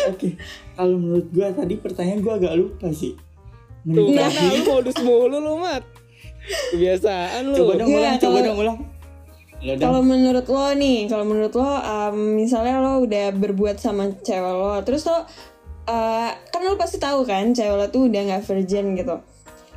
Oke, 0.10 0.38
kalau 0.74 0.96
menurut 0.98 1.28
gue 1.30 1.48
tadi 1.52 1.76
pertanyaan 1.78 2.20
gue 2.22 2.34
agak 2.34 2.54
lupa 2.58 2.88
sih. 2.94 3.13
Tuh 3.82 4.13
Menikah. 4.13 4.30
kan 4.30 4.46
lu 4.46 4.58
modus 4.70 4.98
mulu 5.02 5.38
lu 5.41 5.58
mat 5.58 5.82
Kebiasaan 6.70 7.50
lu 7.50 7.65
Coba 7.65 7.74
dong 7.82 7.89
Iya, 7.89 7.98
ulang, 7.98 8.15
coba 8.22 8.30
kalau- 8.38 8.46
dong 8.46 8.60
ulang. 8.62 8.80
Kalau 9.62 10.02
menurut 10.02 10.46
lo 10.50 10.74
nih, 10.74 11.06
kalau 11.06 11.22
menurut 11.22 11.54
lo, 11.54 11.70
um, 11.70 12.17
misalnya 12.34 12.82
lo 12.82 13.06
udah 13.06 13.30
berbuat 13.30 13.78
sama 13.78 14.10
cewek 14.10 14.54
lo, 14.58 14.82
terus 14.82 15.06
lo, 15.06 15.22
uh, 15.86 16.30
kan 16.34 16.62
lo 16.65 16.82
pasti 16.82 16.98
tahu 16.98 17.22
kan, 17.22 17.54
cewek 17.54 17.78
lo 17.78 17.86
tuh 17.94 18.10
udah 18.10 18.22
nggak 18.26 18.41
virgin 18.41 18.98
gitu. 18.98 19.22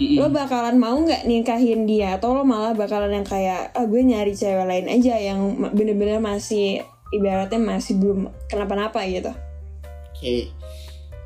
Mm-mm. 0.00 0.16
Lo 0.24 0.32
bakalan 0.32 0.80
mau 0.80 0.96
nggak 0.96 1.28
nikahin 1.28 1.84
dia, 1.84 2.16
atau 2.16 2.32
lo 2.32 2.48
malah 2.48 2.72
bakalan 2.72 3.12
yang 3.12 3.28
kayak, 3.28 3.76
ah 3.76 3.84
gue 3.84 4.00
nyari 4.00 4.32
cewek 4.32 4.64
lain 4.64 4.88
aja 4.88 5.20
yang 5.20 5.52
bener-bener 5.76 6.16
masih 6.16 6.80
ibaratnya 7.12 7.60
masih 7.60 8.00
belum 8.00 8.32
kenapa-napa 8.48 9.04
gitu. 9.04 9.36
Oke, 10.14 10.54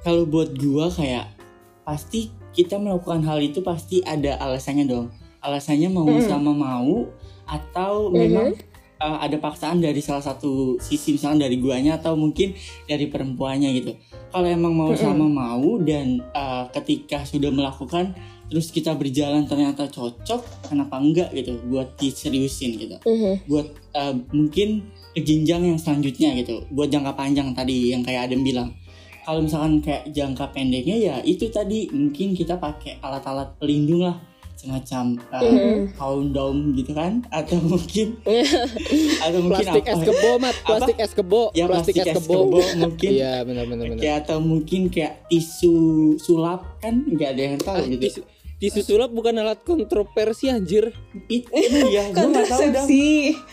kalau 0.00 0.24
buat 0.24 0.56
gua 0.56 0.88
kayak 0.88 1.28
pasti 1.84 2.32
kita 2.56 2.80
melakukan 2.80 3.20
hal 3.22 3.38
itu 3.44 3.60
pasti 3.60 4.00
ada 4.00 4.40
alasannya 4.40 4.88
dong. 4.88 5.12
Alasannya 5.44 5.92
mau 5.92 6.08
sama 6.24 6.50
mau 6.56 7.06
atau 7.44 8.08
memang 8.08 8.56
uh, 8.98 9.18
ada 9.22 9.38
paksaan 9.38 9.78
dari 9.78 10.02
salah 10.02 10.24
satu 10.24 10.76
sisi 10.82 11.14
misalnya 11.14 11.46
dari 11.46 11.60
guanya 11.62 12.00
atau 12.00 12.18
mungkin 12.18 12.56
dari 12.88 13.06
perempuannya 13.06 13.70
gitu. 13.78 13.92
Kalau 14.28 14.48
emang 14.48 14.74
mau 14.74 14.92
sama 14.98 15.24
mau 15.28 15.78
dan 15.80 16.20
uh, 16.34 16.68
ketika 16.74 17.24
sudah 17.24 17.48
melakukan 17.48 18.12
terus 18.48 18.72
kita 18.72 18.96
berjalan 18.96 19.44
ternyata 19.44 19.92
cocok, 19.92 20.72
kenapa 20.72 20.96
enggak 20.96 21.28
gitu 21.36 21.60
buat 21.68 21.92
diseriusin 22.00 22.80
gitu 22.80 22.96
Mhm. 23.04 23.44
buat 23.44 23.68
uh, 23.92 24.16
mungkin 24.32 24.88
ke 25.18 25.26
jenjang 25.26 25.74
yang 25.74 25.78
selanjutnya 25.82 26.30
gitu. 26.38 26.62
Buat 26.70 26.94
jangka 26.94 27.18
panjang 27.18 27.50
tadi 27.50 27.90
yang 27.90 28.06
kayak 28.06 28.30
Adam 28.30 28.46
bilang. 28.46 28.70
Kalau 29.26 29.42
misalkan 29.42 29.82
kayak 29.82 30.14
jangka 30.14 30.54
pendeknya 30.54 30.96
ya 30.96 31.14
itu 31.26 31.50
tadi 31.50 31.90
mungkin 31.90 32.32
kita 32.38 32.56
pakai 32.56 33.02
alat-alat 33.02 33.58
pelindung 33.58 34.06
lah. 34.06 34.22
Semacam 34.58 35.14
uh, 35.30 35.86
condom 35.94 36.74
gitu 36.74 36.90
kan? 36.90 37.22
Atau 37.30 37.62
mungkin 37.62 38.18
atau 39.26 39.38
mungkin 39.38 39.66
Plastik 39.70 39.86
apa? 39.86 39.94
es 39.94 40.00
kebo 40.02 40.30
mat. 40.38 40.56
Plastik 40.66 40.98
es 40.98 41.12
kebo. 41.14 41.42
Ya 41.54 41.64
Plastik 41.70 41.94
es 41.98 42.14
kebo. 42.14 42.38
mungkin. 42.78 43.10
Iya 43.10 43.34
benar 43.46 43.64
benar 43.70 43.84
benar. 43.90 44.02
Kayak 44.02 44.16
atau 44.26 44.38
mungkin 44.42 44.90
kayak 44.90 45.30
tisu 45.30 45.76
sulap 46.18 46.78
kan? 46.82 47.06
Nggak 47.06 47.28
ada 47.38 47.42
yang 47.42 47.58
tahu 47.62 47.78
gitu. 47.86 48.02
tisu, 48.02 48.20
tisu 48.58 48.80
sulap 48.82 49.14
bukan 49.14 49.38
alat 49.38 49.62
kontroversi 49.62 50.50
anjir. 50.50 50.90
It- 51.30 51.46
iya 51.54 52.10
gue 52.10 52.18
nggak 52.18 52.50
tahu 52.50 52.62
dah 52.74 52.82
kontrasepsi 52.82 53.04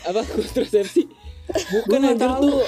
apa 0.10 0.22
kontrasepsi 0.26 1.02
bukan 1.48 2.00
anjir 2.08 2.26
tahu. 2.28 2.44
tuh 2.44 2.60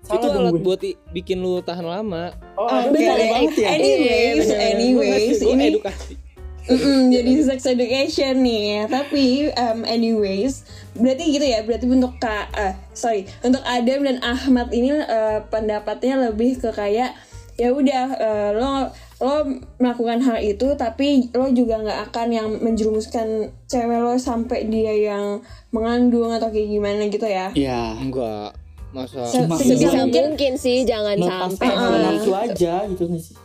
Salah 0.00 0.16
itu 0.16 0.26
alat 0.32 0.50
gue. 0.50 0.60
buat 0.60 0.80
bikin 1.10 1.38
lu 1.38 1.60
tahan 1.60 1.84
lama. 1.84 2.32
Oh 2.54 2.64
Oh, 2.64 2.80
betul. 2.88 3.04
tahu 3.06 3.24
banget 3.26 3.54
ya? 3.54 3.68
Anyways 3.70 4.46
Gua 4.46 4.56
anyways 4.58 5.12
ngasih- 5.12 5.40
gua 5.40 5.52
ini 5.52 5.64
edukasi. 5.70 6.14
Mm-mm, 6.62 7.10
jadi 7.10 7.32
sex 7.42 7.60
education 7.64 8.34
nih 8.38 8.84
tapi 8.86 9.24
um, 9.50 9.82
anyways 9.82 10.62
berarti 10.92 11.24
gitu 11.30 11.42
ya. 11.42 11.60
Berarti 11.62 11.84
untuk 11.84 12.14
kak 12.16 12.46
eh, 12.54 12.72
sorry. 12.92 13.24
Untuk 13.40 13.60
Adam 13.62 14.04
dan 14.04 14.18
Ahmad 14.20 14.68
ini 14.70 14.92
eh, 14.94 15.40
pendapatnya 15.46 16.28
lebih 16.28 16.58
ke 16.58 16.70
kayak 16.70 17.16
ya 17.54 17.68
udah 17.70 18.06
eh, 18.14 18.50
lo 18.54 18.92
lo 19.20 19.44
melakukan 19.76 20.18
hal 20.18 20.38
itu 20.38 20.72
tapi 20.74 21.28
lo 21.30 21.48
juga 21.50 21.76
nggak 21.78 22.08
akan 22.08 22.28
yang 22.30 22.48
menjerumuskan 22.56 23.28
cewek 23.66 24.00
lo 24.00 24.16
sampai 24.16 24.64
dia 24.64 24.90
yang 24.92 25.44
mengandung 25.70 26.32
atau 26.32 26.48
kayak 26.48 26.66
gimana 26.66 27.04
gitu 27.06 27.24
ya 27.24 27.52
ya 27.52 27.92
enggak 27.94 28.56
masa 28.90 29.22
Se- 29.22 29.44
Cuma- 29.44 29.54
sebisa 29.54 29.86
Sebisa 29.86 29.98
mungkin 30.00 30.22
mungkin 30.30 30.52
sih 30.56 30.82
jangan 30.82 31.16
sampai 31.16 31.68
Ah. 31.68 32.00
nafsu 32.02 32.32
aja 32.32 32.74
gitu 32.88 33.04
nggak 33.06 33.22
sih 33.22 33.36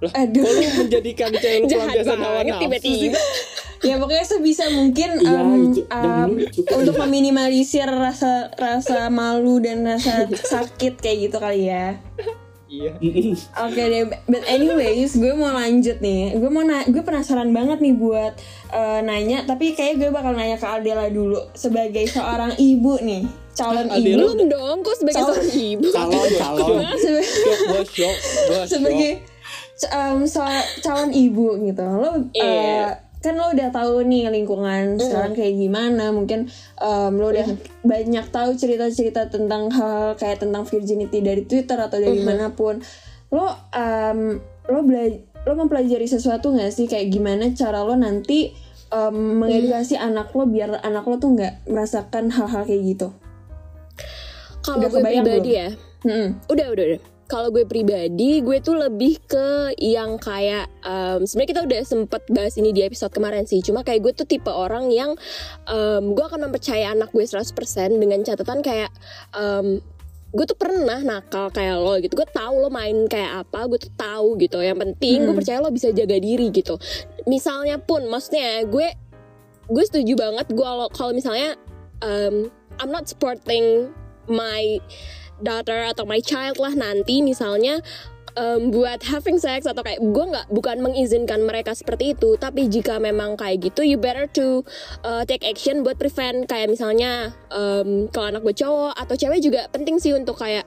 lah 0.00 0.12
Aduh. 0.16 0.40
kok 0.40 0.50
lu 0.50 0.68
menjadikan 0.80 1.30
cewek 1.30 1.58
lu 1.58 1.66
jahat 1.68 1.86
pelampiasan 1.92 2.18
hawa 2.18 2.40
nafsu 2.40 2.60
tiba-tiba. 2.64 3.20
ya 3.88 3.94
pokoknya 3.96 4.24
sebisa 4.26 4.64
mungkin 4.70 5.08
Iya, 5.16 5.38
um, 5.38 5.52
itu. 5.68 5.80
Dan 5.84 6.00
um, 6.00 6.30
lucu. 6.34 6.60
untuk 6.66 6.94
meminimalisir 6.98 7.84
rasa 7.86 8.48
rasa 8.56 9.08
malu 9.10 9.60
dan 9.60 9.84
rasa 9.84 10.24
sakit 10.56 10.96
kayak 10.96 11.18
gitu 11.22 11.36
kali 11.36 11.68
ya 11.68 12.00
iya 12.70 12.94
Oke 13.60 13.82
deh, 13.82 14.02
but 14.24 14.46
anyways, 14.46 15.12
gue 15.12 15.32
mau 15.32 15.50
lanjut 15.50 15.98
nih. 15.98 16.32
Gue 16.32 16.46
mau 16.46 16.62
na 16.62 16.82
gue 16.84 17.02
penasaran 17.02 17.50
banget 17.50 17.78
nih 17.78 17.92
buat 17.92 18.38
eh, 18.70 19.00
nanya, 19.02 19.42
tapi 19.42 19.74
kayak 19.74 19.98
gue 19.98 20.08
bakal 20.08 20.32
nanya 20.32 20.54
ke 20.54 20.64
Adela 20.64 21.06
dulu 21.06 21.50
sebagai 21.52 22.06
seorang 22.06 22.54
ibu 22.56 22.94
nih, 23.00 23.26
calon 23.52 23.84
Adela 23.84 23.98
ibu. 23.98 24.18
belum 24.22 24.38
dong 24.48 24.76
kok 24.80 24.94
sebagai 24.96 25.18
Calon- 25.18 25.34
seorang 25.34 25.52
ibu 25.52 25.86
calon 25.90 26.28
calon 26.32 26.66
gua 26.70 26.94
shock 26.94 27.58
gua 27.66 27.82
shock 27.84 28.16
sebagai 28.70 29.10
um, 29.90 30.22
so- 30.24 30.46
calon 30.80 31.10
ibu 31.10 31.58
gitu. 31.60 31.82
Lo 31.82 32.22
eh, 32.30 32.38
Iya. 32.38 33.09
Kan 33.20 33.36
lo 33.36 33.52
udah 33.52 33.68
tahu 33.68 34.00
nih 34.08 34.32
lingkungan 34.32 34.96
sekarang 34.96 35.36
kayak 35.36 35.52
gimana, 35.60 36.08
mungkin 36.08 36.48
um, 36.80 37.20
lo 37.20 37.28
udah 37.32 37.48
banyak 37.84 38.26
tahu 38.32 38.56
cerita-cerita 38.56 39.28
tentang 39.28 39.68
hal 39.68 40.16
kayak 40.16 40.40
tentang 40.40 40.64
virginity 40.64 41.20
dari 41.20 41.44
Twitter 41.44 41.76
atau 41.76 42.00
dari 42.00 42.24
mana 42.24 42.56
pun. 42.56 42.80
Lo 43.28 43.44
um, 43.52 44.40
lo 44.72 44.80
lo 45.40 45.52
mempelajari 45.56 46.08
sesuatu 46.08 46.52
nggak 46.52 46.72
sih 46.72 46.88
kayak 46.88 47.12
gimana 47.12 47.52
cara 47.52 47.84
lo 47.84 47.92
nanti 47.96 48.52
um, 48.92 49.40
mengedukasi 49.40 49.96
anak 49.96 50.32
lo 50.32 50.44
biar 50.48 50.80
anak 50.80 51.04
lo 51.04 51.16
tuh 51.16 51.36
nggak 51.36 51.68
merasakan 51.68 52.28
hal-hal 52.32 52.64
kayak 52.64 52.82
gitu. 52.96 53.08
kalau 54.60 54.76
gue 54.84 54.90
kebayang 54.92 55.24
pribadi 55.24 55.50
belum? 55.50 55.60
ya 55.60 55.68
Mm-mm. 56.04 56.28
udah 56.48 56.66
udah 56.72 56.84
udah 56.92 57.00
kalau 57.30 57.54
gue 57.54 57.62
pribadi 57.62 58.42
gue 58.42 58.58
tuh 58.58 58.74
lebih 58.74 59.22
ke 59.22 59.78
yang 59.78 60.18
kayak 60.18 60.66
em, 60.82 61.22
sebenarnya 61.22 61.50
kita 61.54 61.62
udah 61.62 61.80
sempet 61.86 62.22
bahas 62.26 62.58
ini 62.58 62.74
di 62.74 62.82
episode 62.82 63.14
kemarin 63.14 63.46
sih. 63.46 63.62
Cuma 63.62 63.86
kayak 63.86 64.02
gue 64.02 64.12
tuh 64.18 64.26
tipe 64.26 64.50
orang 64.50 64.90
yang 64.90 65.14
em, 65.70 66.10
gue 66.10 66.24
akan 66.26 66.50
mempercayai 66.50 66.90
anak 66.90 67.14
gue 67.14 67.22
100% 67.22 67.54
dengan 68.02 68.18
catatan 68.26 68.66
kayak 68.66 68.90
em, 69.38 69.78
gue 70.34 70.46
tuh 70.46 70.58
pernah 70.58 70.98
nakal 71.06 71.54
kayak 71.54 71.78
lo 71.78 71.94
gitu. 72.02 72.18
Gue 72.18 72.26
tahu 72.34 72.66
lo 72.66 72.68
main 72.68 73.06
kayak 73.06 73.46
apa 73.46 73.70
gue 73.70 73.78
tuh 73.78 73.94
tahu 73.94 74.34
gitu. 74.42 74.58
Yang 74.58 74.90
penting 74.90 75.30
gue 75.30 75.34
percaya 75.38 75.62
lo 75.62 75.70
bisa 75.70 75.94
jaga 75.94 76.18
diri 76.18 76.50
gitu. 76.50 76.82
Misalnya 77.30 77.78
pun 77.78 78.10
maksudnya 78.10 78.66
gue 78.66 78.90
gue 79.70 79.84
setuju 79.86 80.18
banget 80.18 80.50
gue 80.50 80.66
kalau 80.66 80.90
kalau 80.90 81.14
misalnya 81.14 81.54
um, 82.02 82.50
I'm 82.82 82.90
not 82.90 83.06
supporting 83.06 83.94
my 84.26 84.82
daughter 85.40 85.88
atau 85.90 86.04
my 86.06 86.20
child 86.22 86.56
lah 86.60 86.72
nanti 86.72 87.20
misalnya 87.20 87.80
um, 88.38 88.70
buat 88.70 89.02
having 89.02 89.40
sex 89.40 89.66
atau 89.66 89.82
kayak 89.82 89.98
gue 90.02 90.24
nggak 90.30 90.46
bukan 90.52 90.78
mengizinkan 90.84 91.42
mereka 91.42 91.74
seperti 91.74 92.14
itu 92.14 92.36
tapi 92.38 92.70
jika 92.70 93.00
memang 93.00 93.34
kayak 93.34 93.70
gitu 93.70 93.82
you 93.82 93.98
better 93.98 94.28
to 94.30 94.62
uh, 95.02 95.26
take 95.26 95.42
action 95.46 95.82
buat 95.82 95.96
prevent. 95.98 96.46
Kayak 96.46 96.74
misalnya 96.74 97.34
um, 97.50 98.06
kalau 98.10 98.30
anak 98.34 98.42
gue 98.46 98.54
cowok 98.54 98.94
atau 98.94 99.14
cewek 99.16 99.40
juga 99.42 99.66
penting 99.72 99.98
sih 99.98 100.14
untuk 100.14 100.38
kayak 100.38 100.66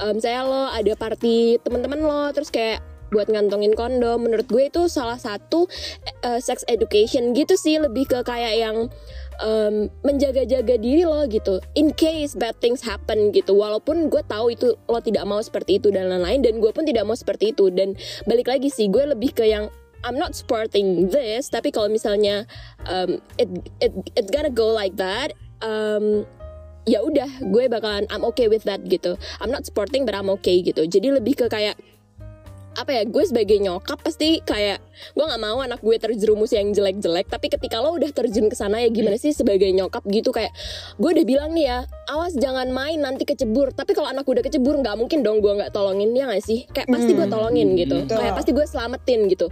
um, 0.00 0.16
saya 0.20 0.44
lo 0.46 0.70
ada 0.70 0.92
party 0.94 1.60
teman-teman 1.60 2.00
lo 2.04 2.30
terus 2.32 2.48
kayak 2.52 2.80
buat 3.12 3.30
ngantongin 3.30 3.74
kondom. 3.78 4.26
Menurut 4.26 4.46
gue 4.48 4.68
itu 4.68 4.86
salah 4.90 5.18
satu 5.20 5.68
uh, 6.26 6.40
sex 6.40 6.62
education 6.66 7.32
gitu 7.32 7.54
sih. 7.54 7.78
Lebih 7.78 8.10
ke 8.10 8.18
kayak 8.22 8.54
yang 8.56 8.76
um, 9.42 9.88
menjaga-jaga 10.02 10.76
diri 10.80 11.04
lo 11.04 11.24
gitu. 11.28 11.60
In 11.76 11.92
case 11.92 12.34
bad 12.34 12.56
things 12.58 12.82
happen 12.82 13.30
gitu. 13.30 13.56
Walaupun 13.56 14.08
gue 14.08 14.22
tahu 14.26 14.54
itu 14.54 14.74
lo 14.88 14.98
tidak 15.02 15.24
mau 15.28 15.40
seperti 15.42 15.78
itu 15.82 15.92
dan 15.92 16.08
lain-lain. 16.08 16.42
Dan 16.42 16.58
gue 16.58 16.70
pun 16.72 16.86
tidak 16.86 17.04
mau 17.04 17.16
seperti 17.16 17.52
itu. 17.52 17.68
Dan 17.72 17.98
balik 18.24 18.50
lagi 18.50 18.68
sih 18.72 18.88
gue 18.88 19.04
lebih 19.06 19.36
ke 19.36 19.44
yang 19.46 19.68
I'm 20.04 20.20
not 20.20 20.38
supporting 20.38 21.10
this. 21.10 21.50
Tapi 21.50 21.74
kalau 21.74 21.90
misalnya 21.90 22.46
um, 22.86 23.18
it 23.40 23.48
it 23.82 23.92
it 24.14 24.26
gonna 24.30 24.52
go 24.52 24.70
like 24.70 24.94
that 25.00 25.34
um, 25.64 26.22
ya 26.86 27.02
udah 27.02 27.26
gue 27.42 27.64
bakalan 27.66 28.06
I'm 28.14 28.22
okay 28.30 28.46
with 28.46 28.62
that 28.70 28.86
gitu. 28.86 29.18
I'm 29.42 29.50
not 29.50 29.66
supporting 29.66 30.06
but 30.06 30.14
I'm 30.14 30.30
okay 30.40 30.62
gitu. 30.62 30.86
Jadi 30.86 31.10
lebih 31.10 31.34
ke 31.34 31.46
kayak 31.50 31.74
apa 32.76 32.90
ya 32.92 33.02
gue 33.08 33.24
sebagai 33.24 33.56
nyokap 33.58 33.98
pasti 34.04 34.44
kayak 34.44 34.80
gue 35.16 35.24
nggak 35.24 35.42
mau 35.42 35.60
anak 35.64 35.80
gue 35.80 35.96
terjerumus 35.96 36.52
yang 36.52 36.72
jelek-jelek 36.72 37.28
tapi 37.28 37.48
ketika 37.48 37.80
lo 37.80 37.96
udah 37.96 38.12
terjun 38.12 38.48
ke 38.48 38.56
sana 38.56 38.80
ya 38.84 38.88
gimana 38.92 39.16
sih 39.16 39.32
sebagai 39.32 39.68
nyokap 39.72 40.04
gitu 40.08 40.32
kayak 40.32 40.52
gue 41.00 41.10
udah 41.10 41.24
bilang 41.24 41.50
nih 41.56 41.66
ya 41.68 41.78
awas 42.06 42.38
jangan 42.38 42.70
main 42.70 43.02
nanti 43.02 43.26
kecebur. 43.26 43.74
Tapi 43.74 43.92
kalau 43.92 44.08
anak 44.10 44.22
gue 44.24 44.38
udah 44.38 44.46
kecebur 44.46 44.78
nggak 44.78 44.96
mungkin 44.96 45.26
dong 45.26 45.42
gue 45.42 45.52
nggak 45.58 45.74
tolongin 45.74 46.14
ya 46.14 46.30
nggak 46.30 46.42
sih? 46.42 46.64
Kayak 46.70 46.88
pasti 46.90 47.10
gue 47.12 47.26
tolongin 47.26 47.68
gitu. 47.74 47.96
Betul. 48.06 48.18
kayak 48.22 48.34
pasti 48.38 48.50
gue 48.54 48.66
selamatin 48.66 49.20
gitu. 49.26 49.46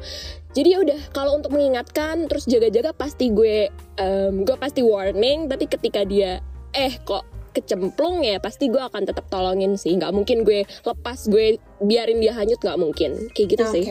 Jadi 0.54 0.68
ya 0.70 0.78
udah 0.86 1.00
kalau 1.10 1.34
untuk 1.34 1.50
mengingatkan 1.50 2.30
terus 2.30 2.46
jaga-jaga 2.46 2.94
pasti 2.94 3.34
gue 3.34 3.68
em, 3.98 4.34
gue 4.46 4.56
pasti 4.56 4.86
warning 4.86 5.50
tapi 5.50 5.66
ketika 5.66 6.06
dia 6.06 6.38
eh 6.70 6.94
kok 7.02 7.26
kecemplung 7.54 8.20
ya 8.20 8.42
pasti 8.42 8.66
gue 8.66 8.82
akan 8.82 9.06
tetap 9.06 9.30
tolongin 9.30 9.78
sih 9.78 9.94
nggak 9.94 10.10
mungkin 10.10 10.42
gue 10.42 10.66
lepas 10.82 11.30
gue 11.30 11.56
biarin 11.78 12.18
dia 12.18 12.34
hanyut 12.34 12.58
nggak 12.58 12.76
mungkin 12.76 13.30
kayak 13.30 13.48
gitu 13.54 13.64
Oke. 13.64 13.72
sih 13.72 13.86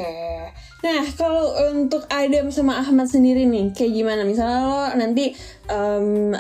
Nah, 0.84 0.99
kalau 1.16 1.55
untuk 1.72 2.03
Adam 2.11 2.51
sama 2.51 2.76
Ahmad 2.76 3.07
sendiri 3.07 3.47
nih, 3.47 3.72
kayak 3.72 3.95
gimana? 3.95 4.28
Misalnya 4.28 4.68
lo 4.68 4.84
nanti 4.99 5.32
em, 5.72 6.36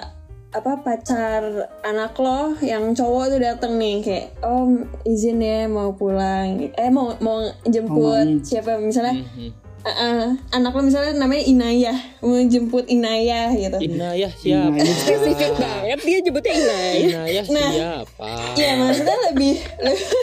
apa 0.51 0.83
pacar 0.83 1.41
anak 1.81 2.11
lo 2.19 2.51
yang 2.59 2.91
cowok 2.91 3.31
tuh 3.31 3.39
dateng 3.39 3.79
nih 3.79 4.03
kayak 4.03 4.25
om 4.43 4.83
izin 5.01 5.39
ya 5.39 5.65
mau 5.65 5.95
pulang 5.95 6.69
eh 6.69 6.91
mau 6.91 7.15
mau 7.17 7.41
jemput 7.65 8.21
main. 8.21 8.43
siapa 8.43 8.77
misalnya 8.77 9.17
Mhm. 9.23 9.62
Eh, 9.83 10.27
anak 10.55 10.71
lo 10.71 10.81
misalnya 10.81 11.13
namanya 11.19 11.43
Inayah 11.43 11.97
mau 12.23 12.39
jemput 12.47 12.87
Inayah 12.87 13.51
gitu 13.51 13.77
Inayah 13.83 14.31
siapa? 14.31 14.79
Spesifik 14.79 15.53
banget 15.59 15.99
dia 16.03 16.17
nyebutnya 16.23 16.53
Inay 16.55 16.95
Inayah 17.11 17.45
Nah. 17.51 17.71
siapa? 17.71 18.31
Iya 18.55 18.71
maksudnya 18.79 19.17
lebih 19.31 19.53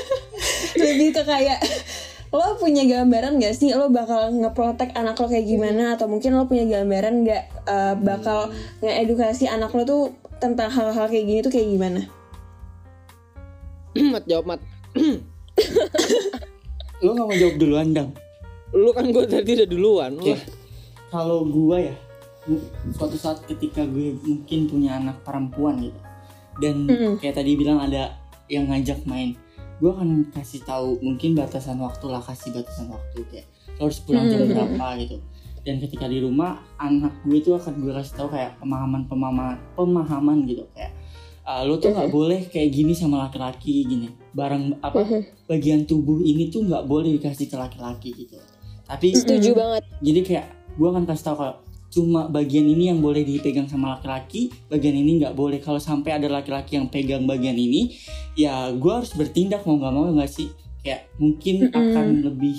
lebih 0.82 1.08
ke 1.12 1.22
kayak 1.28 1.60
lo 2.30 2.56
punya 2.56 2.86
gambaran 2.86 3.42
gak 3.42 3.58
sih 3.58 3.74
lo 3.74 3.90
bakal 3.90 4.30
ngeprotek 4.30 4.94
anak 4.94 5.18
lo 5.18 5.26
kayak 5.26 5.50
gimana 5.50 5.98
atau 5.98 6.06
mungkin 6.06 6.38
lo 6.38 6.46
punya 6.46 6.64
gambaran 6.64 7.26
gak 7.26 7.44
eh, 7.68 7.94
bakal 8.00 8.54
ngeedukasi 8.80 9.50
anak 9.50 9.74
lo 9.76 9.82
tuh 9.84 10.02
tentang 10.40 10.72
hal-hal 10.72 11.04
kayak 11.04 11.26
gini 11.28 11.40
tuh 11.44 11.52
kayak 11.52 11.68
gimana? 11.68 12.00
mat 14.14 14.24
jawab 14.24 14.56
mat. 14.56 14.60
lo 17.04 17.10
gak 17.12 17.26
mau 17.28 17.36
jawab 17.36 17.56
duluan 17.60 17.92
dong 17.92 18.10
Lu 18.70 18.90
kan 18.94 19.06
gue 19.10 19.24
tadi 19.26 19.50
udah 19.58 19.68
duluan. 19.68 20.12
Oke. 20.18 20.34
Wah, 20.34 20.42
kalau 21.10 21.42
gue 21.46 21.90
ya 21.90 21.94
suatu 22.96 23.16
saat 23.20 23.44
ketika 23.44 23.84
gue 23.84 24.16
mungkin 24.24 24.70
punya 24.70 24.96
anak 24.96 25.20
perempuan 25.22 25.76
gitu 25.84 26.00
dan 26.58 26.88
Mm-mm. 26.88 27.14
kayak 27.20 27.36
tadi 27.36 27.52
bilang 27.54 27.78
ada 27.84 28.16
yang 28.48 28.66
ngajak 28.72 29.04
main 29.04 29.36
gue 29.80 29.90
akan 29.90 30.28
kasih 30.32 30.64
tahu 30.64 30.96
mungkin 31.04 31.36
batasan 31.36 31.80
waktu 31.80 32.04
lah 32.08 32.20
kasih 32.24 32.52
batasan 32.52 32.88
waktu 32.92 33.20
kayak 33.28 33.46
lo 33.76 33.88
harus 33.88 34.00
pulang 34.00 34.28
jam 34.28 34.44
Mm-mm. 34.44 34.56
berapa 34.56 34.86
gitu 35.04 35.16
dan 35.60 35.76
ketika 35.84 36.08
di 36.08 36.24
rumah 36.24 36.64
anak 36.80 37.12
gue 37.28 37.36
itu 37.44 37.52
akan 37.52 37.76
gue 37.80 37.92
kasih 37.92 38.14
tahu 38.16 38.28
kayak 38.32 38.56
pemahaman 38.56 39.04
pemahaman 39.04 39.56
pemahaman 39.76 40.38
gitu 40.48 40.64
kayak 40.72 40.96
"Ah, 41.44 41.64
lo 41.64 41.76
tuh 41.76 41.92
nggak 41.92 42.08
boleh 42.12 42.40
kayak 42.48 42.70
gini 42.72 42.92
sama 42.96 43.28
laki-laki 43.28 43.84
gini 43.84 44.08
barang 44.32 44.80
apa 44.80 45.00
bagian 45.44 45.84
tubuh 45.84 46.24
ini 46.24 46.48
tuh 46.48 46.64
nggak 46.64 46.84
boleh 46.88 47.16
dikasih 47.20 47.48
ke 47.48 47.56
laki-laki 47.56 48.16
gitu 48.16 48.36
tapi 48.90 49.14
setuju 49.14 49.54
banget. 49.54 49.82
Jadi 50.02 50.20
kayak 50.26 50.46
gue 50.74 50.88
akan 50.88 51.06
kasih 51.06 51.24
tau 51.24 51.36
kalau 51.36 51.54
cuma 51.90 52.26
bagian 52.26 52.62
ini 52.64 52.86
yang 52.86 52.98
boleh 52.98 53.22
dipegang 53.22 53.66
sama 53.66 53.94
laki-laki 53.94 54.50
bagian 54.66 54.94
ini 54.94 55.22
nggak 55.22 55.32
boleh. 55.32 55.58
Kalau 55.58 55.78
sampai 55.78 56.18
ada 56.18 56.26
laki-laki 56.26 56.74
yang 56.74 56.86
pegang 56.86 57.22
bagian 57.24 57.54
ini 57.54 57.94
ya 58.34 58.70
gue 58.70 58.92
harus 58.92 59.14
bertindak 59.14 59.62
mau 59.62 59.78
nggak 59.78 59.92
mau 59.92 60.10
nggak 60.10 60.26
sih? 60.28 60.50
Kayak 60.82 61.06
mungkin 61.16 61.66
Mm-mm. 61.66 61.76
akan 61.76 62.06
lebih 62.24 62.56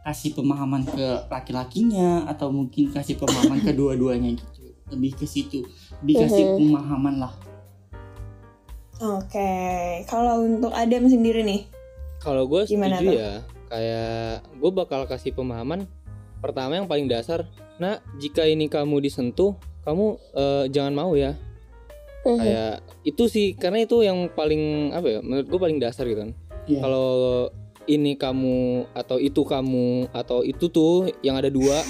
kasih 0.00 0.32
pemahaman 0.32 0.82
ke 0.84 1.06
laki-lakinya 1.28 2.24
atau 2.26 2.48
mungkin 2.48 2.88
kasih 2.88 3.16
pemahaman 3.16 3.60
kedua-duanya 3.60 4.32
gitu. 4.40 4.64
Lebih 4.90 5.16
ke 5.16 5.24
situ. 5.24 5.64
Lebih 6.02 6.14
kasih 6.20 6.44
Mhm. 6.44 6.56
pemahaman 6.58 7.14
lah. 7.20 7.32
Oke, 9.00 9.52
kalau 10.04 10.44
untuk 10.44 10.72
Adam 10.72 11.08
sendiri 11.08 11.40
nih, 11.40 11.64
Kalau 12.20 12.44
gue 12.44 12.68
Gimana 12.68 13.00
setuju 13.00 13.08
tuh? 13.08 13.16
ya, 13.16 13.32
kayak 13.70 14.42
gue 14.52 14.70
bakal 14.70 15.06
kasih 15.06 15.30
pemahaman. 15.30 15.86
Pertama 16.38 16.74
yang 16.74 16.84
paling 16.84 17.04
dasar, 17.04 17.44
nah 17.76 18.00
jika 18.16 18.42
ini 18.42 18.64
kamu 18.66 18.98
disentuh, 18.98 19.54
kamu 19.82 20.04
eh, 20.32 20.64
jangan 20.68 20.94
mau 20.94 21.12
ya. 21.12 21.36
Mhm. 22.22 22.36
Kayak 22.36 22.74
itu 23.02 23.24
sih, 23.26 23.46
karena 23.54 23.80
itu 23.80 24.00
yang 24.00 24.28
paling 24.28 24.90
apa 24.90 25.06
ya? 25.06 25.20
Menurut 25.20 25.46
gue 25.46 25.60
paling 25.60 25.78
dasar 25.78 26.04
gitu 26.04 26.20
kan. 26.20 26.32
Iya. 26.64 26.80
Kalau 26.80 27.08
ini 27.86 28.12
kamu 28.14 28.58
atau 28.94 29.16
itu 29.16 29.40
kamu 29.40 30.08
atau 30.10 30.40
itu 30.42 30.68
tuh 30.68 31.08
yang 31.20 31.34
ada 31.34 31.48
dua 31.48 31.80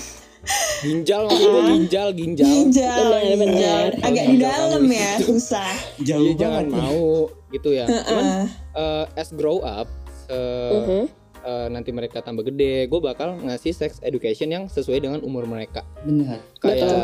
ginjal 0.81 1.26
maksud 1.26 1.47
gue 1.47 1.62
ginjal 1.70 2.09
ginjal. 2.11 2.47
ginjal, 2.49 2.97
Benar, 2.97 3.22
ginjal. 3.22 3.39
benar. 3.39 3.89
agak 4.01 4.24
di 4.24 4.31
ginjal 4.33 4.51
dalam 4.66 4.85
ya, 4.89 5.12
susah. 5.20 5.72
jauh 6.01 6.26
Iya, 6.26 6.39
jangan 6.39 6.64
ya. 6.64 6.74
mau 6.74 7.03
gitu 7.51 7.70
ya. 7.70 7.85
Cuman 7.87 8.24
Heeh. 8.26 8.45
eh, 8.74 9.05
as 9.14 9.31
grow 9.31 9.61
up 9.61 9.87
eh, 10.26 10.74
Mhm. 10.74 11.05
Eh, 11.41 11.68
nanti 11.68 11.91
mereka 11.91 12.20
tambah 12.20 12.43
gede, 12.43 12.84
gue 12.84 13.01
bakal 13.01 13.36
ngasih 13.38 13.70
sex 13.70 13.99
education 14.01 14.49
yang 14.49 14.64
sesuai 14.66 15.01
dengan 15.01 15.20
umur 15.20 15.45
mereka. 15.45 15.82
benar 16.01 16.41
Kayak 16.57 16.86
Betul. 16.86 17.01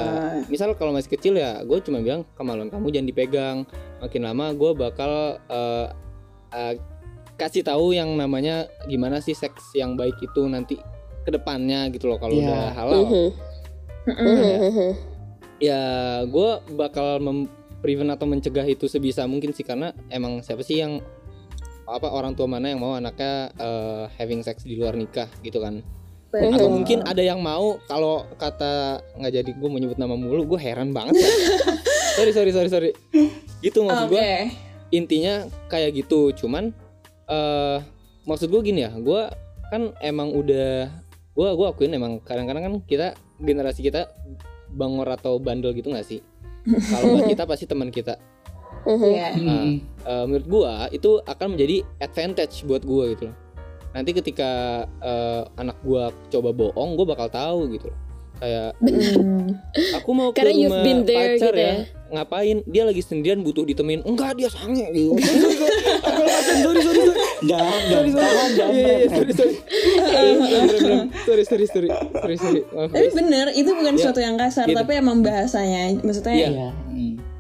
misal 0.49 0.68
kalau 0.74 0.93
masih 0.93 1.11
kecil 1.11 1.34
ya, 1.34 1.61
gue 1.61 1.78
cuma 1.80 1.99
bilang 1.99 2.24
kemaluan 2.32 2.68
kamu 2.68 2.89
jangan 2.91 3.07
dipegang. 3.07 3.59
Makin 3.99 4.22
lama 4.22 4.53
gue 4.53 4.70
bakal 4.72 5.12
eh, 5.43 5.87
eh, 6.51 6.74
kasih 7.34 7.61
tahu 7.61 7.93
yang 7.93 8.12
namanya 8.12 8.64
gimana 8.84 9.20
sih 9.20 9.32
seks 9.32 9.72
yang 9.72 9.93
baik 9.95 10.16
itu 10.18 10.43
nanti 10.45 10.80
ke 11.22 11.30
depannya 11.30 11.91
gitu 11.91 12.07
loh 12.07 12.16
kalau 12.16 12.32
Iya. 12.32 12.45
udah 12.45 12.62
halal. 12.72 13.01
Mhm. 13.03 13.28
Heeh. 14.07 14.59
Mhm. 14.62 14.91
Ya 15.57 15.82
gue 16.22 16.51
bakal 16.72 17.18
mem- 17.18 17.49
prevent 17.76 18.09
atau 18.11 18.24
mencegah 18.24 18.64
itu 18.64 18.84
sebisa 18.87 19.24
mungkin 19.24 19.53
sih 19.53 19.62
karena 19.62 19.93
emang 20.09 20.41
siapa 20.41 20.61
sih 20.61 20.80
yang 20.80 21.01
apa 21.87 22.11
orang 22.11 22.34
tua 22.34 22.51
mana 22.51 22.74
yang 22.74 22.82
mau 22.82 22.99
anaknya 22.99 23.55
eh, 23.55 24.05
having 24.18 24.43
sex 24.43 24.66
di 24.66 24.74
luar 24.74 24.99
nikah 24.99 25.30
gitu 25.41 25.62
kan 25.62 25.80
Betul. 26.34 26.59
atau 26.59 26.68
mungkin 26.68 26.99
ada 27.07 27.22
yang 27.22 27.39
mau 27.39 27.78
kalau 27.87 28.26
kata 28.37 29.01
nggak 29.16 29.32
jadi 29.32 29.51
gue 29.55 29.68
mau 29.70 29.78
nyebut 29.78 29.97
nama 29.97 30.18
mulu 30.18 30.43
gue 30.45 30.61
heran 30.61 30.91
banget 30.91 31.22
ya. 31.22 31.30
sorry 32.18 32.32
sorry 32.34 32.51
sorry 32.51 32.68
sorry 32.68 32.91
gitu 33.62 33.87
maksud 33.87 34.11
Oke. 34.11 34.18
gue 34.18 34.28
intinya 34.91 35.47
kayak 35.70 36.03
gitu 36.03 36.34
cuman 36.34 36.74
eh 37.30 37.78
maksud 38.26 38.51
gue 38.51 38.61
gini 38.62 38.82
ya 38.82 38.91
gue 38.99 39.30
kan 39.70 39.95
emang 40.03 40.34
udah 40.34 40.91
gue 41.37 41.49
gue 41.53 41.66
akuin 41.66 41.95
emang 41.95 42.18
kadang-kadang 42.22 42.62
kan 42.66 42.74
kita 42.87 43.09
generasi 43.39 43.87
kita 43.87 44.11
bangor 44.74 45.07
atau 45.14 45.39
bandel 45.39 45.70
gitu 45.72 45.95
nggak 45.95 46.07
sih 46.07 46.20
kalau 46.66 47.22
kita 47.30 47.47
pasti 47.47 47.64
teman 47.70 47.95
kita 47.95 48.18
Iya. 48.87 49.28
Nah, 49.37 49.62
Mm. 49.64 49.74
eh, 50.01 50.24
menurut 50.24 50.47
gua 50.47 50.72
itu 50.89 51.18
akan 51.20 51.47
menjadi 51.53 51.76
advantage 51.99 52.62
buat 52.62 52.80
gua 52.80 53.11
gitu 53.11 53.26
loh. 53.26 53.37
Nanti 53.91 54.11
ketika 54.12 54.51
eh, 54.87 55.43
anak 55.55 55.76
gua 55.80 56.09
coba 56.26 56.51
bohong, 56.51 56.95
gua 56.95 57.07
bakal 57.09 57.28
tahu 57.28 57.61
gitu 57.72 57.89
loh. 57.89 57.99
Kayak 58.37 58.76
Hmm. 58.78 59.49
aku 59.97 60.11
mau 60.12 60.28
ke 60.28 60.39
Karena 60.39 60.53
you've 60.55 60.68
rumah 60.70 60.84
been 60.84 61.01
there 61.03 61.34
pacar 61.34 61.51
gitu 61.51 61.57
ya. 61.57 61.66
ya. 61.66 61.76
Ngapain? 62.07 62.57
Dia 62.64 62.82
lagi 62.84 63.01
sendirian 63.01 63.41
butuh 63.41 63.64
ditemenin. 63.64 64.05
Enggak, 64.05 64.37
dia 64.37 64.47
sange 64.47 64.87
gitu. 64.93 65.16
sorry, 66.47 66.78
sorry, 66.78 67.01
sorry. 67.01 67.20
Jangan, 67.43 67.80
Sorry, 67.82 68.09
sorry. 68.09 68.28
jangan, 68.28 68.51
jangan. 68.53 68.72
Iya, 68.72 68.95
iya, 68.95 69.09
sorry, 69.09 69.32
sorry. 69.32 69.55
Eh, 69.97 70.32
bener, 70.37 70.62
bener. 70.70 71.01
Sorry, 71.24 71.45
sorry, 71.45 71.66
sorry. 71.66 71.89
Sorry, 71.91 72.37
sorry. 72.37 72.61
Maaf, 72.68 72.89
Tapi 72.91 73.09
bener, 73.11 73.47
itu 73.53 73.70
bukan 73.72 73.93
sesuatu 73.97 74.20
yang 74.20 74.37
kasar, 74.37 74.66
gitu. 74.66 74.76
tapi 74.76 74.93
emang 74.95 75.18
bahasanya, 75.20 75.82
maksudnya 75.99 76.34
Iya. 76.37 76.68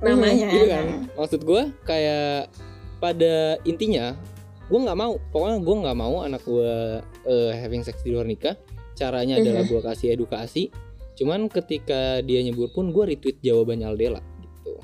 Iya. 0.06 0.14
mm. 0.14 0.20
namanya. 0.22 0.48
gitu 0.54 0.66
kan 0.70 0.86
maksud 1.18 1.40
gue 1.42 1.62
kayak 1.82 2.48
pada 3.02 3.34
intinya 3.66 4.16
gue 4.66 4.80
nggak 4.82 4.98
mau 4.98 5.14
pokoknya 5.30 5.58
gue 5.62 5.76
nggak 5.86 5.98
mau 5.98 6.14
anak 6.22 6.42
gue 6.42 6.74
eh, 7.26 7.52
having 7.58 7.82
sex 7.86 8.02
di 8.02 8.10
luar 8.14 8.26
nikah 8.26 8.54
caranya 8.96 9.38
adalah 9.38 9.62
gue 9.62 9.80
kasih 9.82 10.16
edukasi 10.16 10.72
cuman 11.16 11.48
ketika 11.48 12.20
dia 12.24 12.40
nyebur 12.42 12.72
pun 12.72 12.90
gue 12.90 13.14
retweet 13.14 13.38
jawabannya 13.40 13.86
Aldela 13.88 14.20
gitu 14.42 14.80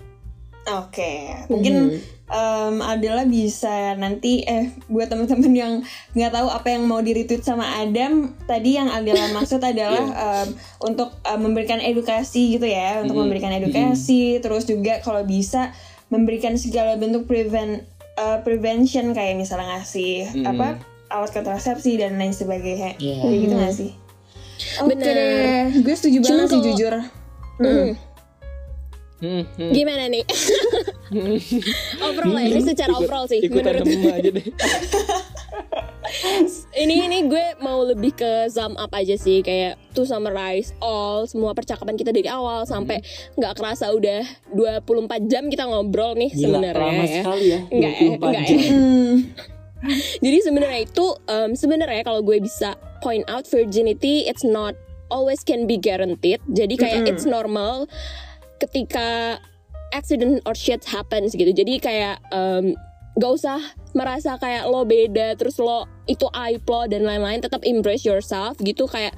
Oke, 0.63 1.27
mungkin 1.51 1.99
em, 2.33 2.81
Adela 2.81 3.23
bisa 3.23 3.93
nanti 3.95 4.41
eh 4.43 4.73
buat 4.87 5.07
teman-teman 5.07 5.53
yang 5.53 5.73
nggak 6.13 6.33
tahu 6.33 6.49
apa 6.49 6.69
yang 6.71 6.85
mau 6.85 6.99
di 6.99 7.13
retweet 7.13 7.41
sama 7.41 7.63
Adam, 7.79 8.33
tadi 8.43 8.75
yang 8.75 8.89
Adela 8.89 9.29
maksud 9.37 9.61
adalah 9.61 10.01
em, 10.03 10.49
untuk 10.81 11.13
em, 11.23 11.39
memberikan 11.39 11.77
edukasi 11.79 12.57
gitu 12.57 12.65
ya, 12.65 12.99
untuk 12.99 13.15
Mm-mm. 13.15 13.29
memberikan 13.29 13.53
edukasi, 13.53 14.41
terus 14.41 14.65
juga 14.65 14.99
kalau 14.99 15.23
bisa 15.23 15.71
memberikan 16.09 16.57
segala 16.57 16.97
bentuk 16.97 17.25
prevent 17.25 17.85
eh, 18.15 18.39
prevention 18.41 19.13
kayak 19.13 19.37
misalnya 19.37 19.77
ngasih 19.77 20.33
Mm-mm. 20.33 20.49
apa 20.49 20.81
alat 21.09 21.29
kontrasepsi 21.31 21.97
dan 21.97 22.17
lain 22.17 22.33
sebagainya, 22.33 22.97
Iya. 22.97 23.21
kayak 23.21 23.39
gitu 23.39 23.55
nggak 23.55 23.75
sih? 23.75 23.91
Oke 24.79 24.95
Benar. 24.95 25.13
deh, 25.13 25.63
gue 25.81 25.95
setuju 25.95 26.19
Cuma 26.19 26.29
banget 26.31 26.47
sih 26.47 26.53
kalau- 26.55 26.67
jujur. 26.67 26.95
Mhm. 27.53 27.67
Hmm, 27.69 27.89
hmm. 29.23 29.73
Gimana 29.73 30.11
nih? 30.11 30.25
overall 32.07 32.37
ya, 32.41 32.49
ini 32.51 32.61
secara 32.67 32.93
overall 32.99 33.27
sih. 33.31 33.39
ikutan 33.39 33.81
Menurut 33.87 34.13
aja 34.19 34.31
deh 34.35 34.47
ini 36.83 37.09
ini 37.09 37.19
gue 37.29 37.57
mau 37.61 37.83
lebih 37.85 38.13
ke 38.17 38.49
sum 38.53 38.77
up 38.77 38.93
aja 38.93 39.17
sih 39.17 39.41
kayak 39.41 39.81
to 39.97 40.05
summarize 40.05 40.77
all 40.83 41.25
semua 41.25 41.57
percakapan 41.57 41.97
kita 41.97 42.13
dari 42.13 42.29
awal 42.29 42.65
sampai 42.69 43.01
nggak 43.37 43.55
kerasa 43.57 43.93
udah 43.93 44.25
24 44.53 45.31
jam 45.31 45.49
kita 45.49 45.65
ngobrol 45.65 46.17
nih 46.17 46.31
sebenarnya 46.33 46.83
lama 46.83 47.05
ya. 47.05 47.15
sekali 47.23 47.47
ya. 47.49 47.61
Enggak 47.69 47.93
ya, 47.93 48.09
24 48.09 48.23
enggak 48.23 48.45
ya. 48.45 48.59
Hmm. 48.73 49.15
Jadi 50.25 50.39
sebenarnya 50.47 50.81
itu 50.87 51.07
um, 51.27 51.51
sebenarnya 51.59 52.03
kalau 52.07 52.23
gue 52.23 52.39
bisa 52.39 52.79
point 53.03 53.27
out 53.27 53.51
virginity 53.51 54.31
it's 54.31 54.47
not 54.47 54.79
always 55.11 55.43
can 55.43 55.67
be 55.67 55.75
guaranteed. 55.75 56.39
Jadi 56.47 56.75
kayak 56.79 57.03
Mm-mm. 57.03 57.11
it's 57.11 57.27
normal 57.27 57.91
ketika 58.63 59.39
accident 59.91 60.39
or 60.47 60.55
shit 60.55 60.87
happens 60.87 61.35
gitu. 61.35 61.51
Jadi 61.51 61.83
kayak 61.83 62.23
um, 62.31 62.73
gak 63.19 63.33
usah 63.37 63.61
merasa 63.93 64.41
kayak 64.41 64.65
lo 64.73 64.89
beda 64.89 65.37
terus 65.37 65.61
lo 65.61 65.85
itu 66.09 66.25
aib 66.33 66.65
lo 66.65 66.89
dan 66.89 67.05
lain-lain 67.05 67.45
tetap 67.45 67.61
embrace 67.69 68.09
yourself 68.09 68.57
gitu 68.65 68.89
kayak 68.89 69.13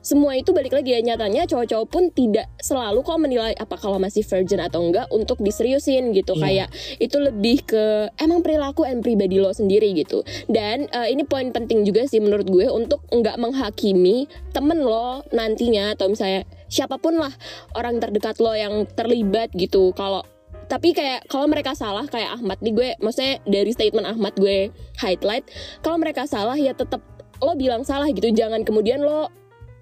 semua 0.00 0.32
itu 0.32 0.56
balik 0.56 0.72
lagi 0.72 0.96
ya 0.96 1.00
nyatanya 1.04 1.44
cowok-cowok 1.44 1.88
pun 1.92 2.08
tidak 2.08 2.48
selalu 2.56 3.04
kok 3.04 3.20
menilai 3.20 3.52
apa 3.52 3.76
kalau 3.76 4.00
masih 4.00 4.24
virgin 4.24 4.56
atau 4.64 4.80
enggak 4.80 5.04
untuk 5.12 5.36
diseriusin 5.44 6.16
gitu 6.16 6.32
Iya. 6.40 6.40
kayak 6.40 6.68
itu 7.04 7.16
lebih 7.20 7.68
ke 7.68 8.08
emang 8.16 8.40
perilaku 8.40 8.88
and 8.88 9.04
pribadi 9.04 9.36
lo 9.36 9.52
sendiri 9.52 9.92
gitu 9.92 10.24
dan 10.48 10.88
eh, 10.88 11.12
ini 11.12 11.28
poin 11.28 11.52
penting 11.52 11.84
juga 11.84 12.08
sih 12.08 12.16
menurut 12.16 12.48
gue 12.48 12.64
untuk 12.72 13.04
enggak 13.12 13.36
menghakimi 13.36 14.24
temen 14.56 14.80
lo 14.80 15.20
nantinya 15.36 15.92
atau 15.92 16.08
misalnya 16.08 16.48
siapa 16.70 16.96
pun 16.96 17.18
lah 17.18 17.34
orang 17.74 17.98
terdekat 17.98 18.38
lo 18.38 18.54
yang 18.54 18.86
terlibat 18.94 19.50
gitu. 19.52 19.90
Kalau 19.92 20.22
tapi 20.70 20.94
kayak 20.94 21.26
kalau 21.26 21.50
mereka 21.50 21.74
salah 21.74 22.06
kayak 22.06 22.38
Ahmad 22.38 22.62
nih 22.62 22.72
gue 22.72 22.88
maksudnya 23.02 23.42
dari 23.42 23.74
statement 23.74 24.06
Ahmad 24.06 24.38
gue 24.38 24.70
highlight 25.02 25.50
kalau 25.82 25.98
mereka 25.98 26.30
salah 26.30 26.54
ya 26.54 26.70
tetap 26.70 27.02
lo 27.42 27.52
bilang 27.58 27.82
salah 27.82 28.06
gitu. 28.08 28.30
Jangan 28.30 28.62
kemudian 28.62 29.02
lo 29.02 29.26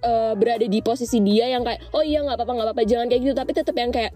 eh, 0.00 0.32
berada 0.32 0.64
di 0.64 0.80
posisi 0.80 1.20
dia 1.20 1.52
yang 1.52 1.62
kayak 1.62 1.92
oh 1.92 2.00
iya 2.00 2.24
nggak 2.24 2.40
apa-apa 2.40 2.52
nggak 2.56 2.68
apa-apa 2.72 2.82
jangan 2.88 3.06
kayak 3.12 3.20
gitu. 3.28 3.34
Tapi 3.36 3.50
tetap 3.52 3.76
yang 3.76 3.92
kayak 3.92 4.12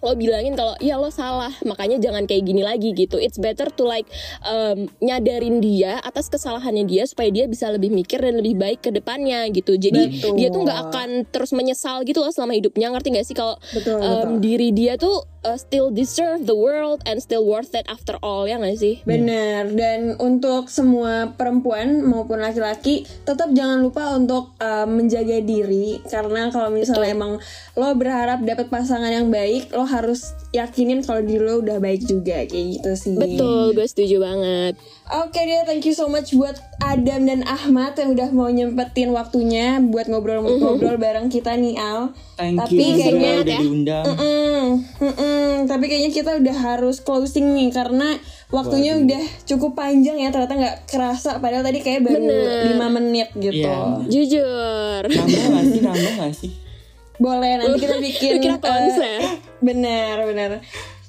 lo 0.00 0.12
bilangin 0.18 0.54
kalau 0.58 0.74
ya 0.82 0.98
lo 0.98 1.08
salah 1.08 1.52
makanya 1.62 1.96
jangan 2.00 2.26
kayak 2.28 2.44
gini 2.44 2.62
lagi 2.64 2.92
gitu 2.92 3.16
it's 3.16 3.40
better 3.40 3.68
to 3.72 3.86
like 3.86 4.08
um, 4.44 4.90
nyadarin 5.00 5.62
dia 5.62 6.00
atas 6.02 6.28
kesalahannya 6.28 6.84
dia 6.84 7.08
supaya 7.08 7.30
dia 7.32 7.44
bisa 7.48 7.70
lebih 7.72 7.92
mikir 7.92 8.20
dan 8.20 8.36
lebih 8.36 8.58
baik 8.58 8.80
ke 8.84 8.90
depannya 8.92 9.48
gitu 9.54 9.78
jadi 9.78 10.10
Betul. 10.10 10.36
dia 10.36 10.48
tuh 10.52 10.60
nggak 10.64 10.80
akan 10.90 11.08
terus 11.30 11.56
menyesal 11.56 12.04
gitu 12.04 12.20
loh 12.20 12.32
selama 12.32 12.56
hidupnya 12.58 12.92
ngerti 12.92 13.08
gak 13.14 13.26
sih 13.26 13.36
kalau 13.36 13.56
Betul, 13.72 13.98
um, 14.00 14.04
betul. 14.04 14.32
diri 14.44 14.68
dia 14.74 14.94
tuh 15.00 15.24
uh, 15.44 15.58
still 15.60 15.88
deserve 15.92 16.44
the 16.44 16.56
world 16.56 17.00
and 17.04 17.20
still 17.20 17.44
worth 17.44 17.72
it 17.72 17.88
after 17.88 18.16
all 18.20 18.44
ya 18.44 18.60
gak 18.60 18.76
sih 18.76 19.00
Benar, 19.08 19.72
dan 19.72 20.20
untuk 20.20 20.68
semua 20.68 21.32
perempuan 21.36 22.04
maupun 22.04 22.40
laki-laki 22.40 23.08
tetap 23.24 23.52
jangan 23.52 23.80
lupa 23.80 24.16
untuk 24.16 24.56
uh, 24.60 24.88
menjaga 24.88 25.40
diri 25.40 26.00
karena 26.08 26.48
kalau 26.52 26.72
misalnya 26.72 27.12
Betul. 27.12 27.16
emang 27.16 27.32
lo 27.74 27.88
berharap 27.98 28.38
dapat 28.46 28.70
pasangan 28.70 29.10
yang 29.10 29.28
baik, 29.34 29.74
lo 29.74 29.82
harus 29.94 30.34
yakinin 30.50 31.00
kalau 31.00 31.22
diri 31.22 31.38
lo 31.38 31.62
udah 31.62 31.78
baik 31.78 32.02
juga 32.02 32.42
kayak 32.42 32.66
gitu 32.74 32.90
sih. 32.94 33.14
betul 33.14 33.70
gue 33.72 33.86
setuju 33.86 34.18
banget 34.18 34.74
Oke 35.04 35.36
deh, 35.36 35.68
thank 35.68 35.84
you 35.84 35.92
so 35.92 36.08
much 36.08 36.32
buat 36.32 36.56
Adam 36.80 37.28
dan 37.28 37.44
Ahmad 37.44 37.92
yang 37.92 38.16
udah 38.16 38.32
mau 38.32 38.48
nyempetin 38.48 39.12
waktunya 39.12 39.76
buat 39.76 40.08
ngobrol-ngobrol 40.08 40.96
bareng 40.96 41.28
kita 41.28 41.60
nih 41.60 41.76
Al. 41.76 42.16
Thank 42.40 42.56
Tapi 42.56 42.72
you 42.80 42.96
kayaknya 42.96 43.32
udah 43.36 43.44
ya. 43.44 43.60
diundang. 43.60 44.04
Mm-mm, 44.08 44.64
mm-mm. 44.96 45.48
Tapi 45.68 45.84
kayaknya 45.92 46.08
kita 46.08 46.40
udah 46.40 46.56
harus 46.56 47.04
closing 47.04 47.52
nih 47.52 47.68
karena 47.68 48.16
waktunya 48.48 48.96
udah 48.96 49.22
cukup 49.44 49.76
panjang 49.76 50.16
ya 50.16 50.32
ternyata 50.32 50.56
nggak 50.56 50.76
kerasa 50.88 51.36
padahal 51.36 51.68
tadi 51.68 51.84
kayak 51.84 52.00
baru 52.00 52.24
Bener. 52.24 52.80
5 52.80 52.96
menit 52.96 53.28
gitu. 53.36 53.60
Iya. 53.60 54.08
Jujur. 54.08 55.00
Nambah 55.04 55.44
gak 55.52 55.64
sih? 55.68 55.80
Nambah 55.84 56.12
gak 56.16 56.32
sih? 56.32 56.52
Boleh 57.14 57.60
nanti 57.60 57.76
kita 57.78 58.00
bikin 58.08 58.40
Kira 58.40 58.56
konser. 58.56 59.20
Benar 59.64 60.28
benar. 60.28 60.50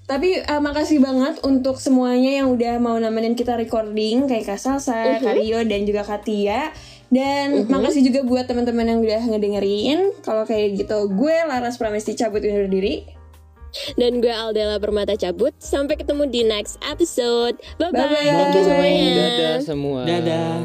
Tapi 0.06 0.38
eh, 0.38 0.62
makasih 0.62 1.02
banget 1.02 1.42
untuk 1.42 1.82
semuanya 1.82 2.42
yang 2.42 2.54
udah 2.54 2.78
mau 2.78 2.96
nemenin 2.96 3.34
kita 3.34 3.58
recording 3.58 4.30
kayak 4.30 4.46
Kak 4.54 4.62
Salsa, 4.62 5.18
Kak 5.18 5.34
Rio 5.34 5.60
dan 5.66 5.82
juga 5.84 6.06
Kak 6.06 6.24
Tia. 6.24 6.70
Dan 7.10 7.70
makasih 7.70 8.02
juga 8.02 8.26
buat 8.26 8.46
teman-teman 8.50 8.86
yang 8.86 9.00
udah 9.02 9.22
ngedengerin. 9.30 10.14
Kalau 10.26 10.46
kayak 10.46 10.78
gitu, 10.78 11.10
gue 11.14 11.36
Laras 11.46 11.78
Pramesti 11.78 12.18
cabut 12.18 12.42
undur 12.42 12.66
diri. 12.70 13.06
Dan 13.94 14.24
gue 14.24 14.32
Aldela 14.32 14.82
Permata 14.82 15.14
cabut. 15.14 15.54
Sampai 15.62 16.02
ketemu 16.02 16.26
di 16.28 16.42
next 16.42 16.82
episode. 16.82 17.62
Bye-bye. 17.78 17.94
Bye-bye. 17.94 18.26
Thank 18.26 18.56
you 18.58 18.64
semuanya. 18.66 19.10
Dadah 19.14 19.58
semua. 19.62 20.00
Dadah. 20.06 20.56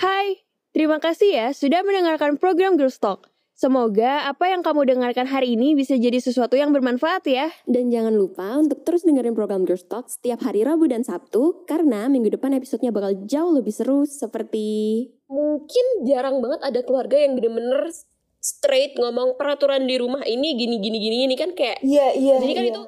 Hai, 0.00 0.26
terima 0.74 0.98
kasih 0.98 1.30
ya 1.30 1.48
sudah 1.54 1.86
mendengarkan 1.86 2.34
program 2.40 2.74
Girls 2.74 2.98
Talk. 2.98 3.29
Semoga 3.60 4.24
apa 4.24 4.48
yang 4.48 4.64
kamu 4.64 4.88
dengarkan 4.88 5.28
hari 5.28 5.52
ini 5.52 5.76
bisa 5.76 5.92
jadi 5.92 6.16
sesuatu 6.16 6.56
yang 6.56 6.72
bermanfaat 6.72 7.28
ya. 7.28 7.52
Dan 7.68 7.92
jangan 7.92 8.16
lupa 8.16 8.56
untuk 8.56 8.88
terus 8.88 9.04
dengerin 9.04 9.36
program 9.36 9.68
Girls 9.68 9.84
Talk 9.84 10.08
setiap 10.08 10.40
hari 10.40 10.64
Rabu 10.64 10.88
dan 10.88 11.04
Sabtu 11.04 11.68
karena 11.68 12.08
minggu 12.08 12.32
depan 12.32 12.56
episodenya 12.56 12.88
bakal 12.88 13.12
jauh 13.28 13.52
lebih 13.52 13.68
seru 13.68 14.08
seperti 14.08 15.04
mungkin 15.28 15.84
jarang 16.08 16.40
banget 16.40 16.64
ada 16.64 16.80
keluarga 16.88 17.20
yang 17.20 17.36
bener-bener 17.36 17.92
straight 18.40 18.96
ngomong 18.96 19.36
peraturan 19.36 19.84
di 19.84 20.00
rumah 20.00 20.24
ini 20.24 20.56
gini 20.56 20.80
gini 20.80 20.96
gini 20.96 21.16
ini 21.28 21.36
kan 21.36 21.52
kayak 21.52 21.84
Iya 21.84 22.16
iya. 22.16 22.40
jadi 22.40 22.52
kan 22.56 22.64
iya. 22.64 22.72
itu 22.72 22.82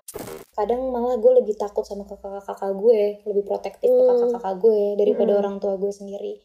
kadang 0.57 0.89
malah 0.89 1.21
gue 1.21 1.33
lebih 1.37 1.53
takut 1.57 1.85
sama 1.85 2.09
kakak-kakak 2.09 2.73
gue, 2.77 3.21
lebih 3.29 3.45
protektif 3.45 3.89
ke 3.89 3.93
Hmm. 3.93 4.09
kakak-kakak 4.09 4.55
gue 4.57 4.81
daripada 5.01 5.33
orang 5.37 5.57
tua 5.61 5.77
gue 5.77 5.93
sendiri. 5.93 6.41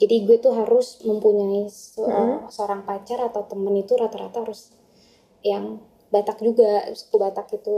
Jadi 0.00 0.16
gue 0.26 0.36
tuh 0.38 0.54
harus 0.54 1.02
mempunyai 1.02 1.66
se- 1.66 2.06
seorang 2.54 2.86
pacar 2.86 3.18
atau 3.28 3.42
temen 3.50 3.74
itu 3.82 3.92
rata-rata 3.98 4.46
harus 4.46 4.70
yang 5.42 5.64
Batak 6.14 6.38
juga, 6.42 6.90
suku 6.94 7.16
Batak 7.18 7.46
itu 7.58 7.76